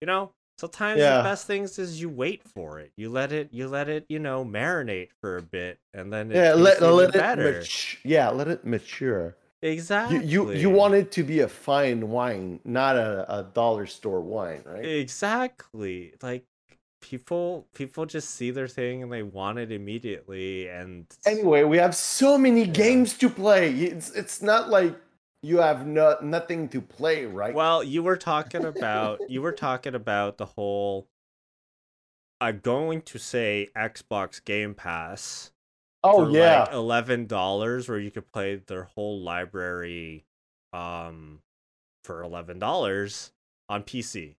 you 0.01 0.07
know 0.07 0.33
sometimes 0.57 1.01
Yeah. 1.01 1.19
the 1.19 1.23
best 1.25 1.47
things 1.47 1.79
is 1.81 2.01
you 2.01 2.09
wait 2.09 2.43
for 2.45 2.79
it 2.79 2.93
you 2.97 3.11
let 3.11 3.33
it 3.33 3.49
you 3.53 3.67
let 3.67 3.89
it 3.89 4.07
you 4.09 4.21
know 4.21 4.45
marinate 4.45 5.09
for 5.21 5.37
a 5.37 5.43
bit 5.43 5.81
and 5.93 6.13
then 6.13 6.31
it 6.31 6.37
yeah, 6.37 6.53
let, 6.55 6.81
let 6.81 7.09
it 7.09 7.13
better 7.13 7.53
mat- 7.61 7.97
yeah, 8.05 8.29
let 8.29 8.47
it 8.49 8.65
mature. 8.65 9.37
Exactly 9.65 10.27
You, 10.27 10.53
you 10.53 10.53
you 10.53 10.71
want 10.71 10.95
it 10.95 11.11
to 11.13 11.23
be 11.25 11.41
a 11.41 11.49
fine 11.49 12.11
wine, 12.11 12.61
not 12.65 12.97
a, 12.97 13.39
a 13.41 13.43
dollar 13.45 13.87
store 13.87 14.21
wine, 14.21 14.63
right? 14.67 14.85
Exactly. 14.85 16.15
Like 16.23 16.47
people 17.01 17.69
people 17.75 18.07
just 18.07 18.31
see 18.31 18.51
their 18.51 18.69
thing 18.69 19.03
and 19.03 19.13
they 19.13 19.23
want 19.23 19.59
it 19.59 19.73
immediately 19.73 20.69
and 20.69 21.07
Anyway, 21.27 21.65
we 21.65 21.79
have 21.79 21.95
so 21.95 22.37
many 22.39 22.67
Yeah. 22.67 22.73
games 22.73 23.17
to 23.19 23.31
play. 23.31 23.73
It's 23.75 24.11
it's 24.11 24.43
not 24.43 24.69
like 24.69 24.97
you 25.43 25.59
have 25.59 25.87
no, 25.87 26.17
nothing 26.23 26.69
to 26.71 26.81
play, 26.81 27.27
right? 27.27 27.55
well, 27.55 27.83
you 27.83 28.03
were 28.03 28.17
talking 28.17 28.65
about 28.65 29.23
you 29.27 29.43
were 29.43 29.53
talking 29.53 29.95
about 29.95 30.39
the 30.39 30.47
whole 30.47 31.09
I'm 32.41 32.61
going 32.61 33.03
to 33.03 33.19
say 33.19 33.71
Xbox 33.77 34.45
Game 34.45 34.75
Pass. 34.75 35.51
Oh 36.05 36.27
for 36.27 36.31
yeah, 36.31 36.65
like 36.65 36.73
eleven 36.73 37.27
dollars, 37.27 37.89
where 37.89 37.99
you 37.99 38.11
could 38.13 38.31
play 38.33 38.57
their 38.57 38.85
whole 38.85 39.21
library, 39.23 40.25
um, 40.73 41.41
for 42.05 42.23
eleven 42.23 42.59
dollars 42.61 43.33
on 43.69 43.83
PC. 43.85 44.37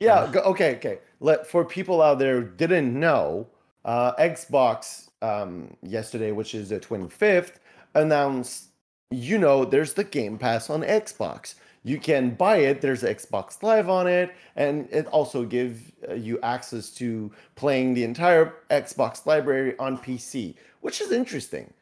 yeah. 0.00 0.30
Okay, 0.34 0.76
okay. 0.76 0.98
Let 1.20 1.46
for 1.46 1.64
people 1.64 2.02
out 2.02 2.18
there 2.18 2.40
who 2.40 2.48
didn't 2.48 2.98
know, 2.98 3.48
uh, 3.84 4.14
Xbox 4.16 5.08
um, 5.22 5.76
yesterday, 5.82 6.32
which 6.32 6.54
is 6.54 6.68
the 6.70 6.80
25th, 6.80 7.54
announced. 7.94 8.66
You 9.10 9.38
know, 9.38 9.64
there's 9.64 9.94
the 9.94 10.04
Game 10.04 10.36
Pass 10.38 10.68
on 10.70 10.82
Xbox. 10.82 11.54
You 11.88 11.98
can 11.98 12.34
buy 12.34 12.58
it. 12.58 12.82
There's 12.82 13.02
Xbox 13.02 13.62
Live 13.62 13.88
on 13.88 14.06
it, 14.06 14.34
and 14.56 14.86
it 14.90 15.06
also 15.06 15.46
gives 15.46 15.80
uh, 16.06 16.12
you 16.12 16.38
access 16.42 16.90
to 16.96 17.32
playing 17.54 17.94
the 17.94 18.04
entire 18.04 18.56
Xbox 18.68 19.24
library 19.24 19.74
on 19.78 19.96
PC, 19.96 20.54
which 20.82 21.00
is 21.00 21.12
interesting. 21.12 21.72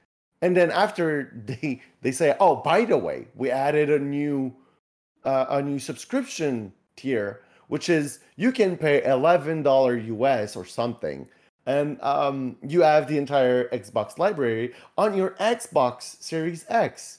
And 0.42 0.56
then 0.56 0.70
after 0.70 1.32
they 1.46 1.82
they 2.02 2.12
say, 2.12 2.36
oh, 2.38 2.54
by 2.54 2.84
the 2.84 2.96
way, 2.96 3.26
we 3.34 3.50
added 3.50 3.90
a 3.90 3.98
new 3.98 4.54
uh, 5.24 5.46
a 5.48 5.60
new 5.60 5.80
subscription 5.80 6.72
tier, 6.94 7.40
which 7.66 7.88
is 7.88 8.20
you 8.36 8.52
can 8.52 8.76
pay 8.76 9.02
eleven 9.02 9.64
dollar 9.64 9.96
US 9.96 10.54
or 10.54 10.64
something, 10.64 11.26
and 11.66 12.00
um, 12.00 12.54
you 12.62 12.82
have 12.82 13.08
the 13.08 13.18
entire 13.18 13.68
Xbox 13.70 14.18
library 14.18 14.72
on 14.96 15.16
your 15.16 15.30
Xbox 15.40 16.22
Series 16.22 16.64
X. 16.68 17.18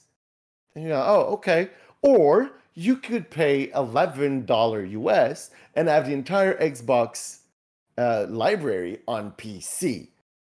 And 0.74 0.86
you 0.86 0.92
go, 0.92 1.04
oh, 1.06 1.34
okay. 1.34 1.72
Or 2.02 2.52
you 2.78 2.96
could 2.96 3.32
pay 3.32 3.72
eleven 3.72 4.46
dollar 4.46 4.86
US 4.86 5.50
and 5.74 5.88
have 5.88 6.06
the 6.06 6.14
entire 6.14 6.56
Xbox 6.60 7.40
uh, 7.98 8.28
library 8.30 9.00
on 9.08 9.32
PC, 9.32 10.10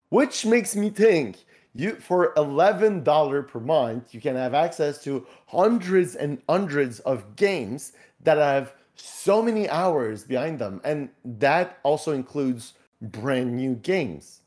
which 0.09 0.45
makes 0.45 0.75
me 0.75 0.91
think 0.91 1.45
you 1.77 1.95
for 1.95 2.33
eleven 2.37 3.05
dollar 3.05 3.41
per 3.45 3.61
month 3.61 4.13
you 4.13 4.21
can 4.21 4.35
have 4.35 4.53
access 4.53 5.01
to 5.05 5.25
hundreds 5.47 6.17
and 6.17 6.43
hundreds 6.49 6.99
of 7.01 7.37
games 7.37 7.93
that 8.25 8.37
have 8.37 8.73
so 8.97 9.41
many 9.41 9.69
hours 9.69 10.25
behind 10.25 10.59
them, 10.59 10.81
and 10.83 11.11
that 11.25 11.79
also 11.85 12.11
includes 12.11 12.75
brand 13.01 13.55
new 13.57 13.77
games, 13.77 14.41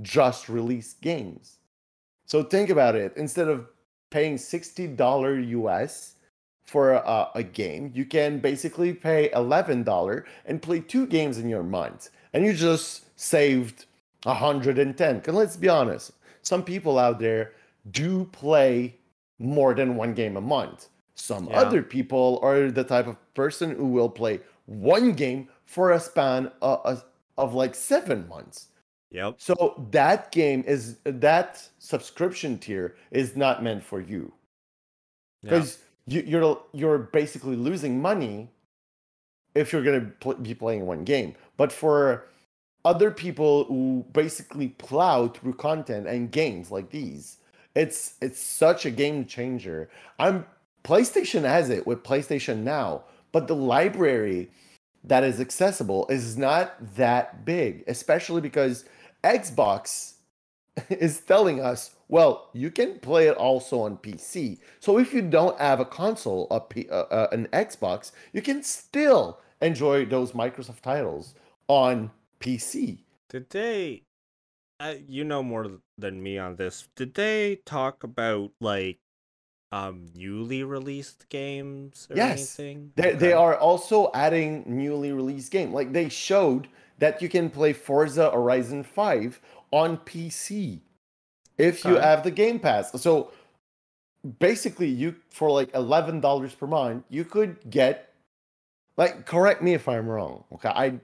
just 0.00 0.48
released 0.48 1.00
games. 1.00 1.56
So 2.24 2.44
think 2.44 2.70
about 2.70 2.94
it. 2.94 3.14
Instead 3.16 3.48
of 3.48 3.66
paying 4.10 4.38
sixty 4.38 4.86
dollar 4.86 5.40
US 5.40 6.15
for 6.66 6.92
a, 6.92 7.30
a 7.34 7.42
game, 7.42 7.92
you 7.94 8.04
can 8.04 8.38
basically 8.40 8.92
pay 8.92 9.30
eleven 9.32 9.82
dollar 9.84 10.26
and 10.46 10.60
play 10.62 10.80
two 10.80 11.06
games 11.06 11.38
in 11.38 11.48
your 11.48 11.62
month, 11.62 12.10
and 12.32 12.44
you 12.44 12.52
just 12.52 13.06
saved 13.18 13.86
hundred 14.26 14.78
and 14.78 14.96
ten. 14.96 15.16
Because 15.18 15.34
let's 15.34 15.56
be 15.56 15.68
honest, 15.68 16.12
some 16.42 16.62
people 16.64 16.98
out 16.98 17.18
there 17.20 17.52
do 17.90 18.24
play 18.26 18.96
more 19.38 19.74
than 19.74 19.96
one 19.96 20.14
game 20.14 20.36
a 20.36 20.40
month. 20.40 20.88
Some 21.14 21.48
Yeah. 21.48 21.60
other 21.60 21.82
people 21.82 22.40
are 22.42 22.70
the 22.70 22.84
type 22.84 23.06
of 23.06 23.16
person 23.34 23.70
who 23.76 23.86
will 23.86 24.10
play 24.10 24.40
one 24.66 25.12
game 25.12 25.48
for 25.64 25.92
a 25.92 26.00
span 26.00 26.50
of, 26.62 26.80
of, 26.84 27.04
of 27.38 27.54
like 27.54 27.74
seven 27.74 28.26
months. 28.28 28.68
Yep. 29.10 29.36
So 29.38 29.86
that 29.92 30.32
game 30.32 30.64
is 30.66 30.98
that 31.04 31.68
subscription 31.78 32.58
tier 32.58 32.96
is 33.10 33.36
not 33.36 33.62
meant 33.62 33.82
for 33.84 34.00
you 34.00 34.32
Yeah. 35.42 35.64
You, 36.06 36.22
you're 36.26 36.62
you're 36.72 36.98
basically 36.98 37.56
losing 37.56 38.00
money 38.00 38.48
if 39.54 39.72
you're 39.72 39.82
gonna 39.82 40.12
pl- 40.20 40.34
be 40.34 40.54
playing 40.54 40.86
one 40.86 41.04
game. 41.04 41.34
But 41.56 41.72
for 41.72 42.26
other 42.84 43.10
people 43.10 43.64
who 43.64 44.04
basically 44.12 44.68
plow 44.68 45.28
through 45.28 45.54
content 45.54 46.06
and 46.06 46.30
games 46.30 46.70
like 46.70 46.90
these, 46.90 47.38
it's 47.74 48.14
it's 48.22 48.40
such 48.40 48.86
a 48.86 48.90
game 48.90 49.24
changer. 49.26 49.90
I'm 50.18 50.46
PlayStation 50.84 51.42
has 51.42 51.68
it 51.68 51.84
with 51.84 52.04
PlayStation 52.04 52.58
Now, 52.58 53.02
but 53.32 53.48
the 53.48 53.56
library 53.56 54.50
that 55.02 55.24
is 55.24 55.40
accessible 55.40 56.06
is 56.08 56.38
not 56.38 56.76
that 56.96 57.44
big, 57.44 57.82
especially 57.88 58.40
because 58.40 58.84
Xbox 59.24 60.14
is 60.90 61.20
telling 61.20 61.60
us, 61.60 61.95
well, 62.08 62.50
you 62.52 62.70
can 62.70 62.98
play 63.00 63.28
it 63.28 63.36
also 63.36 63.80
on 63.80 63.96
PC. 63.98 64.58
So 64.80 64.98
if 64.98 65.12
you 65.12 65.22
don't 65.22 65.58
have 65.60 65.80
a 65.80 65.84
console, 65.84 66.46
a 66.50 66.60
P, 66.60 66.88
uh, 66.90 67.02
uh, 67.10 67.28
an 67.32 67.48
Xbox, 67.52 68.12
you 68.32 68.42
can 68.42 68.62
still 68.62 69.40
enjoy 69.60 70.04
those 70.06 70.32
Microsoft 70.32 70.80
titles 70.82 71.34
on 71.68 72.10
PC. 72.40 73.04
Did 73.28 73.50
they? 73.50 74.04
Uh, 74.80 74.96
you 75.06 75.24
know 75.24 75.42
more 75.42 75.80
than 75.98 76.22
me 76.22 76.38
on 76.38 76.56
this. 76.56 76.88
Did 76.96 77.14
they 77.14 77.56
talk 77.64 78.04
about 78.04 78.52
like 78.60 79.00
um 79.72 80.06
newly 80.14 80.64
released 80.64 81.28
games 81.28 82.08
or 82.10 82.16
Yes. 82.16 82.26
anything? 82.26 82.94
They, 82.96 83.12
they 83.12 83.32
Okay. 83.32 83.32
are 83.32 83.56
also 83.56 84.10
adding 84.14 84.64
newly 84.66 85.12
released 85.12 85.52
game. 85.52 85.72
Like 85.72 85.92
they 85.92 86.08
showed 86.08 86.68
that 86.98 87.20
you 87.20 87.28
can 87.28 87.50
play 87.50 87.72
Forza 87.72 88.30
Horizon 88.30 88.82
5 88.84 89.40
on 89.70 89.98
PC 89.98 90.80
if 91.58 91.84
you 91.84 91.96
have 91.96 92.22
the 92.22 92.30
Game 92.30 92.58
Pass. 92.58 93.00
So 93.00 93.32
basically 94.38 94.88
you 94.88 95.14
for 95.30 95.50
like 95.50 95.72
$11 95.72 96.58
per 96.58 96.66
month, 96.66 97.04
you 97.10 97.24
could 97.24 97.58
get 97.70 98.12
like 98.96 99.26
correct 99.26 99.62
me 99.62 99.74
if 99.74 99.88
I'm 99.88 100.08
wrong. 100.08 100.44
Okay. 100.54 100.68
I 100.70 101.00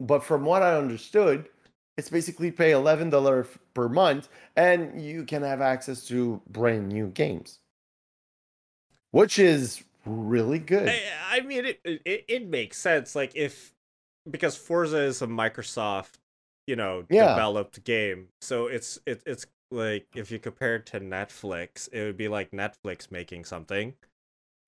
but 0.00 0.24
from 0.24 0.44
what 0.44 0.62
I 0.62 0.76
understood, 0.76 1.48
it's 1.96 2.10
basically 2.10 2.50
pay 2.50 2.72
$11 2.72 3.58
per 3.74 3.88
month 3.88 4.28
and 4.56 5.00
you 5.02 5.24
can 5.24 5.42
have 5.42 5.60
access 5.60 6.06
to 6.08 6.40
brand 6.50 6.88
new 6.88 7.08
games. 7.08 7.60
Which 9.10 9.38
is 9.38 9.84
really 10.06 10.58
good. 10.58 10.88
I, 10.88 11.02
I 11.30 11.40
mean, 11.40 11.66
it, 11.66 11.80
it 11.84 12.24
it 12.28 12.46
makes 12.46 12.78
sense. 12.78 13.14
Like 13.14 13.32
if 13.34 13.74
because 14.30 14.56
Forza 14.56 14.98
is 14.98 15.22
a 15.22 15.26
Microsoft, 15.26 16.14
you 16.66 16.76
know, 16.76 17.04
Yeah. 17.10 17.28
developed 17.28 17.84
game, 17.84 18.28
so 18.40 18.66
it's 18.66 18.98
it, 19.06 19.22
it's 19.26 19.46
like 19.72 20.06
if 20.14 20.30
you 20.30 20.38
compare 20.38 20.76
it 20.76 20.86
to 20.86 21.00
Netflix, 21.00 21.88
it 21.92 22.04
would 22.04 22.16
be 22.16 22.28
like 22.28 22.50
Netflix 22.50 23.10
making 23.10 23.44
something 23.44 23.94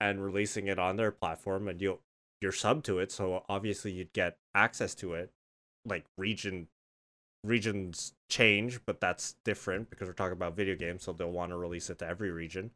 and 0.01 0.25
releasing 0.25 0.67
it 0.67 0.79
on 0.79 0.97
their 0.97 1.11
platform, 1.11 1.69
and 1.69 1.81
you 1.81 2.01
you're 2.41 2.53
sub 2.53 2.83
to 2.85 2.99
it, 2.99 3.13
so 3.13 3.45
obviously 3.49 3.93
you'd 3.93 4.13
get 4.13 4.39
access 4.55 4.95
to 4.97 5.15
it. 5.15 5.31
Like 5.87 6.05
region 6.17 6.69
regions 7.45 8.15
change, 8.31 8.81
but 8.87 9.01
that's 9.01 9.37
different 9.45 9.91
because 9.91 10.09
we're 10.09 10.15
talking 10.15 10.33
about 10.33 10.57
video 10.57 10.75
games, 10.75 11.05
so 11.05 11.13
they'll 11.13 11.31
want 11.31 11.51
to 11.51 11.57
release 11.57 11.91
it 11.91 11.99
to 11.99 12.07
every 12.07 12.31
region. 12.31 12.71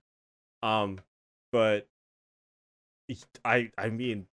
Um, 0.62 1.00
but 1.52 1.88
I 3.44 3.70
I 3.78 3.88
mean, 3.88 4.26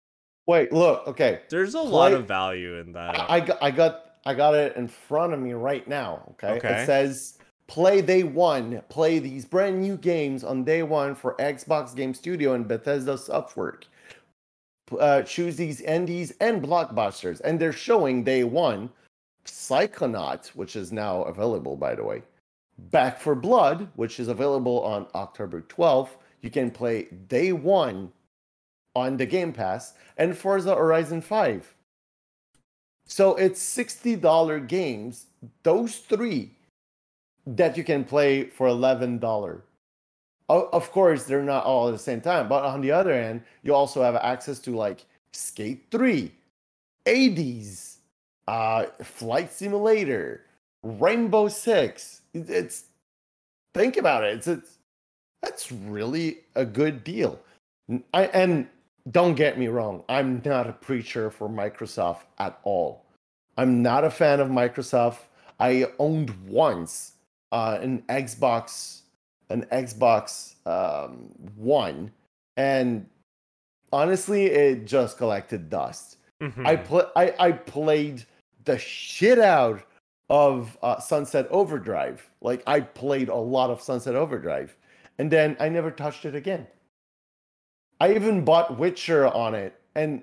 Wait, 0.48 0.72
look, 0.72 1.08
okay. 1.08 1.42
there's 1.50 1.74
a 1.74 1.82
lot 1.82 2.14
of 2.14 2.28
value 2.28 2.76
in 2.76 2.92
that. 2.94 3.20
I, 3.20 3.36
I 3.36 3.40
got 3.40 3.64
I 3.64 3.72
got 3.72 4.06
I 4.26 4.34
got 4.34 4.54
it 4.54 4.76
in 4.76 4.88
front 4.88 5.34
of 5.34 5.40
me 5.40 5.54
right 5.54 5.88
now. 5.88 6.34
Okay. 6.34 6.58
Okay. 6.58 6.82
It 6.82 6.86
says 6.86 7.38
play 7.68 8.02
day 8.02 8.24
one, 8.24 8.82
play 8.90 9.20
these 9.20 9.46
brand 9.46 9.82
new 9.82 9.98
games 9.98 10.44
on 10.44 10.64
day 10.64 10.84
one 10.84 11.16
for 11.16 11.36
Xbox 11.36 11.96
Game 11.96 12.14
Studio 12.14 12.54
and 12.54 12.68
Bethesda 12.68 13.14
Softwork. 13.14 13.84
Uh, 15.00 15.24
choose 15.24 15.56
these 15.56 15.82
indies 15.82 16.32
and 16.40 16.62
blockbusters, 16.62 17.42
and 17.42 17.60
they're 17.60 17.74
showing 17.74 18.24
day 18.24 18.44
one 18.44 18.90
Psychonaut, 19.46 20.48
which 20.50 20.76
is 20.76 20.92
now 20.92 21.24
available, 21.24 21.76
by 21.76 21.96
the 21.96 22.04
way. 22.04 22.22
Back 22.92 23.20
4 23.20 23.36
Blood, 23.36 23.88
which 23.96 24.20
is 24.20 24.28
available 24.28 24.84
on 24.84 25.08
October 25.16 25.62
12th. 25.62 26.10
You 26.42 26.50
can 26.50 26.70
play 26.70 27.08
day 27.28 27.52
one 27.52 28.12
on 28.96 29.18
the 29.18 29.26
Game 29.26 29.52
Pass, 29.52 29.94
and 30.18 30.38
Forza 30.38 30.76
Horizon 30.76 31.22
5. 31.22 31.76
So 33.08 33.36
it's 33.36 33.62
$60 33.62 34.68
games, 34.68 35.28
those 35.64 35.98
three 35.98 36.52
that 37.46 37.78
you 37.78 37.84
can 37.84 38.04
play 38.04 38.46
for 38.46 38.68
$11. 38.68 39.62
Of 40.48 40.92
course, 40.92 41.24
they're 41.24 41.44
not 41.44 41.66
all 41.66 41.88
at 41.88 41.92
the 41.92 42.00
same 42.00 42.22
time, 42.22 42.48
but 42.48 42.64
on 42.64 42.82
the 42.82 42.92
other 42.92 43.14
hand, 43.14 43.42
you 43.64 43.74
also 43.74 44.04
have 44.04 44.16
access 44.16 44.60
to 44.60 44.76
like 44.76 45.06
Skate 45.34 45.86
3, 45.92 46.32
Hades, 47.06 47.98
uh, 48.48 48.86
Flight 49.02 49.52
Simulator, 49.52 50.46
Rainbow 50.84 51.48
Six. 51.48 52.22
It's 52.34 52.86
think 53.74 53.98
about 53.98 54.24
it. 54.24 54.38
It's, 54.38 54.48
it's 54.48 54.78
that's 55.42 55.72
really 55.72 56.40
a 56.56 56.66
good 56.66 57.04
deal. 57.04 57.40
I, 58.14 58.26
and 58.28 58.68
don't 59.12 59.36
get 59.36 59.60
me 59.60 59.68
wrong, 59.68 60.04
I'm 60.10 60.42
not 60.46 60.68
a 60.68 60.74
preacher 60.74 61.30
for 61.30 61.48
Microsoft 61.48 62.22
at 62.40 62.60
all. 62.64 63.06
I'm 63.58 63.82
not 63.82 64.04
a 64.04 64.10
fan 64.10 64.40
of 64.40 64.50
Microsoft. 64.50 65.20
I 65.60 65.88
owned 66.00 66.32
once 66.48 67.14
uh, 67.52 67.78
an 67.82 68.04
Xbox, 68.10 69.02
an 69.50 69.66
Xbox 69.72 70.56
um, 70.66 71.30
One, 71.56 72.12
and 72.58 73.06
honestly, 73.94 74.46
it 74.46 74.86
just 74.86 75.18
collected 75.18 75.70
dust. 75.70 76.18
Mhm. 76.42 76.66
I 76.66 76.76
pl- 76.76 77.12
I, 77.16 77.34
I 77.40 77.52
played 77.52 78.26
the 78.66 78.78
shit 78.78 79.40
out 79.40 79.82
of 80.30 80.78
uh, 80.82 81.00
Sunset 81.00 81.48
Overdrive. 81.52 82.30
Like 82.42 82.64
I 82.68 82.82
played 82.82 83.30
a 83.30 83.36
lot 83.36 83.70
of 83.70 83.82
Sunset 83.82 84.16
Overdrive, 84.16 84.76
and 85.18 85.32
then 85.32 85.56
I 85.60 85.70
never 85.70 85.92
touched 85.92 86.26
it 86.26 86.36
again. 86.36 86.68
I 88.02 88.14
even 88.14 88.44
bought 88.44 88.78
Witcher 88.78 89.28
on 89.28 89.56
it 89.56 89.80
and 89.96 90.22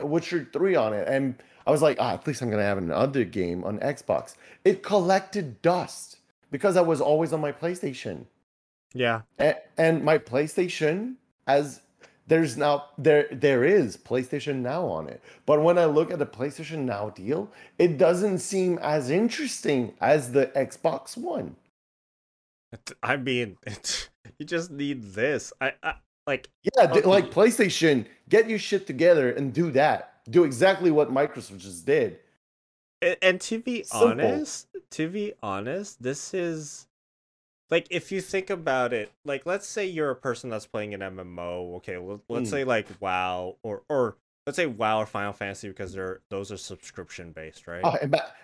Witcher 0.00 0.48
3 0.52 0.76
on 0.76 0.92
it. 0.92 1.08
And 1.08 1.34
I 1.66 1.70
was 1.70 1.82
like, 1.82 1.96
ah, 2.00 2.12
at 2.14 2.26
least 2.26 2.42
I'm 2.42 2.48
going 2.50 2.60
to 2.60 2.64
have 2.66 2.78
another 2.78 3.24
game 3.24 3.64
on 3.64 3.78
Xbox. 3.78 4.34
It 4.64 4.82
collected 4.82 5.60
dust 5.62 6.18
because 6.50 6.76
I 6.76 6.80
was 6.80 7.00
always 7.00 7.32
on 7.32 7.40
my 7.40 7.52
PlayStation. 7.52 8.26
Yeah. 8.92 9.22
And, 9.38 9.56
and 9.78 10.04
my 10.04 10.18
PlayStation 10.18 11.14
as 11.46 11.80
there's 12.26 12.56
now 12.56 12.86
there 12.96 13.26
there 13.32 13.64
is 13.64 13.96
PlayStation 13.96 14.56
Now 14.56 14.86
on 14.86 15.08
it. 15.08 15.22
But 15.46 15.62
when 15.62 15.78
I 15.78 15.86
look 15.86 16.10
at 16.10 16.18
the 16.18 16.26
PlayStation 16.26 16.80
Now 16.84 17.10
deal, 17.10 17.50
it 17.78 17.98
doesn't 17.98 18.38
seem 18.38 18.78
as 18.78 19.10
interesting 19.10 19.94
as 20.00 20.32
the 20.32 20.46
Xbox 20.46 21.16
One. 21.16 21.56
I 23.02 23.16
mean, 23.16 23.56
it's, 23.66 24.08
you 24.38 24.46
just 24.46 24.70
need 24.70 25.12
this. 25.12 25.52
I, 25.60 25.72
I 25.82 25.94
like 26.26 26.48
yeah, 26.62 26.90
okay. 26.90 27.02
like 27.02 27.30
PlayStation, 27.30 28.06
get 28.28 28.48
your 28.48 28.58
shit 28.58 28.86
together 28.86 29.30
and 29.32 29.52
do 29.52 29.70
that. 29.72 30.22
Do 30.30 30.44
exactly 30.44 30.90
what 30.90 31.12
Microsoft 31.12 31.58
just 31.58 31.84
did. 31.84 32.20
And, 33.02 33.16
and 33.22 33.40
to 33.42 33.58
be 33.58 33.82
Simple. 33.82 34.08
honest, 34.08 34.66
to 34.90 35.08
be 35.08 35.32
honest, 35.42 36.02
this 36.02 36.34
is 36.34 36.86
like 37.70 37.86
if 37.90 38.10
you 38.10 38.20
think 38.20 38.50
about 38.50 38.92
it, 38.92 39.12
like 39.24 39.46
let's 39.46 39.66
say 39.66 39.86
you're 39.86 40.10
a 40.10 40.16
person 40.16 40.50
that's 40.50 40.66
playing 40.66 40.94
an 40.94 41.00
MMO. 41.00 41.76
Okay, 41.76 41.98
well, 41.98 42.20
let's 42.28 42.48
mm. 42.48 42.50
say 42.50 42.64
like 42.64 42.86
WoW 43.00 43.56
or 43.62 43.82
or 43.88 44.16
let's 44.46 44.56
say 44.56 44.66
WoW 44.66 45.00
or 45.00 45.06
Final 45.06 45.32
Fantasy 45.32 45.68
because 45.68 45.92
they're 45.92 46.20
those 46.28 46.50
are 46.50 46.56
subscription 46.56 47.32
based, 47.32 47.66
right? 47.66 47.80
Oh, 47.84 47.96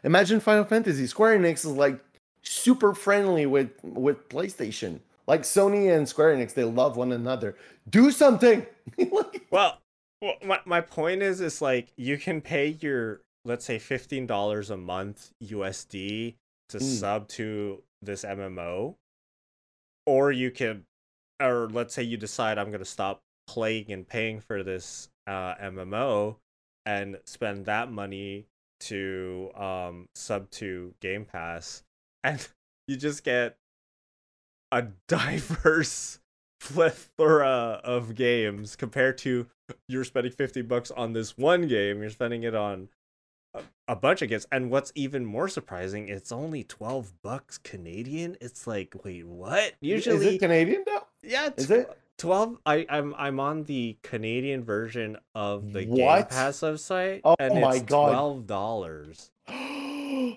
imagine 0.04 0.40
Final 0.40 0.64
Fantasy. 0.64 1.06
Square 1.06 1.38
Enix 1.38 1.58
is 1.58 1.66
like 1.66 1.98
super 2.42 2.94
friendly 2.94 3.46
with 3.46 3.70
with 3.82 4.28
PlayStation. 4.28 5.00
Like 5.26 5.42
Sony 5.42 5.94
and 5.94 6.08
Square 6.08 6.36
Enix, 6.36 6.54
they 6.54 6.62
love 6.62 6.96
one 6.96 7.10
another. 7.10 7.56
Do 7.90 8.12
something. 8.12 8.64
well, 9.50 9.80
well, 10.22 10.34
my 10.44 10.60
my 10.64 10.80
point 10.80 11.22
is, 11.22 11.40
is 11.40 11.60
like 11.60 11.92
you 11.96 12.16
can 12.16 12.40
pay 12.40 12.76
your 12.80 13.22
let's 13.46 13.64
say 13.64 13.78
fifteen 13.78 14.26
dollars 14.26 14.70
a 14.70 14.76
month 14.76 15.30
USD 15.42 16.34
to 16.68 16.78
mm. 16.78 16.82
sub 16.82 17.28
to 17.28 17.82
this 18.02 18.24
MMO, 18.24 18.96
or 20.04 20.32
you 20.32 20.50
can, 20.50 20.84
or 21.40 21.68
let's 21.70 21.94
say 21.94 22.02
you 22.02 22.16
decide 22.16 22.58
I'm 22.58 22.70
gonna 22.70 22.84
stop 22.84 23.22
playing 23.46 23.92
and 23.92 24.06
paying 24.06 24.40
for 24.40 24.62
this 24.62 25.08
uh, 25.26 25.54
MMO 25.54 26.36
and 26.84 27.18
spend 27.24 27.66
that 27.66 27.90
money 27.90 28.46
to 28.78 29.50
um 29.54 30.08
sub 30.14 30.50
to 30.50 30.92
Game 31.00 31.24
Pass, 31.24 31.82
and 32.24 32.46
you 32.88 32.96
just 32.96 33.24
get 33.24 33.56
a 34.72 34.88
diverse 35.06 36.18
plethora 36.60 37.80
of 37.84 38.14
games 38.14 38.74
compared 38.74 39.18
to 39.18 39.46
you're 39.88 40.04
spending 40.04 40.32
50 40.32 40.62
bucks 40.62 40.90
on 40.90 41.12
this 41.12 41.36
one 41.36 41.68
game 41.68 42.00
you're 42.00 42.10
spending 42.10 42.42
it 42.42 42.54
on 42.54 42.88
a, 43.88 43.96
bunch 43.96 44.22
of 44.22 44.28
games 44.28 44.46
and 44.52 44.70
what's 44.70 44.92
even 44.94 45.24
more 45.24 45.48
surprising 45.48 46.08
it's 46.08 46.32
only 46.32 46.64
12 46.64 47.12
bucks 47.22 47.58
canadian 47.58 48.36
it's 48.40 48.66
like 48.66 48.94
wait 49.04 49.26
what 49.26 49.72
usually 49.80 50.26
is 50.26 50.34
it 50.34 50.38
canadian 50.38 50.82
though 50.86 51.06
yeah 51.22 51.50
is 51.56 51.70
it 51.70 51.96
12 52.18 52.58
I, 52.64 52.86
I'm 52.88 53.14
I'm 53.18 53.40
on 53.40 53.64
the 53.64 53.96
Canadian 54.02 54.64
version 54.64 55.18
of 55.34 55.72
the 55.72 55.84
what? 55.84 55.96
Game 55.96 56.24
Pass 56.30 56.60
website 56.60 57.20
oh 57.24 57.36
and 57.38 57.60
my 57.60 57.74
it's 57.74 57.82
god. 57.82 58.10
twelve 58.10 58.46
dollars. 58.46 59.30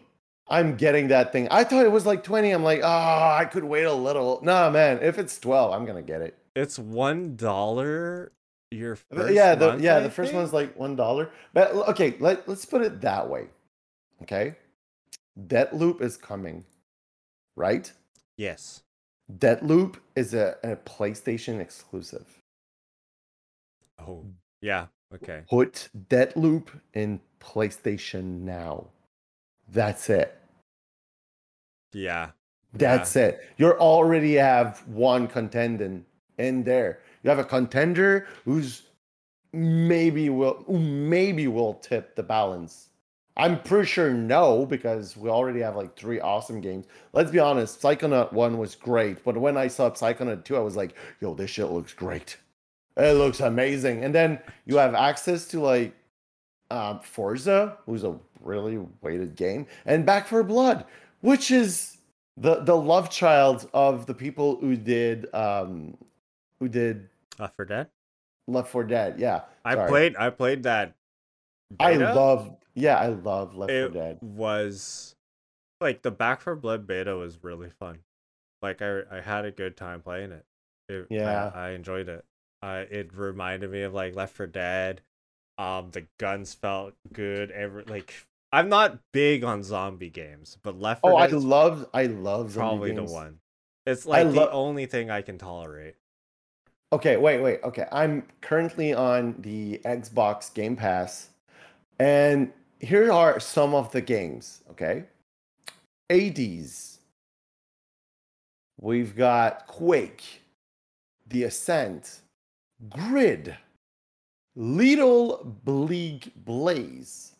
I'm 0.52 0.76
getting 0.78 1.10
that 1.10 1.32
thing. 1.32 1.48
I 1.52 1.64
thought 1.64 1.86
it 1.86 1.92
was 1.92 2.08
like 2.08 2.24
20. 2.24 2.50
I'm 2.50 2.64
like, 2.64 2.82
oh, 2.84 2.88
I 2.88 3.46
could 3.46 3.64
wait 3.64 3.84
a 3.84 3.94
little. 3.94 4.40
Nah, 4.42 4.72
man, 4.72 4.98
if 5.04 5.20
it's 5.20 5.40
12, 5.40 5.72
I'm 5.72 5.86
gonna 5.86 6.02
get 6.02 6.22
it. 6.22 6.38
It's 6.56 6.80
one 6.80 7.36
dollar. 7.36 8.32
Your 8.72 8.96
first 8.96 9.34
yeah, 9.34 9.56
the 9.56 9.68
month, 9.68 9.82
yeah, 9.82 9.98
I 9.98 10.02
the 10.02 10.12
first 10.12 10.32
think? 10.32 10.42
one's 10.42 10.54
like 10.54 10.78
one 10.78 10.96
dollar. 10.96 11.32
But 11.54 11.72
okay, 11.90 12.16
let, 12.20 12.48
let's 12.48 12.66
put 12.66 12.82
it 12.82 13.02
that 13.02 13.28
way. 13.28 13.48
Okay. 14.22 14.56
Deathloop 15.48 16.02
is 16.02 16.18
coming, 16.18 16.66
right? 17.56 17.92
Yes. 18.38 18.84
Deathloop 19.38 19.96
is 20.16 20.34
a, 20.34 20.58
a 20.64 20.76
PlayStation 20.76 21.60
exclusive. 21.60 22.26
Oh, 24.06 24.26
yeah. 24.62 24.88
Okay. 25.14 25.44
Put 25.50 25.90
Deathloop 26.10 26.68
in 26.94 27.20
PlayStation 27.40 28.42
now. 28.42 28.88
That's 29.72 30.10
it. 30.10 30.38
Yeah. 31.94 32.32
That's 32.74 33.16
yeah. 33.16 33.24
it. 33.24 33.50
You 33.58 33.72
already 33.74 34.36
have 34.36 34.84
one 34.88 35.28
contender 35.28 36.02
in 36.38 36.64
there. 36.64 37.00
You 37.24 37.30
have 37.30 37.40
a 37.40 37.44
contender 37.44 38.28
who's 38.46 38.84
maybe 39.52 40.30
will 40.30 40.64
maybe 40.70 41.48
will 41.48 41.76
tip 41.76 42.16
the 42.16 42.24
balance. 42.24 42.90
I'm 43.38 43.62
pretty 43.62 43.88
sure 43.88 44.12
no, 44.12 44.66
because 44.66 45.16
we 45.16 45.30
already 45.30 45.62
have 45.62 45.76
like 45.78 45.96
three 45.96 46.20
awesome 46.20 46.60
games. 46.60 46.88
Let's 47.14 47.32
be 47.32 47.40
honest, 47.40 47.82
Psychonaut 47.82 48.34
1 48.34 48.58
was 48.58 48.76
great, 48.76 49.24
but 49.24 49.38
when 49.38 49.56
I 49.56 49.70
saw 49.70 49.90
Psychonaut 49.90 50.44
2, 50.44 50.58
I 50.58 50.60
was 50.60 50.76
like, 50.76 50.94
yo, 51.22 51.34
this 51.34 51.50
shit 51.50 51.72
looks 51.72 51.94
great. 51.94 52.38
It 52.98 53.14
looks 53.14 53.40
amazing. 53.40 54.04
And 54.04 54.14
then 54.14 54.40
you 54.66 54.76
have 54.76 54.94
access 54.94 55.48
to 55.50 55.62
like 55.62 55.96
um, 56.70 57.00
Forza, 57.00 57.78
who's 57.86 58.04
a 58.04 58.20
really 58.42 58.80
weighted 59.02 59.36
game, 59.36 59.68
and 59.86 60.06
Back 60.06 60.28
4 60.28 60.44
Blood, 60.44 60.84
which 61.22 61.50
is 61.50 61.98
the 62.36 62.62
the 62.62 62.76
love 62.76 63.10
child 63.10 63.70
of 63.74 64.06
the 64.06 64.14
people 64.14 64.58
who 64.58 64.76
did 64.76 65.34
um 65.34 65.98
who 66.60 66.68
did 66.68 67.10
Left 67.38 67.56
4 67.56 67.66
Dead. 67.66 67.88
Left 68.48 68.70
4 68.70 68.84
Dead, 68.84 69.20
yeah. 69.20 69.42
I 69.64 69.76
Sorry. 69.76 69.90
played 69.90 70.16
I 70.18 70.30
played 70.30 70.64
that. 70.64 70.96
Beta. 71.78 71.84
I 71.84 72.14
love 72.14 72.56
yeah, 72.74 72.98
I 72.98 73.08
love 73.08 73.56
Left 73.56 73.72
it 73.72 73.92
4 73.92 74.02
Dead. 74.02 74.18
Was 74.22 75.16
like 75.82 76.02
the 76.02 76.12
Back 76.12 76.42
4 76.42 76.56
Blood 76.56 76.88
beta 76.88 77.16
was 77.16 77.44
really 77.44 77.70
fun. 77.70 78.00
Like 78.62 78.82
I 78.82 79.02
I 79.12 79.22
had 79.22 79.46
a 79.46 79.52
good 79.52 79.78
time 79.78 80.02
playing 80.02 80.32
it. 80.32 80.46
it 80.90 81.08
yeah, 81.10 81.52
I, 81.54 81.68
I 81.68 81.70
enjoyed 81.72 82.10
it. 82.10 82.26
Uh, 82.62 82.84
it 82.90 83.12
reminded 83.14 83.72
me 83.72 83.84
of 83.84 83.94
like 83.94 84.16
Left 84.16 84.36
4 84.36 84.48
Dead. 84.48 85.02
Um, 85.58 85.90
the 85.92 86.08
guns 86.18 86.54
felt 86.54 86.94
good. 87.14 87.52
Every 87.52 87.84
like 87.84 88.14
I'm 88.52 88.68
not 88.70 89.00
big 89.14 89.44
on 89.44 89.62
zombie 89.64 90.10
games, 90.10 90.58
but 90.64 90.80
Left 90.80 91.02
4 91.02 91.12
Oh, 91.12 91.18
I 91.18 91.28
Dead 91.28 91.42
love 91.44 91.88
I 91.94 92.06
love 92.08 92.52
zombie 92.52 92.92
probably 92.92 92.92
the 92.94 93.04
one. 93.04 93.40
It's 93.86 94.06
like 94.06 94.22
I 94.28 94.30
the 94.30 94.32
lo- 94.32 94.50
only 94.52 94.86
thing 94.86 95.10
I 95.10 95.22
can 95.22 95.38
tolerate. 95.38 95.96
Okay, 96.92 97.18
wait, 97.18 97.40
wait. 97.40 97.60
Okay, 97.64 97.86
I'm 97.92 98.24
currently 98.42 98.94
on 98.94 99.36
the 99.40 99.80
Xbox 99.86 100.54
Game 100.54 100.76
Pass, 100.76 101.30
and 102.00 102.52
here 102.80 103.12
are 103.12 103.40
some 103.40 103.76
of 103.76 103.92
the 103.92 104.02
games. 104.02 104.64
Okay, 104.72 105.06
Hades. 106.08 107.00
We've 108.82 109.16
got 109.16 109.68
Quake, 109.68 110.42
The 111.28 111.44
Ascent, 111.44 112.22
Grid, 112.90 113.58
Little 114.56 115.44
Bleak 115.66 116.32
Blaze. 116.46 117.36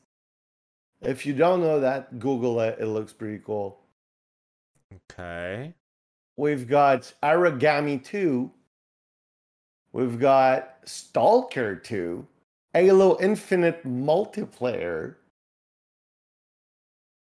If 1.02 1.26
you 1.26 1.34
don't 1.34 1.62
know 1.62 1.80
that, 1.80 2.20
Google 2.20 2.60
it. 2.60 2.78
It 2.80 2.88
looks 2.88 3.14
pretty 3.14 3.42
cool. 3.46 3.80
Okay. 5.12 5.74
We've 6.36 6.68
got 6.68 7.14
Aragami 7.24 8.04
2. 8.04 8.52
We've 9.92 10.20
got 10.20 10.78
Stalker 10.86 11.76
2. 11.76 12.26
Halo 12.74 13.20
Infinite 13.20 13.86
multiplayer. 13.86 15.16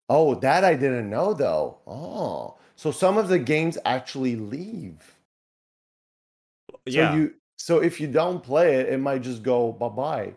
Oh, 0.09 0.35
that 0.37 0.65
I 0.65 0.75
didn't 0.75 1.11
know 1.11 1.35
though. 1.35 1.79
Oh, 1.87 2.57
so 2.77 2.91
some 2.91 3.19
of 3.19 3.29
the 3.29 3.39
games 3.39 3.79
actually 3.85 4.37
leave. 4.37 5.17
Yeah. 6.85 7.11
So 7.11 7.17
you 7.17 7.35
so 7.59 7.79
if 7.83 8.01
you 8.01 8.07
don't 8.07 8.43
play 8.43 8.77
it, 8.77 8.89
it 8.89 8.99
might 8.99 9.23
just 9.23 9.43
go 9.43 9.73
bye 9.73 9.89
bye. 9.89 10.35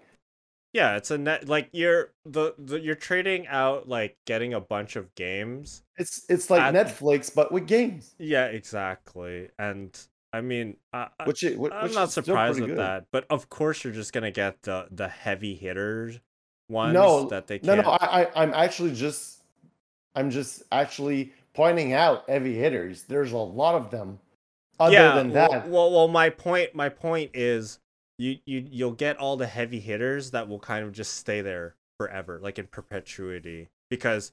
Yeah, 0.73 0.97
it's 0.97 1.09
a 1.11 1.17
net 1.17 1.47
like 1.47 1.69
you're 1.71 2.13
the, 2.25 2.53
the 2.57 2.79
you're 2.79 2.95
trading 2.95 3.47
out 3.47 3.87
like 3.87 4.17
getting 4.25 4.53
a 4.53 4.61
bunch 4.61 4.95
of 4.95 5.13
games. 5.15 5.81
It's 5.97 6.25
it's 6.29 6.49
like 6.49 6.61
At- 6.61 6.73
Netflix 6.73 7.33
but 7.33 7.51
with 7.51 7.67
games. 7.67 8.13
Yeah, 8.19 8.45
exactly. 8.45 9.49
And 9.57 9.99
I 10.31 10.41
mean, 10.41 10.77
I, 10.93 11.07
Which 11.25 11.43
it, 11.43 11.57
which 11.57 11.73
I'm 11.73 11.91
not 11.93 12.11
surprised 12.11 12.59
with 12.59 12.69
good. 12.71 12.77
that. 12.77 13.05
But 13.11 13.25
of 13.29 13.49
course, 13.49 13.83
you're 13.83 13.93
just 13.93 14.13
gonna 14.13 14.31
get 14.31 14.61
the 14.63 14.87
the 14.91 15.07
heavy 15.07 15.55
hitters 15.55 16.19
ones 16.69 16.93
No, 16.93 17.27
that 17.29 17.47
they 17.47 17.59
no, 17.63 17.75
can't. 17.75 17.85
no. 17.85 17.91
I, 17.93 18.23
I 18.23 18.43
I'm 18.43 18.53
actually 18.53 18.93
just 18.93 19.41
I'm 20.15 20.29
just 20.29 20.63
actually 20.71 21.33
pointing 21.53 21.93
out 21.93 22.29
heavy 22.29 22.55
hitters. 22.55 23.03
There's 23.03 23.31
a 23.31 23.37
lot 23.37 23.75
of 23.75 23.89
them. 23.91 24.19
Other 24.79 24.93
yeah, 24.93 25.15
than 25.15 25.33
that, 25.33 25.67
Well, 25.67 25.91
well, 25.91 26.07
my 26.07 26.29
point, 26.29 26.73
my 26.73 26.87
point 26.89 27.31
is, 27.33 27.79
you 28.17 28.37
you 28.45 28.65
you'll 28.71 28.93
get 28.93 29.17
all 29.17 29.35
the 29.35 29.47
heavy 29.47 29.79
hitters 29.79 30.31
that 30.31 30.47
will 30.47 30.59
kind 30.59 30.85
of 30.85 30.93
just 30.93 31.15
stay 31.15 31.41
there 31.41 31.75
forever, 31.97 32.39
like 32.41 32.57
in 32.59 32.67
perpetuity. 32.67 33.69
because 33.89 34.31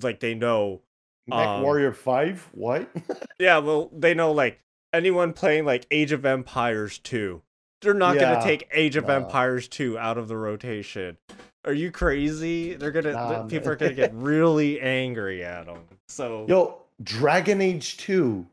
like 0.00 0.20
they 0.20 0.34
know 0.34 0.80
Mech 1.26 1.38
Um, 1.46 1.62
Warrior 1.62 1.92
Five. 1.92 2.48
What? 2.52 2.88
yeah, 3.38 3.58
well 3.58 3.90
they 3.92 4.14
know 4.14 4.32
like 4.32 4.60
anyone 4.96 5.32
playing 5.32 5.64
like 5.64 5.86
Age 5.90 6.12
of 6.12 6.24
Empires 6.24 6.98
2. 6.98 7.42
They're 7.82 7.94
not 7.94 8.16
Yeah, 8.16 8.34
gonna 8.34 8.44
take 8.44 8.68
Age 8.72 8.96
of 8.96 9.06
nah. 9.06 9.14
Empires 9.14 9.68
2 9.68 9.98
out 9.98 10.16
of 10.18 10.28
the 10.28 10.36
rotation. 10.36 11.18
Are 11.64 11.72
you 11.74 11.90
crazy? 11.90 12.74
They're 12.74 12.90
gonna 12.92 13.12
Nah, 13.12 13.42
the- 13.42 13.48
people 13.48 13.70
are 13.70 13.76
gonna 13.76 13.92
get 13.94 14.12
really 14.14 14.80
angry 14.80 15.44
at 15.44 15.66
them. 15.66 15.80
So 16.08 16.46
Yo, 16.48 16.82
Dragon 17.02 17.60
Age 17.60 17.96
Two, 17.98 18.46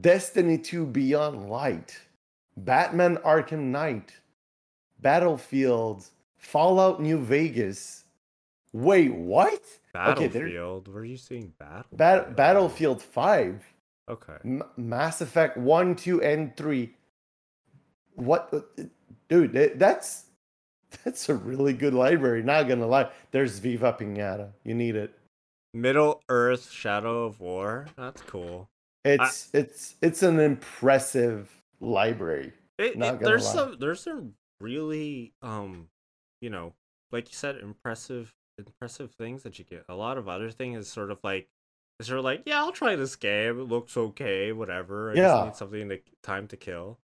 Destiny 0.00 0.58
Two 0.58 0.84
Beyond 0.86 1.48
Light, 1.48 1.98
Batman 2.56 3.16
Arkham 3.18 3.70
Knight, 3.70 4.12
Battlefield, 5.00 6.06
Fallout 6.36 7.00
New 7.00 7.18
Vegas. 7.18 8.04
Wait, 8.72 9.12
what? 9.14 9.62
Battlefield. 9.92 10.88
Where 10.88 11.02
are 11.02 11.04
you 11.04 11.16
seeing 11.16 11.52
Battlefield? 11.58 11.96
Bat- 11.98 12.36
Battlefield 12.36 13.02
Five. 13.02 13.71
Okay. 14.10 14.36
M- 14.44 14.62
Mass 14.76 15.20
Effect 15.20 15.56
1, 15.56 15.94
2, 15.96 16.22
and 16.22 16.56
3. 16.56 16.94
What 18.14 18.52
dude, 19.28 19.78
that's 19.78 20.26
that's 21.04 21.28
a 21.28 21.34
really 21.34 21.72
good 21.72 21.94
library, 21.94 22.42
not 22.42 22.68
gonna 22.68 22.86
lie. 22.86 23.10
There's 23.30 23.58
Viva 23.58 23.96
Pinata. 23.98 24.50
You 24.64 24.74
need 24.74 24.96
it. 24.96 25.18
Middle 25.74 26.22
Earth 26.28 26.70
Shadow 26.70 27.24
of 27.24 27.40
War. 27.40 27.86
That's 27.96 28.20
cool. 28.22 28.68
It's 29.04 29.48
it's 29.54 29.96
it's 30.02 30.22
an 30.22 30.38
impressive 30.38 31.50
library. 31.80 32.52
It, 32.78 32.98
Not 32.98 33.14
it- 33.14 33.20
there's 33.20 33.46
lie. 33.46 33.52
some 33.52 33.76
there's 33.80 34.00
some 34.00 34.34
really 34.60 35.32
um 35.42 35.88
you 36.40 36.50
know 36.50 36.74
like 37.10 37.28
you 37.30 37.34
said 37.34 37.56
impressive 37.56 38.34
impressive 38.58 39.12
things 39.12 39.42
that 39.44 39.58
you 39.58 39.64
get. 39.64 39.84
A 39.88 39.94
lot 39.94 40.18
of 40.18 40.28
other 40.28 40.50
things 40.50 40.78
is 40.80 40.88
sort 40.88 41.10
of 41.10 41.18
like 41.24 41.48
it's 42.02 42.08
sort 42.08 42.18
of 42.18 42.24
like 42.24 42.42
yeah 42.46 42.58
I'll 42.58 42.72
try 42.72 42.96
this 42.96 43.16
game. 43.16 43.60
It 43.60 43.64
looks 43.68 43.96
okay. 43.96 44.52
Whatever. 44.52 45.12
I 45.12 45.14
Yeah. 45.14 45.22
just 45.22 45.44
need 45.46 45.56
something 45.56 45.88
to 45.88 45.98
time 46.22 46.48
to 46.48 46.56
kill. 46.56 46.98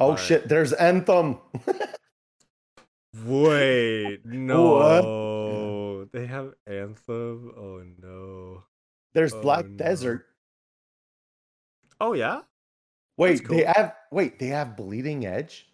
Oh 0.00 0.12
But- 0.12 0.16
shit, 0.20 0.48
there's 0.48 0.72
Anthem. 0.72 1.38
Wait 3.24 4.20
no 4.24 6.04
they 6.12 6.26
have 6.26 6.54
Anthem. 6.66 7.52
Oh 7.56 7.82
no. 8.02 8.64
there's 9.14 9.32
Oh, 9.32 9.40
Black 9.42 9.66
no. 9.66 9.76
Desert. 9.76 10.26
Oh 12.00 12.12
yeah. 12.12 12.42
Wait, 13.16 13.44
cool. 13.44 13.56
they 13.56 13.64
have 13.64 13.94
wait, 14.10 14.38
they 14.38 14.48
have 14.48 14.76
Bleeding 14.76 15.24
Edge. 15.26 15.68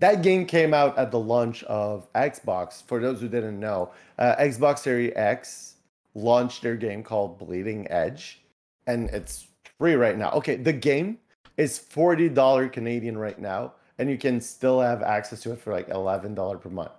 That 0.00 0.22
game 0.22 0.46
came 0.46 0.72
out 0.72 0.96
at 0.96 1.10
the 1.10 1.18
launch 1.18 1.62
of 1.64 2.10
Xbox. 2.12 2.82
For 2.86 3.00
those 3.00 3.20
who 3.20 3.28
didn't 3.28 3.58
know, 3.60 3.92
uh, 4.18 4.36
Xbox 4.36 4.78
Series 4.78 5.12
X 5.16 5.74
launched 6.22 6.62
their 6.62 6.76
game 6.76 7.02
called 7.02 7.38
Bleeding 7.38 7.90
Edge, 7.90 8.40
and 8.86 9.08
it's 9.10 9.46
free 9.78 9.94
right 9.94 10.16
now. 10.16 10.30
Okay, 10.32 10.56
the 10.56 10.72
game 10.72 11.18
is 11.56 11.78
forty 11.78 12.28
dollar 12.28 12.68
Canadian 12.68 13.16
right 13.16 13.38
now, 13.38 13.74
and 13.98 14.10
you 14.10 14.18
can 14.18 14.40
still 14.40 14.80
have 14.80 15.02
access 15.02 15.40
to 15.42 15.52
it 15.52 15.60
for 15.60 15.72
like 15.72 15.88
eleven 15.88 16.34
dollar 16.34 16.58
per 16.58 16.68
month. 16.70 16.92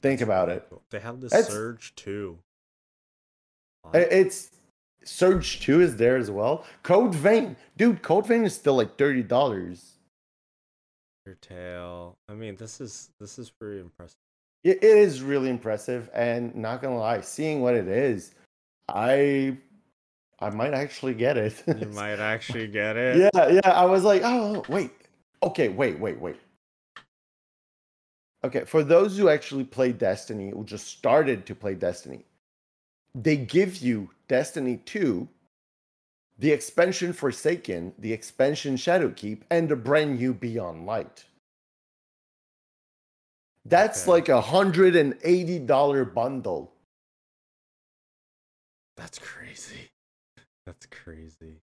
Think 0.00 0.20
about 0.20 0.48
it. 0.48 0.70
They 0.90 1.00
have 1.00 1.20
the 1.20 1.26
It's- 1.26 1.48
Surge 1.48 1.94
too. 1.94 2.38
It's 3.94 4.50
Surge 5.04 5.60
Two 5.60 5.80
is 5.80 5.96
there 5.96 6.16
as 6.16 6.30
well. 6.30 6.64
Code 6.82 7.14
Vein, 7.14 7.56
dude, 7.76 8.02
Code 8.02 8.26
Vein 8.26 8.44
is 8.44 8.54
still 8.54 8.74
like 8.76 8.96
thirty 8.98 9.22
dollars. 9.22 9.94
Your 11.24 11.36
tail. 11.36 12.16
I 12.28 12.34
mean, 12.34 12.56
this 12.56 12.80
is 12.80 13.10
this 13.18 13.38
is 13.38 13.50
pretty 13.50 13.80
impressive. 13.80 14.16
It, 14.64 14.78
it 14.82 14.96
is 14.98 15.22
really 15.22 15.50
impressive, 15.50 16.10
and 16.12 16.54
not 16.54 16.82
gonna 16.82 16.98
lie, 16.98 17.20
seeing 17.20 17.60
what 17.60 17.74
it 17.74 17.88
is, 17.88 18.34
I 18.88 19.56
I 20.40 20.50
might 20.50 20.74
actually 20.74 21.14
get 21.14 21.36
it. 21.36 21.62
You 21.66 21.88
might 21.88 22.20
actually 22.20 22.68
get 22.68 22.96
it. 22.96 23.30
yeah, 23.34 23.48
yeah. 23.48 23.70
I 23.70 23.84
was 23.84 24.04
like, 24.04 24.22
oh 24.24 24.64
wait, 24.68 24.90
okay, 25.42 25.68
wait, 25.68 25.98
wait, 25.98 26.20
wait. 26.20 26.36
Okay, 28.44 28.64
for 28.64 28.84
those 28.84 29.18
who 29.18 29.28
actually 29.28 29.64
play 29.64 29.92
Destiny, 29.92 30.50
who 30.50 30.64
just 30.64 30.86
started 30.86 31.44
to 31.46 31.54
play 31.54 31.74
Destiny, 31.74 32.24
they 33.14 33.36
give 33.36 33.78
you 33.78 34.10
Destiny 34.28 34.76
2, 34.84 35.26
the 36.38 36.52
expansion 36.52 37.12
Forsaken, 37.12 37.92
the 37.98 38.12
expansion 38.12 38.76
Shadowkeep, 38.76 39.40
and 39.50 39.68
the 39.68 39.74
brand 39.74 40.18
new 40.18 40.32
Beyond 40.32 40.86
Light. 40.86 41.24
That's 43.64 44.02
Okay. 44.02 44.10
like 44.10 44.28
a 44.28 44.40
hundred 44.40 44.96
and 44.96 45.16
eighty 45.22 45.58
dollar 45.58 46.04
bundle. 46.04 46.72
That's 48.96 49.18
crazy. 49.18 49.90
That's 50.66 50.86
crazy. 50.86 51.60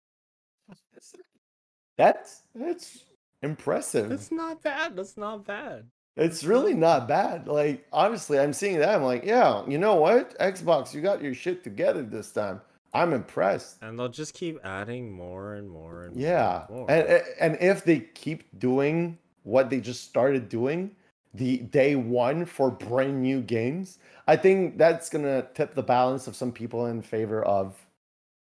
That's 1.97 2.43
that's 2.55 3.05
impressive. 3.43 4.09
That's 4.09 4.31
not 4.31 4.63
bad. 4.63 4.97
That's 4.97 5.17
not 5.17 5.45
bad. 5.45 5.87
It's 6.17 6.45
really 6.45 6.75
not 6.75 7.07
bad. 7.09 7.47
Like 7.49 7.87
honestly, 7.93 8.39
I'm 8.39 8.53
seeing 8.53 8.79
that. 8.79 8.95
I'm 8.95 9.03
like, 9.03 9.25
yeah, 9.25 9.65
you 9.67 9.79
know 9.79 9.97
what? 9.97 10.39
Xbox, 10.39 10.95
you 10.95 11.01
got 11.01 11.23
your 11.23 11.35
shit 11.35 11.63
together 11.65 12.03
this 12.03 12.33
time. 12.33 12.61
I'm 12.95 13.13
impressed. 13.13 13.79
And 13.83 13.99
they'll 13.99 14.09
just 14.09 14.35
keep 14.35 14.59
adding 14.65 15.13
more 15.13 15.55
and 15.55 15.69
more 15.69 16.05
and 16.05 16.15
more 16.17 16.23
Yeah, 16.25 16.67
and 16.69 16.77
more. 16.77 16.91
and 16.91 17.23
and 17.41 17.59
if 17.61 17.85
they 17.85 18.01
keep 18.01 18.59
doing 18.59 19.19
what 19.43 19.71
they 19.71 19.81
just 19.81 20.05
started 20.05 20.49
doing, 20.49 20.95
the 21.39 21.59
day 21.59 21.95
one 21.97 22.45
for 22.45 22.71
brand 22.71 23.23
new 23.23 23.41
games, 23.41 23.99
I 24.27 24.37
think 24.37 24.77
that's 24.77 25.09
gonna 25.09 25.49
tip 25.55 25.75
the 25.75 25.83
balance 25.83 26.27
of 26.27 26.37
some 26.37 26.53
people 26.53 26.87
in 26.87 27.03
favor 27.03 27.43
of 27.45 27.87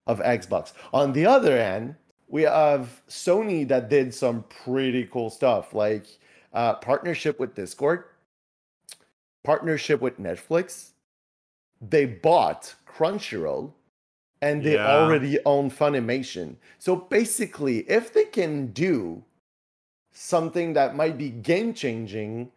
of 0.07 0.19
Xbox. 0.21 0.73
On 0.93 1.13
the 1.13 1.27
other 1.27 1.57
hand, 1.57 1.95
we 2.29 2.43
have 2.43 3.03
Sony 3.09 3.67
that 3.69 3.89
did 3.89 4.13
some 4.15 4.45
pretty 4.45 5.07
cool 5.07 5.31
stuff, 5.31 5.75
like 5.75 6.07
uh, 6.53 6.75
partnership 6.75 7.39
with 7.39 7.55
Discord, 7.55 8.05
partnership 9.45 10.01
with 10.01 10.19
Netflix. 10.19 10.91
They 11.81 12.07
bought 12.07 12.75
Crunchyroll, 12.87 13.73
and 14.43 14.63
they 14.63 14.75
Yeah. 14.75 14.87
already 14.87 15.39
own 15.45 15.71
Funimation. 15.71 16.57
So 16.79 16.97
basically, 16.97 17.79
if 17.89 18.13
they 18.13 18.25
can 18.25 18.69
do 18.73 19.25
something 20.13 20.73
that 20.75 20.97
might 20.97 21.17
be 21.17 21.31
game 21.31 21.73
changing, 21.73 22.51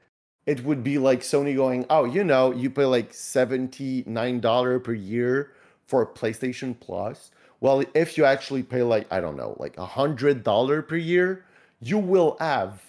it 0.45 0.63
would 0.63 0.83
be 0.83 0.97
like 0.97 1.21
Sony 1.21 1.55
going, 1.55 1.85
"Oh, 1.89 2.05
you 2.05 2.23
know, 2.23 2.51
you 2.51 2.69
pay 2.69 2.85
like 2.85 3.13
seventy 3.13 4.03
nine 4.05 4.39
dollar 4.39 4.79
per 4.79 4.93
year 4.93 5.51
for 5.87 6.05
PlayStation 6.05 6.79
Plus. 6.79 7.31
Well, 7.61 7.83
if 7.93 8.17
you 8.17 8.25
actually 8.25 8.63
pay 8.63 8.83
like 8.83 9.11
I 9.11 9.19
don't 9.21 9.37
know, 9.37 9.55
like 9.59 9.77
a 9.77 9.85
hundred 9.85 10.43
dollar 10.43 10.81
per 10.81 10.97
year, 10.97 11.45
you 11.81 11.97
will 11.97 12.35
have 12.39 12.81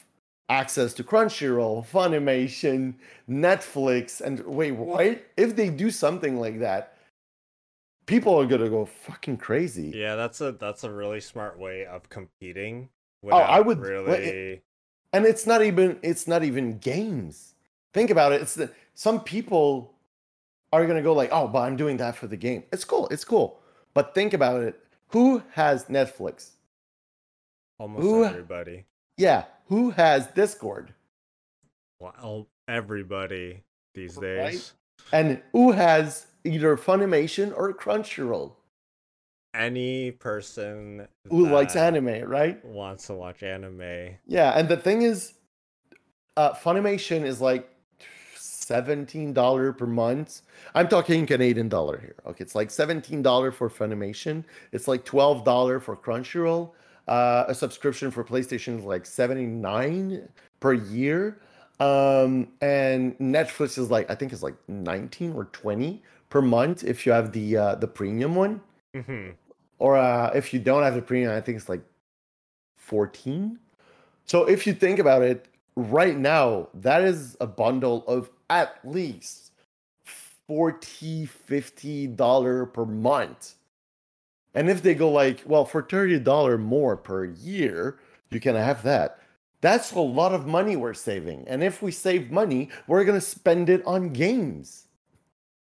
access 0.48 0.92
to 0.94 1.04
Crunchyroll, 1.04 1.86
Funimation, 1.86 2.94
Netflix, 3.30 4.20
and 4.20 4.40
wait, 4.40 4.72
what? 4.72 5.22
If 5.36 5.56
they 5.56 5.70
do 5.70 5.90
something 5.90 6.38
like 6.38 6.60
that, 6.60 6.96
people 8.06 8.34
are 8.38 8.46
gonna 8.46 8.68
go 8.68 8.84
fucking 8.84 9.38
crazy. 9.38 9.92
yeah, 9.94 10.16
that's 10.16 10.40
a 10.40 10.52
that's 10.52 10.84
a 10.84 10.90
really 10.90 11.20
smart 11.20 11.58
way 11.58 11.86
of 11.86 12.08
competing. 12.08 12.88
Oh, 13.24 13.38
I 13.38 13.60
would- 13.60 13.78
really. 13.78 14.62
And 15.14 15.24
it's 15.24 15.46
not 15.46 15.62
even 15.62 15.98
it's 16.02 16.26
not 16.28 16.44
even 16.44 16.78
games. 16.78 17.54
Think 17.94 18.10
about 18.10 18.32
it. 18.32 18.42
It's 18.42 18.54
the, 18.54 18.70
some 18.94 19.20
people 19.20 19.94
are 20.72 20.84
going 20.84 20.96
to 20.96 21.02
go 21.02 21.12
like 21.14 21.30
oh 21.32 21.46
but 21.48 21.60
i'm 21.60 21.76
doing 21.76 21.96
that 21.98 22.16
for 22.16 22.26
the 22.26 22.36
game. 22.36 22.64
It's 22.72 22.84
cool 22.84 23.08
it's 23.08 23.24
cool. 23.24 23.60
But 23.94 24.14
think 24.14 24.34
about 24.34 24.62
it. 24.62 24.80
Who 25.08 25.42
has 25.52 25.84
netflix? 25.86 26.50
Almost 27.78 28.02
who- 28.02 28.24
everybody. 28.24 28.84
yeah 29.16 29.44
who 29.68 29.90
has 29.90 30.26
discord? 30.28 30.92
Well, 32.00 32.48
everybody 32.68 33.62
these 33.94 34.16
Right? 34.16 34.50
days. 34.52 34.72
and 35.12 35.40
who 35.52 35.72
has 35.72 36.26
either 36.44 36.76
funimation 36.76 37.52
or 37.56 37.72
crunchyroll 37.72 38.52
Any 39.54 40.10
person 40.10 41.06
who 41.30 41.48
likes 41.48 41.76
anime 41.76 42.28
right? 42.28 42.62
wants 42.64 43.06
to 43.06 43.14
watch 43.14 43.42
anime. 43.42 44.16
yeah 44.26 44.52
and 44.58 44.68
the 44.68 44.76
thing 44.76 45.02
is 45.02 45.34
uh 46.36 46.52
funimation 46.52 47.24
is 47.24 47.40
like 47.40 47.70
$17 48.36 49.76
per 49.76 49.86
month. 49.86 50.40
I'm 50.74 50.88
talking 50.88 51.26
canadian 51.26 51.68
dollar 51.68 51.98
here 51.98 52.16
okay? 52.26 52.42
It's 52.42 52.54
like 52.54 52.68
$17 52.70 53.54
for 53.54 53.70
funimation. 53.70 54.44
It's 54.72 54.88
like 54.88 55.04
$12 55.04 55.82
for 55.82 55.96
crunchyroll. 55.96 56.70
Uh, 57.06 57.44
a 57.48 57.54
subscription 57.54 58.10
for 58.10 58.24
playstation 58.24 58.78
is 58.78 58.84
like 58.84 59.04
79 59.06 60.26
per 60.60 60.72
year. 60.72 61.38
Um 61.78 62.48
and 62.60 63.18
netflix 63.18 63.78
is 63.78 63.90
like 63.90 64.08
i 64.10 64.14
think 64.14 64.32
it's 64.32 64.42
like 64.44 64.54
19 64.68 65.32
or 65.32 65.46
20 65.46 66.02
per 66.30 66.40
month 66.40 66.84
if 66.84 67.04
you 67.04 67.12
have 67.12 67.32
the 67.32 67.56
uh 67.56 67.74
the 67.76 67.88
premium 67.88 68.34
one. 68.34 68.60
Hmm 68.94 69.30
or 69.78 69.96
uh, 69.96 70.30
if 70.34 70.52
you 70.52 70.60
don't 70.60 70.82
have 70.82 70.94
the 70.94 71.02
premium, 71.02 71.32
I 71.32 71.40
think 71.40 71.56
it's 71.56 71.68
like 71.68 71.82
14. 72.76 73.58
So 74.26 74.44
if 74.46 74.66
you 74.66 74.74
think 74.74 74.98
about 74.98 75.22
it, 75.22 75.46
right 75.76 76.16
now, 76.16 76.68
that 76.74 77.02
is 77.02 77.36
a 77.40 77.46
bundle 77.46 78.04
of 78.06 78.30
at 78.50 78.78
least 78.84 79.52
40 80.46 81.26
50 81.26 82.06
dollar 82.08 82.66
per 82.66 82.84
month 82.84 83.54
and 84.54 84.68
if 84.68 84.82
they 84.82 84.94
go 84.94 85.10
like 85.10 85.42
well 85.46 85.64
for 85.64 85.82
30 85.82 86.18
dollar 86.20 86.58
more 86.58 86.96
per 86.96 87.24
year 87.24 87.98
you 88.30 88.40
can 88.40 88.54
have 88.54 88.82
that 88.82 89.18
that's 89.62 89.92
a 89.92 90.00
lot 90.00 90.34
of 90.34 90.46
money 90.46 90.76
we're 90.76 90.92
saving 90.94 91.44
and 91.48 91.64
if 91.64 91.80
we 91.80 91.90
save 91.90 92.30
money 92.30 92.68
we're 92.86 93.04
going 93.04 93.18
to 93.18 93.24
spend 93.24 93.70
it 93.70 93.82
on 93.86 94.12
games 94.12 94.88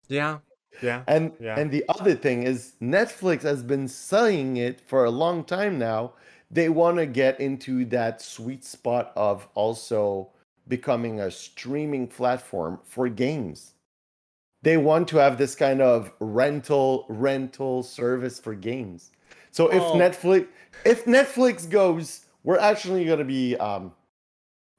Yeah. 0.08 0.38
Yeah. 0.82 1.02
and 1.06 1.32
Yeah. 1.40 1.58
and 1.58 1.70
the 1.70 1.84
other 1.88 2.14
thing 2.14 2.42
is 2.42 2.72
Netflix 2.80 3.42
has 3.42 3.62
been 3.62 3.88
selling 3.88 4.56
it 4.56 4.80
for 4.80 5.04
a 5.04 5.10
long 5.10 5.44
time 5.44 5.78
now. 5.78 6.12
They 6.50 6.68
want 6.68 6.98
to 6.98 7.06
get 7.06 7.40
into 7.40 7.84
that 7.86 8.22
sweet 8.22 8.64
spot 8.64 9.12
of 9.16 9.48
also 9.54 10.28
becoming 10.68 11.20
a 11.20 11.30
streaming 11.30 12.06
platform 12.08 12.80
for 12.84 13.08
games. 13.08 13.74
They 14.62 14.76
want 14.76 15.08
to 15.08 15.16
have 15.18 15.38
this 15.38 15.54
kind 15.54 15.80
of 15.80 16.12
rental 16.20 17.06
rental 17.08 17.82
service 17.82 18.38
for 18.40 18.54
games. 18.54 19.10
So 19.50 19.68
if 19.68 19.82
Oh. 19.82 19.94
Netflix 19.94 20.46
if 20.84 21.04
Netflix 21.04 21.68
goes, 21.68 22.26
we're 22.44 22.58
actually 22.58 23.04
going 23.04 23.18
to 23.18 23.24
be 23.24 23.56
um 23.56 23.92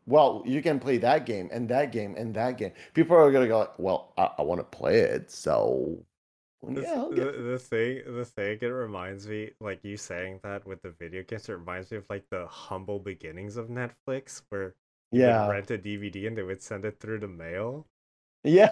well, 0.07 0.43
you 0.45 0.61
can 0.63 0.79
play 0.79 0.97
that 0.99 1.25
game 1.27 1.49
and 1.51 1.69
that 1.69 1.91
game 1.91 2.15
and 2.17 2.33
that 2.35 2.57
game. 2.57 2.73
People 2.95 3.17
are 3.17 3.31
gonna 3.31 3.47
go, 3.47 3.59
like, 3.59 3.79
well, 3.79 4.13
I, 4.17 4.31
I 4.39 4.41
want 4.43 4.59
to 4.61 4.77
play 4.77 4.99
it, 5.01 5.31
so 5.31 6.03
The, 6.73 6.81
yeah, 6.81 7.05
the, 7.09 7.31
the 7.31 7.59
thing, 7.59 8.03
the 8.15 8.23
thing, 8.23 8.59
it 8.61 8.65
reminds 8.67 9.27
me, 9.27 9.51
like 9.59 9.83
you 9.83 9.97
saying 9.97 10.39
that 10.43 10.65
with 10.65 10.81
the 10.81 10.91
video 10.91 11.23
games, 11.23 11.49
it 11.49 11.53
reminds 11.53 11.91
me 11.91 11.97
of 11.97 12.05
like 12.09 12.29
the 12.29 12.47
humble 12.47 12.99
beginnings 12.99 13.57
of 13.57 13.67
Netflix, 13.69 14.43
where 14.49 14.75
you 15.15 15.35
yeah, 15.35 15.47
rent 15.47 15.71
a 15.71 15.77
DVD 15.79 16.27
and 16.27 16.37
they 16.37 16.43
would 16.43 16.61
send 16.61 16.85
it 16.85 16.99
through 16.99 17.19
the 17.19 17.27
mail, 17.27 17.87
yeah, 18.43 18.71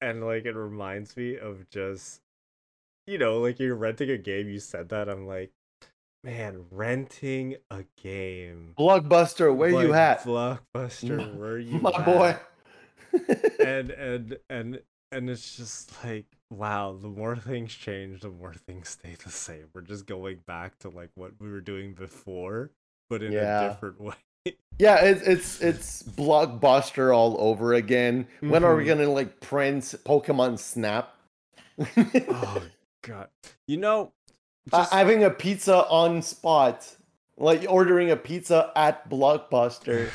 and 0.00 0.24
like 0.24 0.44
it 0.44 0.54
reminds 0.54 1.16
me 1.16 1.36
of 1.38 1.68
just, 1.70 2.20
you 3.06 3.18
know, 3.18 3.40
like 3.40 3.58
you're 3.60 3.76
renting 3.76 4.10
a 4.10 4.18
game. 4.18 4.48
You 4.48 4.60
said 4.60 4.88
that, 4.90 5.08
I'm 5.08 5.26
like, 5.26 5.52
man, 6.26 6.64
renting 6.70 7.56
a 7.70 7.84
game. 8.02 8.74
Blockbuster, 8.78 9.54
where 9.54 9.70
you 9.70 9.94
at, 9.94 10.22
Blockbuster? 10.24 11.38
Where 11.38 11.58
you 11.60 11.80
my 11.80 11.90
at? 11.90 12.04
boy? 12.04 12.36
and 13.60 13.90
and 13.90 14.38
and 14.50 14.80
and 15.12 15.30
it's 15.30 15.56
just 15.56 15.92
like 16.04 16.26
wow 16.50 16.94
the 17.00 17.08
more 17.08 17.34
things 17.36 17.72
change 17.72 18.20
the 18.20 18.28
more 18.28 18.52
things 18.52 18.90
stay 18.90 19.16
the 19.24 19.30
same 19.30 19.64
we're 19.74 19.80
just 19.80 20.04
going 20.06 20.36
back 20.46 20.76
to 20.78 20.90
like 20.90 21.08
what 21.14 21.30
we 21.40 21.50
were 21.50 21.62
doing 21.62 21.94
before 21.94 22.70
but 23.08 23.22
in 23.22 23.32
Yeah. 23.32 23.62
a 23.62 23.68
different 23.70 24.00
way 24.02 24.14
yeah, 24.78 24.96
it's 25.04 25.22
it's 25.22 25.62
it's 25.62 26.02
Blockbuster 26.02 27.16
all 27.16 27.36
over 27.40 27.72
again. 27.74 28.26
When 28.40 28.62
are 28.62 28.76
we 28.76 28.84
Mhm. 28.84 28.88
gonna 28.88 29.10
like 29.10 29.40
print 29.40 29.82
Pokemon 30.04 30.58
Snap? 30.58 31.14
oh 32.28 32.62
god 33.02 33.28
you 33.66 33.76
know 33.78 34.12
Uh, 34.72 34.78
just, 34.80 34.92
having 34.92 35.24
a 35.24 35.30
pizza 35.30 35.84
on 35.88 36.22
spot, 36.22 36.96
like 37.36 37.66
ordering 37.68 38.10
a 38.10 38.16
pizza 38.16 38.72
at 38.76 39.08
Blockbuster. 39.08 40.10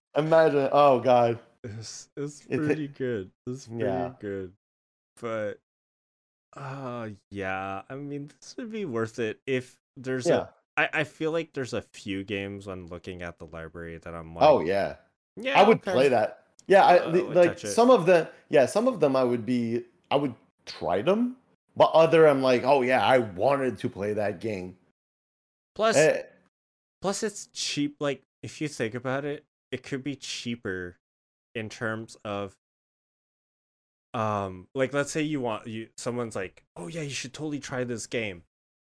Imagine, 0.16 0.68
oh 0.72 1.00
god, 1.00 1.38
it's, 1.64 2.08
it's 2.16 2.42
It- 2.48 2.58
pretty 2.64 2.88
good 2.88 3.30
it's 3.46 3.66
pretty 3.66 3.84
Yeah. 3.84 4.12
good 4.20 4.52
but 5.20 5.60
uh 6.56 7.10
yeah 7.30 7.82
i 7.88 7.94
mean 7.94 8.30
this 8.40 8.56
would 8.56 8.72
be 8.72 8.84
worth 8.84 9.18
it 9.18 9.38
if 9.46 9.76
there's 9.96 10.26
yeah. 10.26 10.46
a 10.76 10.80
I, 10.80 10.88
I 11.00 11.04
feel 11.04 11.30
like 11.30 11.52
there's 11.52 11.74
a 11.74 11.82
few 11.82 12.24
games 12.24 12.66
when 12.66 12.86
looking 12.86 13.22
at 13.22 13.38
the 13.38 13.44
library 13.46 13.98
that 13.98 14.14
i'm 14.14 14.34
like 14.34 14.42
Oh 14.44 14.60
yeah. 14.60 14.96
yeah 15.36 15.60
I 15.60 15.62
would 15.68 15.78
okay. 15.78 15.92
play 15.92 16.08
that. 16.08 16.44
Yeah, 16.66 16.86
I, 16.86 17.10
the- 17.10 17.22
like 17.24 17.58
some 17.58 17.90
of 17.90 18.06
the 18.06 18.28
yeah, 18.48 18.66
some 18.66 18.88
of 18.88 18.98
them 19.00 19.14
I 19.16 19.22
would 19.24 19.44
be 19.44 19.84
I 20.10 20.16
would 20.16 20.34
try 20.66 21.02
them, 21.02 21.36
but 21.80 21.90
other 21.94 22.26
I'm 22.26 22.42
like, 22.42 22.62
oh 22.62 22.82
yeah, 22.82 23.02
I 23.02 23.16
wanted 23.18 23.78
to 23.78 23.88
play 23.88 24.12
that 24.12 24.38
game. 24.38 24.76
plus 25.74 25.96
Eh, 25.96 26.22
Plus, 27.00 27.22
it's 27.22 27.46
cheap. 27.54 27.96
Like, 28.00 28.22
if 28.42 28.60
you 28.60 28.68
think 28.68 28.94
about 28.94 29.24
it, 29.24 29.46
it 29.72 29.82
could 29.82 30.04
be 30.04 30.14
cheaper 30.14 30.98
in 31.54 31.70
terms 31.70 32.18
of, 32.26 32.52
um, 34.12 34.66
like 34.74 34.92
let's 34.92 35.10
say 35.10 35.22
you 35.22 35.40
want 35.40 35.66
you 35.66 35.88
someone's 35.96 36.36
like, 36.36 36.64
oh 36.76 36.88
yeah, 36.88 37.00
you 37.00 37.08
should 37.10 37.32
totally 37.32 37.60
try 37.60 37.84
this 37.84 38.06
game. 38.06 38.42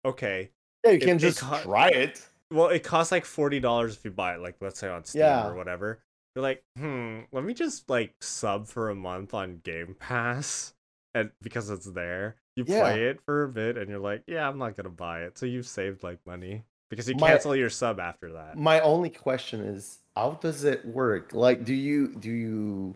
Okay, 0.04 0.50
yeah, 0.84 0.90
you 0.92 0.98
can 0.98 1.16
it 1.16 1.20
just 1.20 1.40
co- 1.40 1.62
try 1.62 1.88
it. 1.88 2.20
well, 2.52 2.68
it 2.68 2.82
costs 2.82 3.10
like 3.12 3.24
forty 3.24 3.60
dollars 3.60 3.96
if 3.96 4.04
you 4.04 4.10
buy 4.10 4.34
it. 4.34 4.40
Like, 4.40 4.56
let's 4.60 4.78
say 4.78 4.88
on 4.88 5.04
Steam 5.04 5.20
Yeah. 5.22 5.46
or 5.46 5.54
whatever. 5.54 6.00
You're 6.36 6.42
like, 6.42 6.62
hmm, 6.76 7.20
let 7.32 7.44
me 7.44 7.54
just 7.54 7.88
like 7.88 8.14
sub 8.20 8.66
for 8.66 8.90
a 8.90 8.94
month 8.94 9.32
on 9.32 9.60
Game 9.64 9.96
Pass, 9.98 10.74
and 11.14 11.30
because 11.40 11.70
it's 11.70 11.86
there, 11.86 12.36
you 12.56 12.64
Yeah. 12.66 12.80
play 12.80 13.06
it 13.08 13.20
for 13.24 13.44
a 13.44 13.48
bit, 13.48 13.76
and 13.76 13.88
you're 13.88 13.98
like, 13.98 14.22
yeah, 14.26 14.48
I'm 14.48 14.58
not 14.58 14.76
gonna 14.76 14.88
buy 14.88 15.22
it. 15.22 15.36
So 15.38 15.46
you've 15.46 15.66
saved 15.66 16.02
like 16.02 16.18
money 16.26 16.64
because 16.90 17.08
you 17.08 17.16
My- 17.16 17.28
cancel 17.30 17.56
your 17.56 17.70
sub 17.70 17.98
after 18.00 18.32
that. 18.32 18.56
My 18.56 18.80
only 18.80 19.10
question 19.10 19.60
is, 19.60 19.98
how 20.16 20.38
does 20.40 20.64
it 20.64 20.84
work? 20.84 21.32
Like, 21.32 21.64
do 21.64 21.74
you 21.74 22.08
do 22.14 22.30
you 22.30 22.94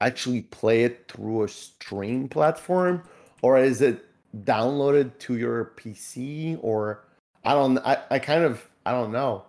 actually 0.00 0.42
play 0.42 0.84
it 0.84 1.06
through 1.08 1.44
a 1.44 1.48
stream 1.48 2.28
platform, 2.28 3.02
or 3.42 3.58
is 3.58 3.80
it 3.82 4.04
downloaded 4.44 5.18
to 5.18 5.36
your 5.36 5.72
PC? 5.76 6.58
Or 6.62 7.04
I 7.44 7.54
don't. 7.54 7.78
I, 7.78 7.98
I 8.10 8.18
kind 8.18 8.44
of 8.44 8.68
I 8.86 8.92
don't 8.92 9.12
know. 9.12 9.44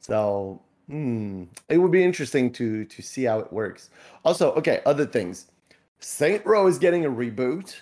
So 0.00 0.60
hmm, 0.86 1.44
it 1.68 1.78
would 1.78 1.90
be 1.90 2.04
interesting 2.04 2.52
to 2.52 2.84
to 2.84 3.02
see 3.02 3.24
how 3.24 3.40
it 3.40 3.52
works. 3.52 3.90
Also, 4.24 4.52
okay, 4.52 4.80
other 4.86 5.06
things. 5.06 5.46
Saint 6.00 6.44
Row 6.46 6.66
is 6.66 6.78
getting 6.78 7.04
a 7.06 7.10
reboot. 7.10 7.76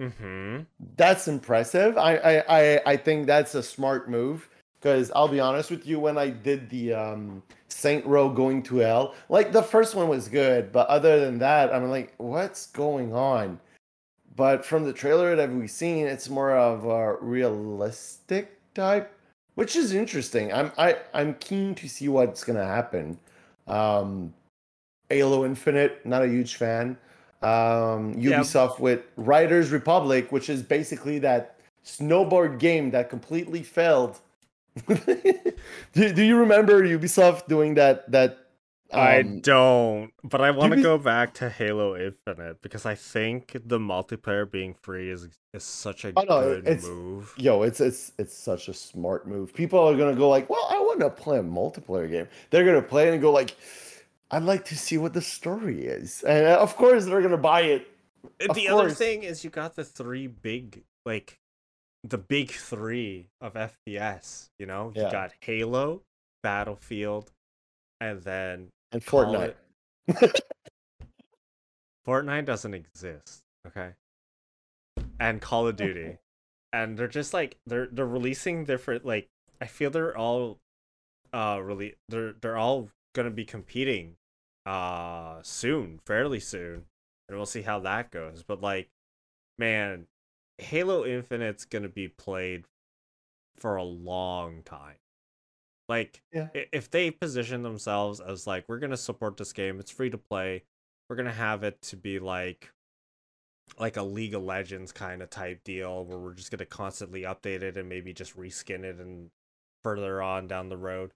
Mm-hmm. 0.00 0.60
That's 0.96 1.28
impressive. 1.28 1.98
I 1.98 2.16
I 2.16 2.44
I, 2.48 2.80
I 2.86 2.96
think 2.96 3.26
that's 3.26 3.54
a 3.54 3.62
smart 3.62 4.08
move 4.08 4.48
because 4.80 5.10
I'll 5.14 5.28
be 5.28 5.40
honest 5.40 5.70
with 5.70 5.86
you. 5.86 5.98
When 5.98 6.16
I 6.18 6.30
did 6.30 6.70
the 6.70 6.94
um, 6.94 7.42
Saint 7.68 8.06
Row 8.06 8.28
going 8.28 8.62
to 8.64 8.76
hell, 8.78 9.14
like 9.28 9.52
the 9.52 9.62
first 9.62 9.94
one 9.96 10.08
was 10.08 10.28
good, 10.28 10.70
but 10.72 10.86
other 10.88 11.18
than 11.20 11.38
that, 11.40 11.74
I'm 11.74 11.90
like, 11.90 12.14
what's 12.18 12.66
going 12.68 13.12
on? 13.12 13.58
But 14.36 14.64
from 14.64 14.84
the 14.84 14.92
trailer 14.92 15.34
that 15.34 15.50
we've 15.52 15.70
seen, 15.70 16.06
it's 16.06 16.28
more 16.28 16.52
of 16.56 16.84
a 16.84 17.16
realistic 17.20 18.56
type, 18.74 19.12
which 19.56 19.74
is 19.76 19.92
interesting. 19.94 20.52
I'm 20.52 20.70
I 20.78 20.98
I'm 21.12 21.34
keen 21.34 21.74
to 21.76 21.88
see 21.88 22.08
what's 22.08 22.44
gonna 22.44 22.64
happen. 22.66 23.18
Um, 23.66 24.32
Halo 25.10 25.44
Infinite, 25.44 26.04
not 26.06 26.22
a 26.22 26.28
huge 26.28 26.56
fan. 26.56 26.96
Um. 27.42 28.14
Ubisoft 28.14 28.80
with 28.80 29.02
Riders 29.16 29.70
Republic, 29.70 30.32
which 30.32 30.48
is 30.48 30.62
basically 30.62 31.18
that 31.20 31.56
snowboard 31.84 32.58
game 32.58 32.90
that 32.90 33.10
completely 33.10 33.62
failed. 33.62 34.18
do, 34.86 36.12
do 36.12 36.22
you 36.22 36.36
remember 36.36 36.82
Ubisoft 36.82 37.48
doing 37.48 37.74
that? 37.74 38.10
That 38.10 38.38
I 38.92 39.20
um, 39.20 39.40
don't, 39.40 40.12
but 40.24 40.40
I 40.40 40.50
want 40.50 40.72
to 40.72 40.80
go 40.80 40.96
back 40.96 41.34
to 41.34 41.50
Halo 41.50 41.94
Infinite 41.96 42.62
because 42.62 42.86
I 42.86 42.94
think 42.94 43.56
the 43.66 43.78
multiplayer 43.78 44.50
being 44.50 44.74
free 44.74 45.10
is 45.10 45.28
is 45.52 45.64
such 45.64 46.04
a 46.04 46.12
Oh, 46.16 46.22
no, 46.22 46.40
good 46.42 46.66
it's- 46.66 46.84
move. 46.84 47.34
Yo, 47.36 47.62
it's 47.62 47.80
it's 47.80 48.12
it's 48.18 48.34
such 48.34 48.68
a 48.68 48.74
smart 48.74 49.28
move. 49.28 49.52
People 49.52 49.78
are 49.78 49.96
gonna 49.96 50.16
go 50.16 50.28
like, 50.28 50.48
"Well, 50.48 50.66
I 50.70 50.78
want 50.78 51.00
to 51.00 51.10
play 51.10 51.38
a 51.38 51.42
multiplayer 51.42 52.10
game." 52.10 52.28
They're 52.50 52.64
gonna 52.64 52.80
play 52.82 53.08
it 53.08 53.12
and 53.12 53.20
go 53.20 53.30
like, 53.30 53.56
"I'd 54.30 54.42
like 54.42 54.64
to 54.66 54.76
see 54.76 54.98
what 54.98 55.12
the 55.14 55.22
story 55.22 55.84
is," 55.84 56.22
and 56.22 56.46
uh, 56.46 56.58
of 56.58 56.76
course 56.76 57.04
they're 57.06 57.22
gonna 57.22 57.36
buy 57.36 57.62
it. 57.62 57.88
Of 58.48 58.54
the 58.56 58.68
other 58.68 58.90
thing 58.90 59.22
is 59.22 59.44
you 59.44 59.50
got 59.50 59.74
the 59.76 59.84
three 59.84 60.26
big 60.26 60.84
like 61.06 61.38
the 62.04 62.18
big 62.18 62.50
three 62.50 63.28
of 63.40 63.54
FPS. 63.54 64.50
You 64.58 64.66
know, 64.66 64.92
Yeah. 64.94 65.06
you 65.06 65.12
got 65.12 65.32
Halo, 65.40 66.02
Battlefield, 66.42 67.32
and 68.00 68.22
then 68.22 68.68
And 68.92 69.02
Fortnite. 69.04 69.54
it- 70.08 70.40
Fortnite 72.06 72.44
doesn't 72.46 72.74
exist. 72.74 73.42
Okay. 73.66 73.90
And 75.20 75.40
Call 75.40 75.66
of 75.68 75.76
Duty. 75.76 76.18
and 76.72 76.98
they're 76.98 77.08
just 77.08 77.32
like 77.34 77.56
they're 77.66 77.86
they're 77.86 78.06
releasing 78.06 78.64
different 78.64 79.04
like 79.04 79.28
I 79.60 79.66
feel 79.66 79.90
they're 79.90 80.16
all 80.16 80.58
uh 81.32 81.60
really 81.62 81.94
they're 82.08 82.34
they're 82.40 82.56
all 82.56 82.90
gonna 83.14 83.30
be 83.30 83.44
competing 83.44 84.16
uh 84.68 85.42
soon, 85.42 86.00
fairly 86.04 86.40
soon. 86.40 86.84
And 87.28 87.36
we'll 87.36 87.46
see 87.46 87.62
how 87.62 87.78
that 87.80 88.10
goes. 88.10 88.42
But 88.42 88.60
like 88.60 88.90
man, 89.58 90.06
Halo 90.58 91.04
Infinite's 91.04 91.64
gonna 91.64 91.88
be 91.88 92.08
played 92.08 92.64
for 93.56 93.76
a 93.76 93.84
long 93.84 94.62
time. 94.62 94.96
Like 95.88 96.22
Yeah. 96.32 96.48
if 96.54 96.90
they 96.90 97.10
position 97.10 97.62
themselves 97.62 98.20
as 98.20 98.46
like 98.46 98.64
we're 98.68 98.78
gonna 98.78 98.96
support 98.96 99.36
this 99.36 99.52
game, 99.52 99.80
it's 99.80 99.90
free 99.90 100.10
to 100.10 100.18
play. 100.18 100.64
We're 101.08 101.16
gonna 101.16 101.32
have 101.32 101.64
it 101.64 101.80
to 101.82 101.96
be 101.96 102.18
like 102.18 102.72
like 103.78 103.96
a 103.96 104.02
League 104.02 104.34
of 104.34 104.42
Legends 104.42 104.92
kind 104.92 105.22
of 105.22 105.30
type 105.30 105.62
deal 105.64 106.04
where 106.04 106.18
we're 106.18 106.34
just 106.34 106.50
gonna 106.50 106.64
constantly 106.66 107.22
update 107.22 107.62
it 107.62 107.76
and 107.76 107.88
maybe 107.88 108.12
just 108.12 108.36
reskin 108.36 108.82
it 108.84 108.96
and 108.96 109.30
further 109.84 110.22
on 110.22 110.46
down 110.48 110.68
the 110.68 110.76
road. 110.76 111.12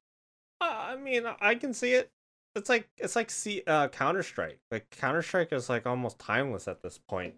I 0.61 0.97
mean, 0.97 1.27
I 1.41 1.55
can 1.55 1.75
see 1.75 1.95
it. 1.95 2.11
It's 2.55 2.69
like 2.69 2.89
it's 2.99 3.17
like 3.17 3.31
see 3.31 3.63
uh 3.67 3.89
Counter 3.89 4.23
Strike. 4.23 4.59
Like 4.71 4.89
Counter 4.91 5.23
Strike 5.23 5.53
is 5.53 5.69
like 5.69 5.87
almost 5.87 6.19
timeless 6.19 6.69
at 6.69 6.83
this 6.83 6.99
point. 6.99 7.35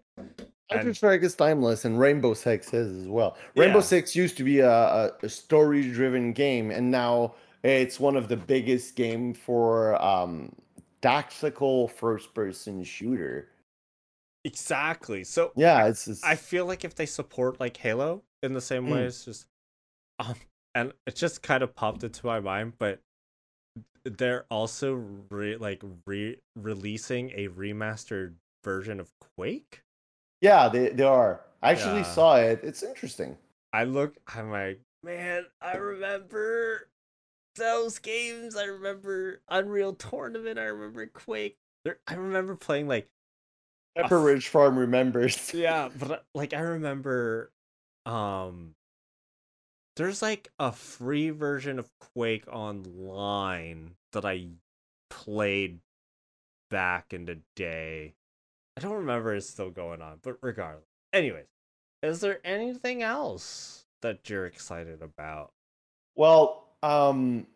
Counter 0.71 0.93
Strike 0.93 1.21
is 1.21 1.35
timeless, 1.35 1.85
and 1.85 1.99
Rainbow 1.99 2.33
Six 2.33 2.73
is 2.73 3.03
as 3.03 3.07
well. 3.07 3.37
Rainbow 3.55 3.79
Yeah. 3.79 3.83
Six 3.83 4.15
used 4.15 4.35
to 4.37 4.43
be 4.43 4.59
a, 4.61 5.11
a, 5.21 5.29
story-driven 5.29 6.33
game, 6.33 6.71
and 6.71 6.89
now 6.89 7.35
it's 7.63 7.99
one 7.99 8.15
of 8.15 8.27
the 8.27 8.35
biggest 8.37 8.95
game 8.95 9.33
for 9.35 10.01
um, 10.03 10.51
tactical 11.01 11.87
first-person 11.87 12.83
shooter. 12.83 13.49
exactly. 14.43 15.23
So 15.23 15.51
Yeah, 15.55 15.85
it's, 15.87 16.07
it's 16.07 16.23
I 16.23 16.35
feel 16.35 16.65
like 16.65 16.83
if 16.83 16.95
they 16.95 17.05
support 17.05 17.59
like 17.59 17.77
Halo 17.77 18.23
in 18.41 18.53
the 18.53 18.61
same 18.61 18.89
way, 18.89 19.01
Mm. 19.03 19.07
it's 19.07 19.23
just 19.25 19.45
um 20.19 20.35
and 20.73 20.93
it 21.05 21.15
just 21.15 21.41
kind 21.43 21.61
of 21.63 21.75
popped 21.75 22.03
into 22.03 22.25
my 22.25 22.39
mind, 22.39 22.73
but 22.79 22.99
they're 24.05 24.45
also 24.51 24.93
re- 25.29 25.57
like 25.57 25.81
re- 26.05 26.37
releasing 26.55 27.31
a 27.31 27.47
remastered 27.49 28.35
version 28.63 28.99
of 28.99 29.09
Quake. 29.35 29.81
yeah, 30.41 30.69
they 30.69 30.89
they 30.89 31.03
are. 31.03 31.41
I 31.63 31.71
actually 31.71 31.97
Yeah. 32.01 32.13
saw 32.13 32.35
it. 32.37 32.59
It's 32.63 32.83
interesting. 32.83 33.37
I 33.73 33.83
look, 33.85 34.15
I'm 34.27 34.51
like, 34.51 34.79
man, 35.03 35.45
I 35.61 35.75
remember 35.77 36.87
those 37.55 37.97
games. 37.99 38.55
I 38.55 38.65
remember 38.65 39.41
Unreal 39.49 39.93
Tournament. 39.93 40.59
I 40.59 40.65
remember 40.65 41.07
Quake. 41.07 41.57
There, 41.83 41.97
I 42.07 42.13
remember 42.15 42.55
playing 42.55 42.87
like 42.87 43.07
Pepper 43.97 44.19
Ridge 44.19 44.47
Farm 44.47 44.77
remembers. 44.77 45.53
yeah, 45.53 45.89
but 45.99 46.25
like 46.35 46.53
I 46.53 46.59
remember, 46.59 47.51
um, 48.05 48.74
there's 49.95 50.21
like 50.21 50.49
a 50.59 50.71
free 50.71 51.29
version 51.29 51.79
of 51.79 51.89
Quake 51.99 52.45
online 52.51 53.91
that 54.11 54.25
I 54.25 54.47
played 55.09 55.79
back 56.69 57.13
in 57.13 57.25
the 57.25 57.39
day. 57.55 58.13
I 58.77 58.81
don't 58.81 58.93
remember 58.93 59.33
it's 59.33 59.49
still 59.49 59.69
going 59.69 60.01
on, 60.01 60.19
but 60.21 60.37
regardless. 60.41 60.85
Anyways, 61.13 61.45
is 62.03 62.19
there 62.19 62.39
anything 62.43 63.03
else 63.03 63.85
that 64.01 64.29
you're 64.29 64.45
excited 64.45 65.01
about? 65.01 65.53
Well, 66.15 66.67
um, 66.83 67.47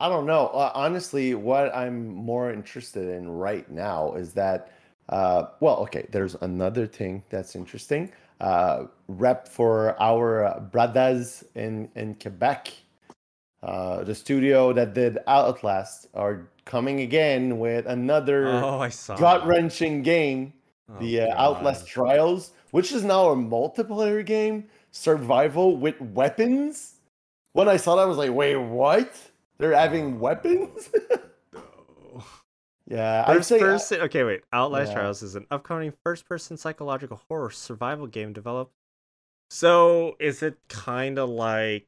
I 0.00 0.08
don't 0.08 0.26
know. 0.26 0.48
Uh, 0.48 0.72
honestly, 0.74 1.34
what 1.34 1.74
I'm 1.76 2.06
more 2.08 2.50
interested 2.50 3.08
in 3.08 3.28
right 3.28 3.70
now 3.70 4.14
is 4.14 4.32
that, 4.32 4.72
uh, 5.10 5.44
well, 5.60 5.76
okay, 5.80 6.06
there's 6.10 6.34
another 6.36 6.86
thing 6.86 7.22
that's 7.28 7.54
interesting. 7.54 8.10
Uh, 8.42 8.86
rep 9.08 9.46
for 9.46 9.94
our 10.02 10.60
brothers 10.72 11.44
in 11.54 11.88
in 11.94 12.14
Quebec, 12.16 12.72
uh, 13.62 14.02
the 14.04 14.14
studio 14.14 14.72
that 14.72 14.94
did 14.94 15.18
Outlast, 15.28 16.08
are 16.14 16.48
coming 16.64 17.00
again 17.00 17.58
with 17.58 17.86
another 17.86 18.48
Oh, 18.48 18.88
gut 19.16 19.46
wrenching 19.46 20.02
game 20.02 20.52
Oh, 20.90 20.98
the 20.98 21.20
uh, 21.20 21.34
Outlast 21.36 21.86
Trials, 21.86 22.50
which 22.72 22.92
is 22.92 23.04
now 23.04 23.30
a 23.30 23.36
multiplayer 23.36 24.24
game, 24.26 24.68
survival 24.90 25.76
with 25.76 26.00
weapons. 26.00 26.96
When 27.52 27.68
I 27.68 27.76
saw 27.76 27.96
that, 27.96 28.02
I 28.02 28.06
was 28.06 28.18
like, 28.18 28.32
wait, 28.32 28.56
what? 28.56 29.14
They're 29.58 29.76
having 29.76 30.18
weapons? 30.18 30.90
Yeah, 32.88 33.24
First 33.26 33.48
say. 33.48 33.56
uh, 33.56 33.60
person. 33.60 34.00
Okay, 34.02 34.24
wait. 34.24 34.42
Outlast 34.52 34.90
yeah. 34.90 34.94
Trials 34.98 35.22
is 35.22 35.34
an 35.34 35.46
upcoming 35.50 35.92
first-person 36.04 36.56
psychological 36.56 37.20
horror 37.28 37.50
survival 37.50 38.06
game 38.06 38.32
developed. 38.32 38.72
So 39.50 40.16
is 40.18 40.42
it 40.42 40.58
kind 40.68 41.18
of 41.18 41.28
like? 41.28 41.86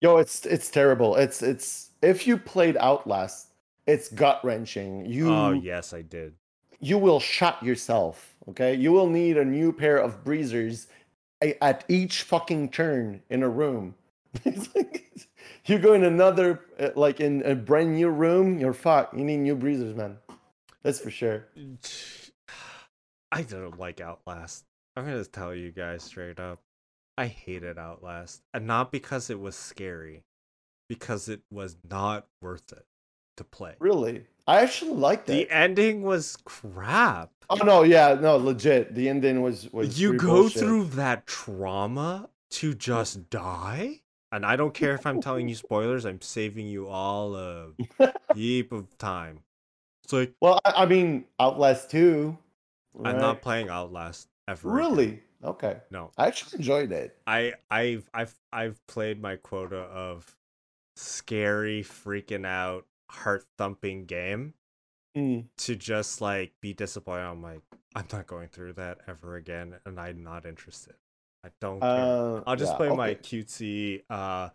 yo, 0.00 0.16
it's 0.18 0.46
it's 0.46 0.70
terrible. 0.70 1.16
It's 1.16 1.42
it's 1.42 1.90
if 2.02 2.26
you 2.26 2.38
played 2.38 2.76
Outlast, 2.78 3.48
it's 3.86 4.08
gut 4.08 4.40
wrenching. 4.44 5.06
You 5.06 5.30
Oh 5.32 5.52
yes, 5.52 5.92
I 5.92 6.02
did. 6.02 6.34
you 6.80 6.98
will 6.98 7.20
shot 7.20 7.62
yourself. 7.62 8.34
Okay, 8.48 8.74
you 8.74 8.92
will 8.92 9.08
need 9.08 9.36
a 9.36 9.44
new 9.44 9.72
pair 9.72 9.96
of 9.98 10.24
breezers 10.24 10.86
at 11.60 11.84
each 11.88 12.22
fucking 12.22 12.70
turn 12.70 13.22
in 13.28 13.42
a 13.42 13.48
room. 13.48 13.94
Like 14.44 15.28
you 15.66 15.78
go 15.78 15.94
in 15.94 16.04
another, 16.04 16.60
uh, 16.78 16.90
like 16.96 17.20
in 17.20 17.42
a 17.42 17.54
brand 17.54 17.94
new 17.94 18.08
room, 18.08 18.58
you're 18.58 18.72
fucked. 18.72 19.16
You 19.16 19.24
need 19.24 19.38
new 19.38 19.54
breezers, 19.54 19.94
man. 19.94 20.18
That's 20.82 21.00
for 21.00 21.10
sure. 21.10 21.46
I 23.32 23.42
don't 23.42 23.78
like 23.78 24.00
Outlast. 24.00 24.64
I'm 24.96 25.04
gonna 25.04 25.24
tell 25.24 25.54
you 25.54 25.72
guys 25.72 26.04
straight 26.04 26.40
up. 26.40 26.60
I 27.18 27.26
hated 27.26 27.78
Outlast, 27.78 28.42
and 28.54 28.66
not 28.66 28.92
because 28.92 29.30
it 29.30 29.40
was 29.40 29.56
scary, 29.56 30.22
because 30.88 31.28
it 31.28 31.40
was 31.50 31.76
not 31.88 32.26
worth 32.40 32.72
it 32.72 32.86
to 33.36 33.44
play. 33.44 33.74
Really, 33.78 34.26
I 34.46 34.62
actually 34.62 34.92
liked 34.92 35.26
that. 35.26 35.32
The 35.32 35.42
it. 35.42 35.48
ending 35.50 36.02
was 36.02 36.36
crap. 36.44 37.30
Oh 37.50 37.56
no, 37.56 37.82
yeah, 37.82 38.16
no, 38.20 38.36
legit. 38.36 38.94
The 38.94 39.08
ending 39.08 39.42
was 39.42 39.70
was 39.72 40.00
you 40.00 40.14
go 40.14 40.42
bullshit. 40.42 40.62
through 40.62 40.84
that 40.84 41.26
trauma 41.26 42.30
to 42.50 42.74
just 42.74 43.28
die 43.28 44.02
and 44.36 44.46
i 44.46 44.54
don't 44.54 44.74
care 44.74 44.94
if 44.94 45.06
i'm 45.06 45.20
telling 45.20 45.48
you 45.48 45.54
spoilers 45.66 46.04
i'm 46.04 46.20
saving 46.20 46.66
you 46.66 46.86
all 46.88 47.34
a 47.36 47.68
heap 48.34 48.70
of 48.72 48.96
time 48.98 49.40
it's 50.04 50.12
like 50.12 50.32
Well, 50.40 50.60
I, 50.64 50.82
I 50.82 50.86
mean, 50.86 51.24
Outlast 51.40 51.90
two. 51.90 52.36
i'm 53.04 53.18
not 53.18 53.42
playing 53.42 53.68
outlast 53.70 54.28
ever 54.46 54.68
again. 54.68 54.76
really 54.94 55.22
okay. 55.42 55.78
no 55.90 56.10
I 56.16 56.26
actually 56.28 56.58
enjoyed 56.58 56.92
it. 56.92 57.16
i 57.26 57.54
i've 57.70 58.08
i've 58.14 58.34
i've 58.52 58.78
played 58.86 59.20
my 59.20 59.36
quota 59.36 59.76
of 59.78 60.36
scary 60.96 61.82
freaking 61.82 62.46
out 62.46 62.86
heart 63.10 63.44
thumping 63.58 64.04
game 64.06 64.54
Mm. 65.16 65.46
to 65.56 65.74
just 65.74 66.20
like 66.20 66.52
be 66.60 66.74
disappointed 66.74 67.22
i'm 67.22 67.42
like 67.42 67.62
i'm 67.94 68.04
not 68.12 68.26
going 68.26 68.48
through 68.48 68.74
that 68.74 68.98
ever 69.08 69.36
again 69.36 69.76
and 69.86 69.98
i'm 69.98 70.22
not 70.22 70.44
interested 70.44 70.94
i 71.46 71.50
don't 71.60 71.80
care 71.80 71.88
Uh, 71.88 72.42
I'll 72.46 72.56
just 72.56 72.72
yeah, 72.72 72.76
play 72.76 72.88
my 72.90 73.14
cutesy 73.14 74.02
uh 74.10 74.48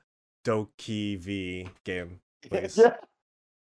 Dokev 0.43 1.69
game. 1.83 2.19
Please 2.49 2.77
yeah. 2.77 2.95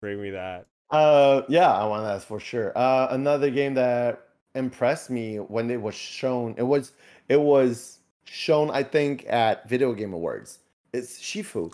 bring 0.01 0.21
me 0.21 0.29
that. 0.31 0.67
Uh, 0.91 1.43
yeah, 1.49 1.71
I 1.71 1.85
want 1.85 2.03
that 2.03 2.23
for 2.23 2.39
sure. 2.39 2.75
Uh, 2.77 3.07
another 3.11 3.51
game 3.51 3.73
that 3.75 4.21
impressed 4.55 5.09
me 5.09 5.37
when 5.37 5.69
it 5.69 5.81
was 5.81 5.95
shown, 5.95 6.55
it 6.57 6.63
was 6.63 6.93
it 7.27 7.39
was 7.39 7.99
shown, 8.25 8.71
I 8.71 8.83
think, 8.83 9.25
at 9.27 9.67
Video 9.69 9.93
Game 9.93 10.13
Awards. 10.13 10.59
It's 10.93 11.19
Shifu, 11.19 11.73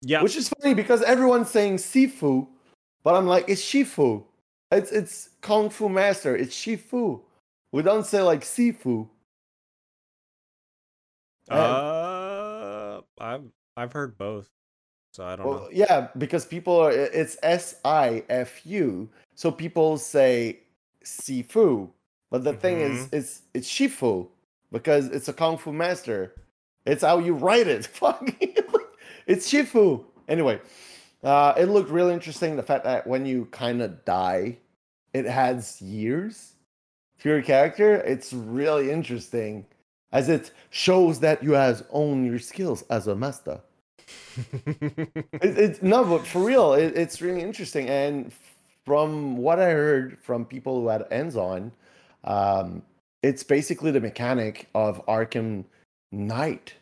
Yeah, 0.00 0.22
which 0.22 0.36
is 0.36 0.48
funny 0.48 0.74
because 0.74 1.02
everyone's 1.02 1.50
saying 1.50 1.76
Sifu, 1.76 2.48
but 3.04 3.14
I'm 3.14 3.26
like, 3.26 3.44
it's 3.48 3.62
Shifu. 3.62 4.24
It's 4.72 4.90
it's 4.90 5.28
Kung 5.40 5.70
Fu 5.70 5.88
Master. 5.88 6.34
It's 6.34 6.56
Shifu. 6.56 7.20
We 7.70 7.82
don't 7.82 8.06
say 8.06 8.22
like 8.22 8.40
Sifu. 8.40 9.08
Uh, 11.58 13.00
I've 13.20 13.44
I've 13.76 13.92
heard 13.92 14.16
both, 14.18 14.48
so 15.12 15.24
I 15.24 15.36
don't 15.36 15.46
Well, 15.46 15.58
know. 15.60 15.68
yeah, 15.72 16.08
because 16.18 16.44
people 16.46 16.76
are 16.78 16.90
it's 16.92 17.36
S 17.42 17.76
I 17.84 18.24
F 18.28 18.64
U, 18.66 19.08
so 19.34 19.50
people 19.50 19.98
say 19.98 20.60
Sifu, 21.04 21.90
but 22.30 22.44
the 22.44 22.52
thing 22.52 22.80
is, 22.80 23.06
Mm-hmm. 23.06 23.16
it's 23.16 23.42
it's 23.54 23.68
Shifu 23.68 24.28
because 24.70 25.08
it's 25.08 25.28
a 25.28 25.32
kung 25.32 25.58
fu 25.58 25.72
master. 25.72 26.34
It's 26.86 27.02
how 27.02 27.18
you 27.18 27.34
write 27.34 27.68
it. 27.68 27.86
Fuck, 28.00 28.28
it's 29.26 29.50
Shifu. 29.50 30.04
Anyway, 30.28 30.60
uh, 31.22 31.54
it 31.56 31.66
looked 31.66 31.90
really 31.90 32.12
interesting. 32.14 32.56
The 32.56 32.62
fact 32.62 32.84
that 32.84 33.06
when 33.06 33.26
you 33.26 33.46
kind 33.46 33.82
of 33.82 34.04
die, 34.04 34.58
it 35.12 35.24
has 35.26 35.80
years 35.82 36.54
to 37.20 37.28
your 37.28 37.42
character. 37.42 37.96
It's 37.96 38.32
really 38.32 38.90
interesting, 38.90 39.66
as 40.12 40.28
it 40.28 40.52
shows 40.70 41.20
that 41.20 41.42
you 41.42 41.52
has 41.52 41.84
owned 41.90 42.26
your 42.26 42.38
skills 42.38 42.84
as 42.90 43.06
a 43.06 43.14
master. 43.14 43.60
It, 44.36 45.58
it's 45.58 45.82
no, 45.82 46.04
but 46.04 46.26
for 46.26 46.42
real, 46.44 46.74
it, 46.74 46.96
it's 46.96 47.20
really 47.20 47.40
interesting. 47.42 47.88
And 47.88 48.32
from 48.84 49.36
what 49.36 49.58
I 49.58 49.70
heard 49.70 50.18
from 50.22 50.44
people 50.44 50.80
who 50.80 50.88
had 50.88 51.06
ends 51.10 51.36
on, 51.36 51.72
um, 52.24 52.82
it's 53.22 53.42
basically 53.42 53.90
the 53.90 54.00
mechanic 54.00 54.68
of 54.74 55.04
Arkham 55.06 55.64
Knight. 56.12 56.74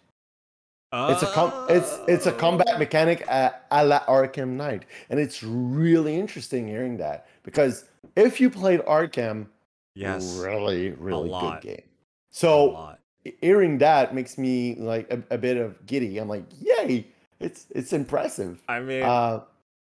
It's 0.93 1.23
a 1.23 1.27
com- 1.33 1.67
it's 1.69 1.99
it's 2.09 2.27
a 2.27 2.33
combat 2.33 2.75
Uh, 2.75 2.79
mechanic 2.79 3.21
a, 3.29 3.55
a 3.71 3.85
la 3.85 4.01
Arkham 4.07 4.51
Knight, 4.57 4.87
and 5.09 5.21
it's 5.21 5.43
really 5.43 6.17
interesting 6.19 6.67
hearing 6.67 6.97
that 6.99 7.29
because 7.45 7.85
if 8.17 8.41
you 8.41 8.51
played 8.51 8.81
Arkham, 8.81 9.47
Yes, 9.95 10.37
really 10.39 10.91
really 10.91 11.29
good 11.31 11.61
game. 11.63 11.83
a 11.83 12.35
So 12.35 12.65
lot. 12.71 13.00
Hearing 13.25 13.79
that 13.79 14.15
makes 14.15 14.39
me 14.39 14.75
like 14.77 15.11
a, 15.13 15.23
a 15.31 15.39
bit 15.39 15.57
of 15.57 15.85
giddy. 15.87 16.19
I'm 16.19 16.29
like, 16.29 16.45
yay! 16.61 17.07
It's 17.39 17.67
it's 17.71 17.93
impressive. 17.93 18.61
I 18.69 18.81
mean, 18.81 19.03
Uh, 19.03 19.41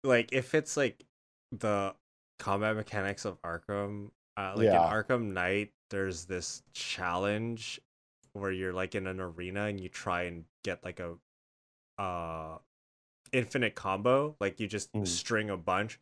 like 0.04 0.32
if 0.34 0.54
it's 0.56 0.78
like 0.78 1.04
the 1.52 1.94
combat 2.40 2.76
mechanics 2.76 3.26
of 3.26 3.42
Arkham, 3.42 4.10
uh, 4.38 4.54
like 4.56 4.66
Yeah. 4.66 4.86
in 4.86 4.92
Arkham 4.92 5.34
Knight, 5.34 5.72
there's 5.90 6.26
this 6.26 6.64
challenge 6.74 7.80
where 8.34 8.52
you're 8.52 8.74
like 8.74 8.96
in 8.96 9.08
an 9.08 9.20
arena 9.20 9.66
and 9.66 9.80
you 9.80 9.90
try 9.90 10.24
and 10.24 10.46
get 10.64 10.84
like 10.84 11.00
a 11.00 11.16
uh 12.02 12.58
infinite 13.32 13.76
combo, 13.76 14.36
like 14.40 14.60
you 14.60 14.68
just 14.68 14.92
Mm. 14.94 15.08
string 15.08 15.50
a 15.50 15.58
bunch. 15.58 16.00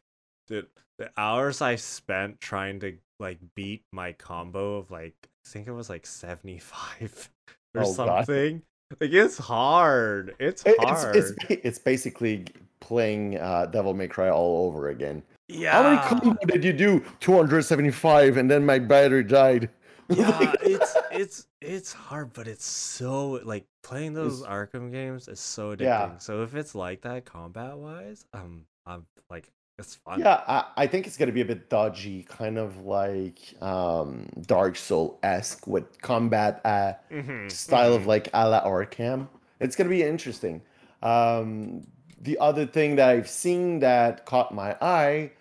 The 0.48 0.68
the 0.98 1.12
hours 1.18 1.62
I 1.62 1.76
spent 1.76 2.42
trying 2.42 2.80
to 2.82 2.98
like 3.20 3.40
beat 3.56 3.84
my 3.92 4.14
combo 4.14 4.76
of 4.78 4.92
like 4.92 5.30
think 5.46 5.68
it 5.68 5.72
was 5.72 5.90
like 5.90 6.06
75 6.06 7.30
or 7.76 7.82
Oh, 7.82 7.94
God. 7.96 8.26
something. 8.26 8.62
Like 9.02 9.12
it's 9.12 9.38
hard. 9.38 10.36
It's 10.40 10.64
It- 10.66 10.76
hard. 10.84 11.16
It's, 11.16 11.32
it's 11.50 11.66
it's 11.66 11.80
basically 11.80 12.46
playing 12.80 13.40
uh, 13.40 13.66
Devil 13.68 13.94
May 13.94 14.08
Cry 14.08 14.30
all 14.30 14.68
over 14.68 14.90
again. 14.90 15.24
yeah. 15.48 15.72
How 15.72 15.84
many 15.84 15.98
combo 16.08 16.46
did 16.46 16.64
you 16.64 16.74
do? 16.74 17.04
275, 17.20 18.38
and 18.38 18.50
then 18.52 18.66
my 18.66 18.78
battery 18.80 19.24
died. 19.24 19.70
yeah, 20.10 20.54
it's 20.62 20.96
it's 21.12 21.48
it's 21.62 21.94
hard, 21.94 22.34
but 22.34 22.48
it's 22.48 22.66
so 22.66 23.40
like 23.44 23.66
playing 23.84 24.14
those 24.14 24.42
It's- 24.42 24.52
Arkham 24.54 24.92
games 24.92 25.28
is 25.28 25.40
so 25.40 25.76
addicting. 25.76 25.82
Yeah. 25.82 26.18
So 26.20 26.44
if 26.44 26.54
it's 26.56 26.76
like 26.76 27.02
that 27.02 27.26
combat 27.26 27.78
wise, 27.78 28.26
um, 28.34 28.66
I'm 28.86 29.06
like 29.30 29.50
it's 29.80 29.96
fun. 29.96 30.20
Yeah, 30.20 30.42
I, 30.48 30.66
I 30.78 30.88
think 30.88 31.08
it's 31.08 31.18
gonna 31.18 31.32
be 31.32 31.42
a 31.42 31.46
bit 31.46 31.70
dodgy, 31.70 32.24
kind 32.24 32.58
of 32.58 32.86
like 32.86 33.40
um, 33.62 34.28
Dark 34.42 34.76
Soul 34.76 35.20
esque 35.24 35.66
with 35.68 36.02
combat 36.02 36.62
uh, 36.66 36.94
Mhm, 37.12 37.52
style 37.52 37.92
mhm. 37.92 37.96
of 37.96 38.08
like 38.08 38.30
a 38.34 38.48
la 38.50 38.64
Arkham. 38.64 39.28
It's 39.60 39.76
gonna 39.76 39.90
be 39.90 40.04
interesting. 40.04 40.62
Um, 41.02 41.86
the 42.22 42.38
other 42.40 42.66
thing 42.66 42.96
that 42.98 43.10
I've 43.10 43.30
seen 43.30 43.80
that 43.80 44.26
caught 44.26 44.54
my 44.54 44.78
eye, 44.82 45.32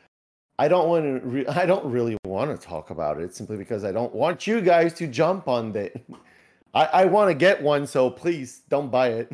I 0.59 0.68
don't 0.68 0.89
want 0.89 1.05
to. 1.22 1.28
Re- 1.28 1.47
I 1.62 1.66
don't 1.66 1.85
really 1.91 2.16
want 2.24 2.59
to 2.59 2.66
talk 2.66 2.91
about 2.91 3.20
it 3.20 3.35
simply 3.35 3.57
because 3.57 3.85
I 3.85 3.93
don't 3.93 4.14
want 4.14 4.47
you 4.47 4.61
guys 4.61 4.95
to 4.95 5.07
jump 5.07 5.49
on 5.49 5.74
it. 5.76 6.05
I, 6.74 6.85
I 6.87 7.05
want 7.05 7.28
to 7.28 7.35
get 7.35 7.62
one, 7.62 7.87
so 7.87 8.09
please 8.09 8.62
don't 8.70 8.91
buy 8.91 9.09
it. 9.09 9.33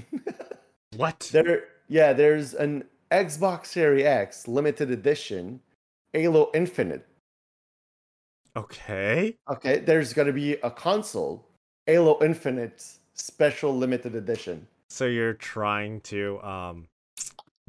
what? 0.97 1.29
there, 1.33 1.69
yeah, 1.87 2.13
there's 2.13 2.53
an 2.55 2.83
Xbox 3.11 3.67
Series 3.67 4.05
X 4.05 4.49
limited 4.49 4.91
edition, 4.91 5.61
Halo 6.13 6.51
Infinite. 6.55 7.07
Okay. 8.57 9.37
Okay, 9.51 9.79
there's 9.79 10.13
gonna 10.13 10.33
be 10.33 10.55
a 10.55 10.71
console, 10.71 11.47
Halo 11.87 12.19
Infinite 12.23 12.85
special 13.15 13.77
limited 13.77 14.15
edition. 14.15 14.67
So 14.91 15.07
you're 15.07 15.35
trying 15.35 16.01
to 16.03 16.41
um 16.43 16.89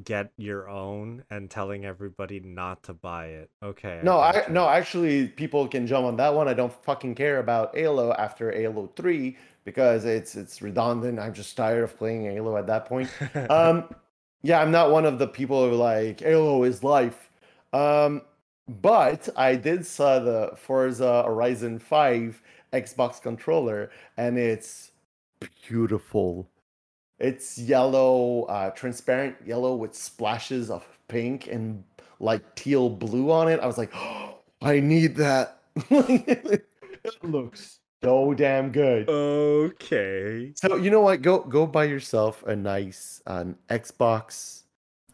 get 0.04 0.32
your 0.38 0.70
own 0.70 1.24
and 1.30 1.50
telling 1.50 1.86
everybody 1.86 2.40
not 2.40 2.84
to 2.84 2.94
buy 2.94 3.28
it. 3.28 3.50
Okay. 3.62 4.00
No, 4.04 4.20
I 4.20 4.32
gotcha. 4.32 4.52
no, 4.52 4.68
actually, 4.70 5.28
people 5.28 5.68
can 5.68 5.88
jump 5.88 6.06
on 6.06 6.16
that 6.18 6.34
one. 6.34 6.48
I 6.48 6.54
don't 6.54 6.74
fucking 6.84 7.16
care 7.16 7.40
about 7.40 7.76
Halo 7.76 8.14
after 8.14 8.52
Halo 8.52 8.90
Three 8.96 9.38
because 9.66 10.06
it's 10.06 10.36
it's 10.36 10.62
redundant. 10.62 11.20
I'm 11.20 11.34
just 11.34 11.56
tired 11.58 11.84
of 11.84 11.98
playing 11.98 12.24
Halo 12.26 12.58
at 12.58 12.68
that 12.68 12.86
point. 12.86 13.10
Um, 13.50 13.94
yeah, 14.42 14.62
I'm 14.62 14.72
not 14.72 14.92
one 14.92 15.06
of 15.06 15.20
the 15.20 15.28
people 15.28 15.70
who 15.70 15.76
like 15.76 16.22
Halo 16.22 16.64
is 16.64 16.84
life. 16.84 17.30
Um, 17.74 18.22
but 18.68 19.30
I 19.36 19.56
did 19.56 19.86
saw 19.86 20.20
the 20.20 20.54
Forza 20.56 21.24
Horizon 21.24 21.80
Five 21.80 22.42
Xbox 22.74 23.22
controller, 23.22 23.92
and 24.18 24.38
it's 24.38 24.92
beautiful. 25.68 26.48
It's 27.20 27.58
yellow, 27.58 28.44
uh, 28.44 28.72
transparent 28.72 29.36
yellow 29.46 29.76
with 29.76 29.94
splashes 29.96 30.70
of 30.70 30.86
pink 31.08 31.48
and 31.48 31.84
like 32.20 32.56
teal 32.56 32.90
blue 32.90 33.32
on 33.32 33.50
it. 33.50 33.60
I 33.60 33.68
was 33.68 33.78
like, 33.78 33.92
oh, 33.96 34.36
I 34.62 34.80
need 34.80 35.16
that. 35.18 35.62
it 35.90 36.66
looks 37.24 37.79
so 38.04 38.34
damn 38.34 38.72
good. 38.72 39.10
okay. 39.10 40.54
So 40.56 40.76
you 40.76 40.90
know 40.90 41.02
what? 41.02 41.22
Go 41.22 41.40
go 41.40 41.66
buy 41.66 41.86
yourself 41.86 42.44
a 42.44 42.56
nice 42.56 43.22
um, 43.28 43.56
Xbox 43.70 44.64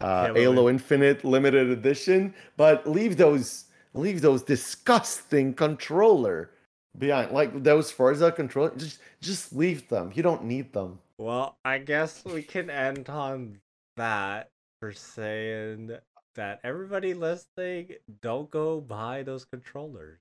uh, 0.01 0.27
Halo 0.27 0.39
Halo, 0.39 0.69
Infinite 0.69 1.23
limited 1.23 1.69
edition, 1.69 2.33
but 2.57 2.89
leave 2.89 3.17
those 3.17 3.65
leave 3.93 4.21
those 4.21 4.43
disgusting 4.43 5.53
controller 5.53 6.51
behind. 6.97 7.31
Like 7.31 7.63
those 7.63 7.91
Forza 7.91 8.31
controller, 8.31 8.73
just 8.75 8.99
just 9.21 9.53
leave 9.53 9.87
them. 9.87 10.11
You 10.13 10.23
don't 10.23 10.43
need 10.43 10.73
them. 10.73 10.99
Well, 11.17 11.57
I 11.63 11.77
guess 11.77 12.23
we 12.25 12.43
can 12.43 12.69
end 12.69 13.09
on 13.09 13.59
that 13.95 14.49
for 14.81 14.91
saying 14.91 15.91
that 16.35 16.59
everybody 16.63 17.13
listening, 17.13 17.93
don't 18.21 18.51
go 18.51 18.81
buy 18.81 19.23
those 19.23 19.45
controllers. 19.45 20.19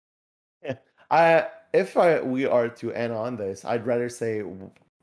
I 1.14 1.46
if 1.72 1.96
I 1.96 2.20
we 2.20 2.44
are 2.44 2.68
to 2.68 2.92
end 2.92 3.12
on 3.12 3.36
this, 3.36 3.64
I'd 3.64 3.86
rather 3.86 4.08
say 4.08 4.42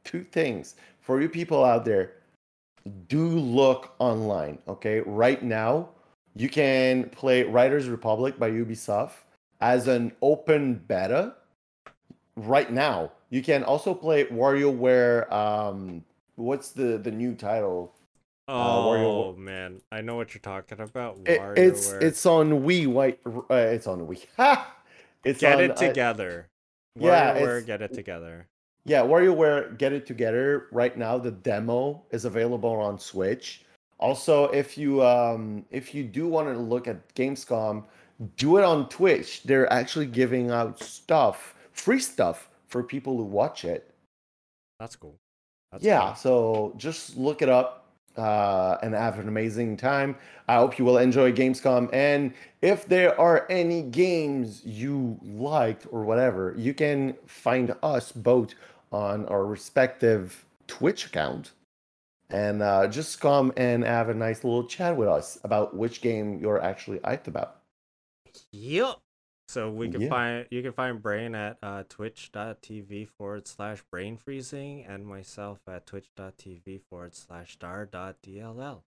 two 0.04 0.24
things 0.24 0.76
for 1.00 1.22
you 1.22 1.30
people 1.30 1.64
out 1.64 1.86
there. 1.86 2.14
Do 3.08 3.28
look 3.28 3.94
online, 4.00 4.58
okay? 4.68 5.02
Right 5.02 5.42
now, 5.42 5.90
you 6.36 6.50
can 6.50 7.10
play 7.10 7.44
Riders 7.44 7.88
Republic 7.88 8.38
by 8.40 8.50
Ubisoft 8.50 9.12
as 9.62 9.88
an 9.88 10.12
open 10.22 10.82
beta. 10.88 11.36
Right 12.36 12.72
now, 12.72 13.12
you 13.30 13.42
can 13.42 13.64
also 13.64 13.94
play 13.94 14.26
WarioWare. 14.26 15.32
Um, 15.32 16.04
what's 16.36 16.72
the 16.72 16.98
the 16.98 17.12
new 17.12 17.36
title? 17.36 17.94
Oh 18.50 18.88
Wario- 18.90 19.38
man, 19.38 19.82
I 19.94 20.02
know 20.02 20.16
what 20.16 20.34
you're 20.34 20.42
talking 20.42 20.82
about. 20.82 21.20
It- 21.26 21.42
it's 21.56 21.92
it's 21.92 22.26
on 22.26 22.64
Wii. 22.64 22.88
White. 22.88 23.20
Uh, 23.26 23.54
it's 23.56 23.88
on 23.88 24.08
Wii. 24.08 24.26
It's 25.24 25.42
get 25.42 25.56
on, 25.56 25.64
it 25.64 25.72
uh, 25.72 25.76
together. 25.76 26.50
yeah, 26.96 27.36
WarioWare, 27.36 27.66
get 27.66 27.82
it 27.82 27.94
together. 27.94 28.48
Yeah, 28.84 29.02
WarioWare 29.02 29.78
Get 29.78 29.94
It 29.94 30.06
Together 30.06 30.68
right 30.72 30.98
now. 30.98 31.18
The 31.18 31.32
demo 31.32 32.04
is 32.12 32.26
available 32.26 32.72
on 32.72 32.98
Switch. 32.98 33.64
Also, 34.00 34.46
if 34.46 34.78
you 34.78 35.04
um 35.06 35.64
if 35.70 35.94
you 35.94 36.04
do 36.04 36.28
want 36.28 36.48
to 36.48 36.60
look 36.60 36.88
at 36.88 37.14
Gamescom, 37.14 37.86
do 38.38 38.58
it 38.58 38.64
on 38.64 38.90
Twitch. 38.90 39.44
They're 39.44 39.72
actually 39.72 40.08
giving 40.08 40.50
out 40.50 40.80
stuff, 40.80 41.54
free 41.74 42.00
stuff 42.00 42.50
for 42.68 42.82
people 42.82 43.18
who 43.18 43.24
watch 43.24 43.66
it. 43.66 43.94
That's 44.80 44.96
cool. 44.96 45.16
That's 45.72 45.84
yeah, 45.84 46.08
cool. 46.08 46.16
so 46.16 46.74
just 46.78 47.16
look 47.16 47.44
it 47.44 47.50
up 47.50 47.81
uh, 48.18 48.78
and 48.84 48.94
have 48.94 49.20
an 49.20 49.28
amazing 49.28 49.78
time. 49.78 50.16
I 50.48 50.56
hope 50.56 50.78
you 50.78 50.86
will 50.86 50.98
enjoy 50.98 51.32
Gamescom. 51.32 51.90
And 51.94 52.34
if 52.62 52.86
there 52.86 53.20
are 53.20 53.46
any 53.50 53.82
games 53.82 54.66
you 54.66 55.20
liked 55.24 55.88
or 55.92 56.04
whatever, 56.04 56.54
you 56.58 56.74
can 56.74 57.16
find 57.26 57.76
us 57.84 58.12
both 58.12 58.54
on 58.92 59.26
our 59.28 59.46
respective 59.46 60.46
Twitch 60.68 61.06
account. 61.06 61.52
And 62.30 62.62
uh, 62.62 62.88
just 62.88 63.20
come 63.20 63.52
and 63.58 63.84
have 63.84 64.10
a 64.10 64.14
nice 64.14 64.44
little 64.44 64.64
chat 64.66 64.96
with 64.96 65.10
us 65.10 65.38
about 65.44 65.76
which 65.76 66.02
game 66.02 66.40
you're 66.40 66.62
actually 66.62 67.00
hyped 67.00 67.28
about. 67.28 67.58
Yep. 68.52 68.98
So 69.52 69.70
we 69.70 69.90
can 69.90 70.00
Yeah. 70.00 70.08
find 70.08 70.48
you 70.50 70.62
can 70.62 70.72
find 70.72 71.02
Brian 71.02 71.36
at 71.36 71.58
uh, 71.62 71.84
twitch.tv 71.90 73.10
forward 73.10 73.48
slash 73.48 73.82
brain 73.92 74.16
freezing 74.16 74.86
and 74.86 75.06
myself 75.06 75.60
at 75.68 75.86
twitch.tv 75.86 76.80
forward 76.90 77.14
slash 77.14 77.54
star.dll. 77.54 78.84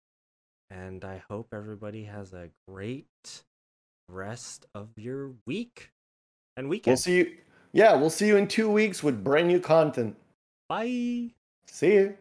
And 0.69 1.03
I 1.03 1.17
hope 1.17 1.49
everybody 1.53 2.05
has 2.05 2.31
a 2.31 2.49
great 2.65 3.43
rest 4.07 4.65
of 4.73 4.97
your 4.97 5.33
week 5.45 5.91
and 6.55 6.69
We'll 6.69 6.95
see 6.95 7.17
you. 7.17 7.37
Yeah, 7.73 7.95
we'll 7.95 8.09
see 8.09 8.27
you 8.27 8.37
in 8.37 8.47
two 8.47 8.69
weeks 8.69 9.03
with 9.03 9.21
brand 9.21 9.49
new 9.49 9.59
content. 9.59 10.15
Bye. 10.69 11.31
See 11.67 11.93
you. 11.93 12.17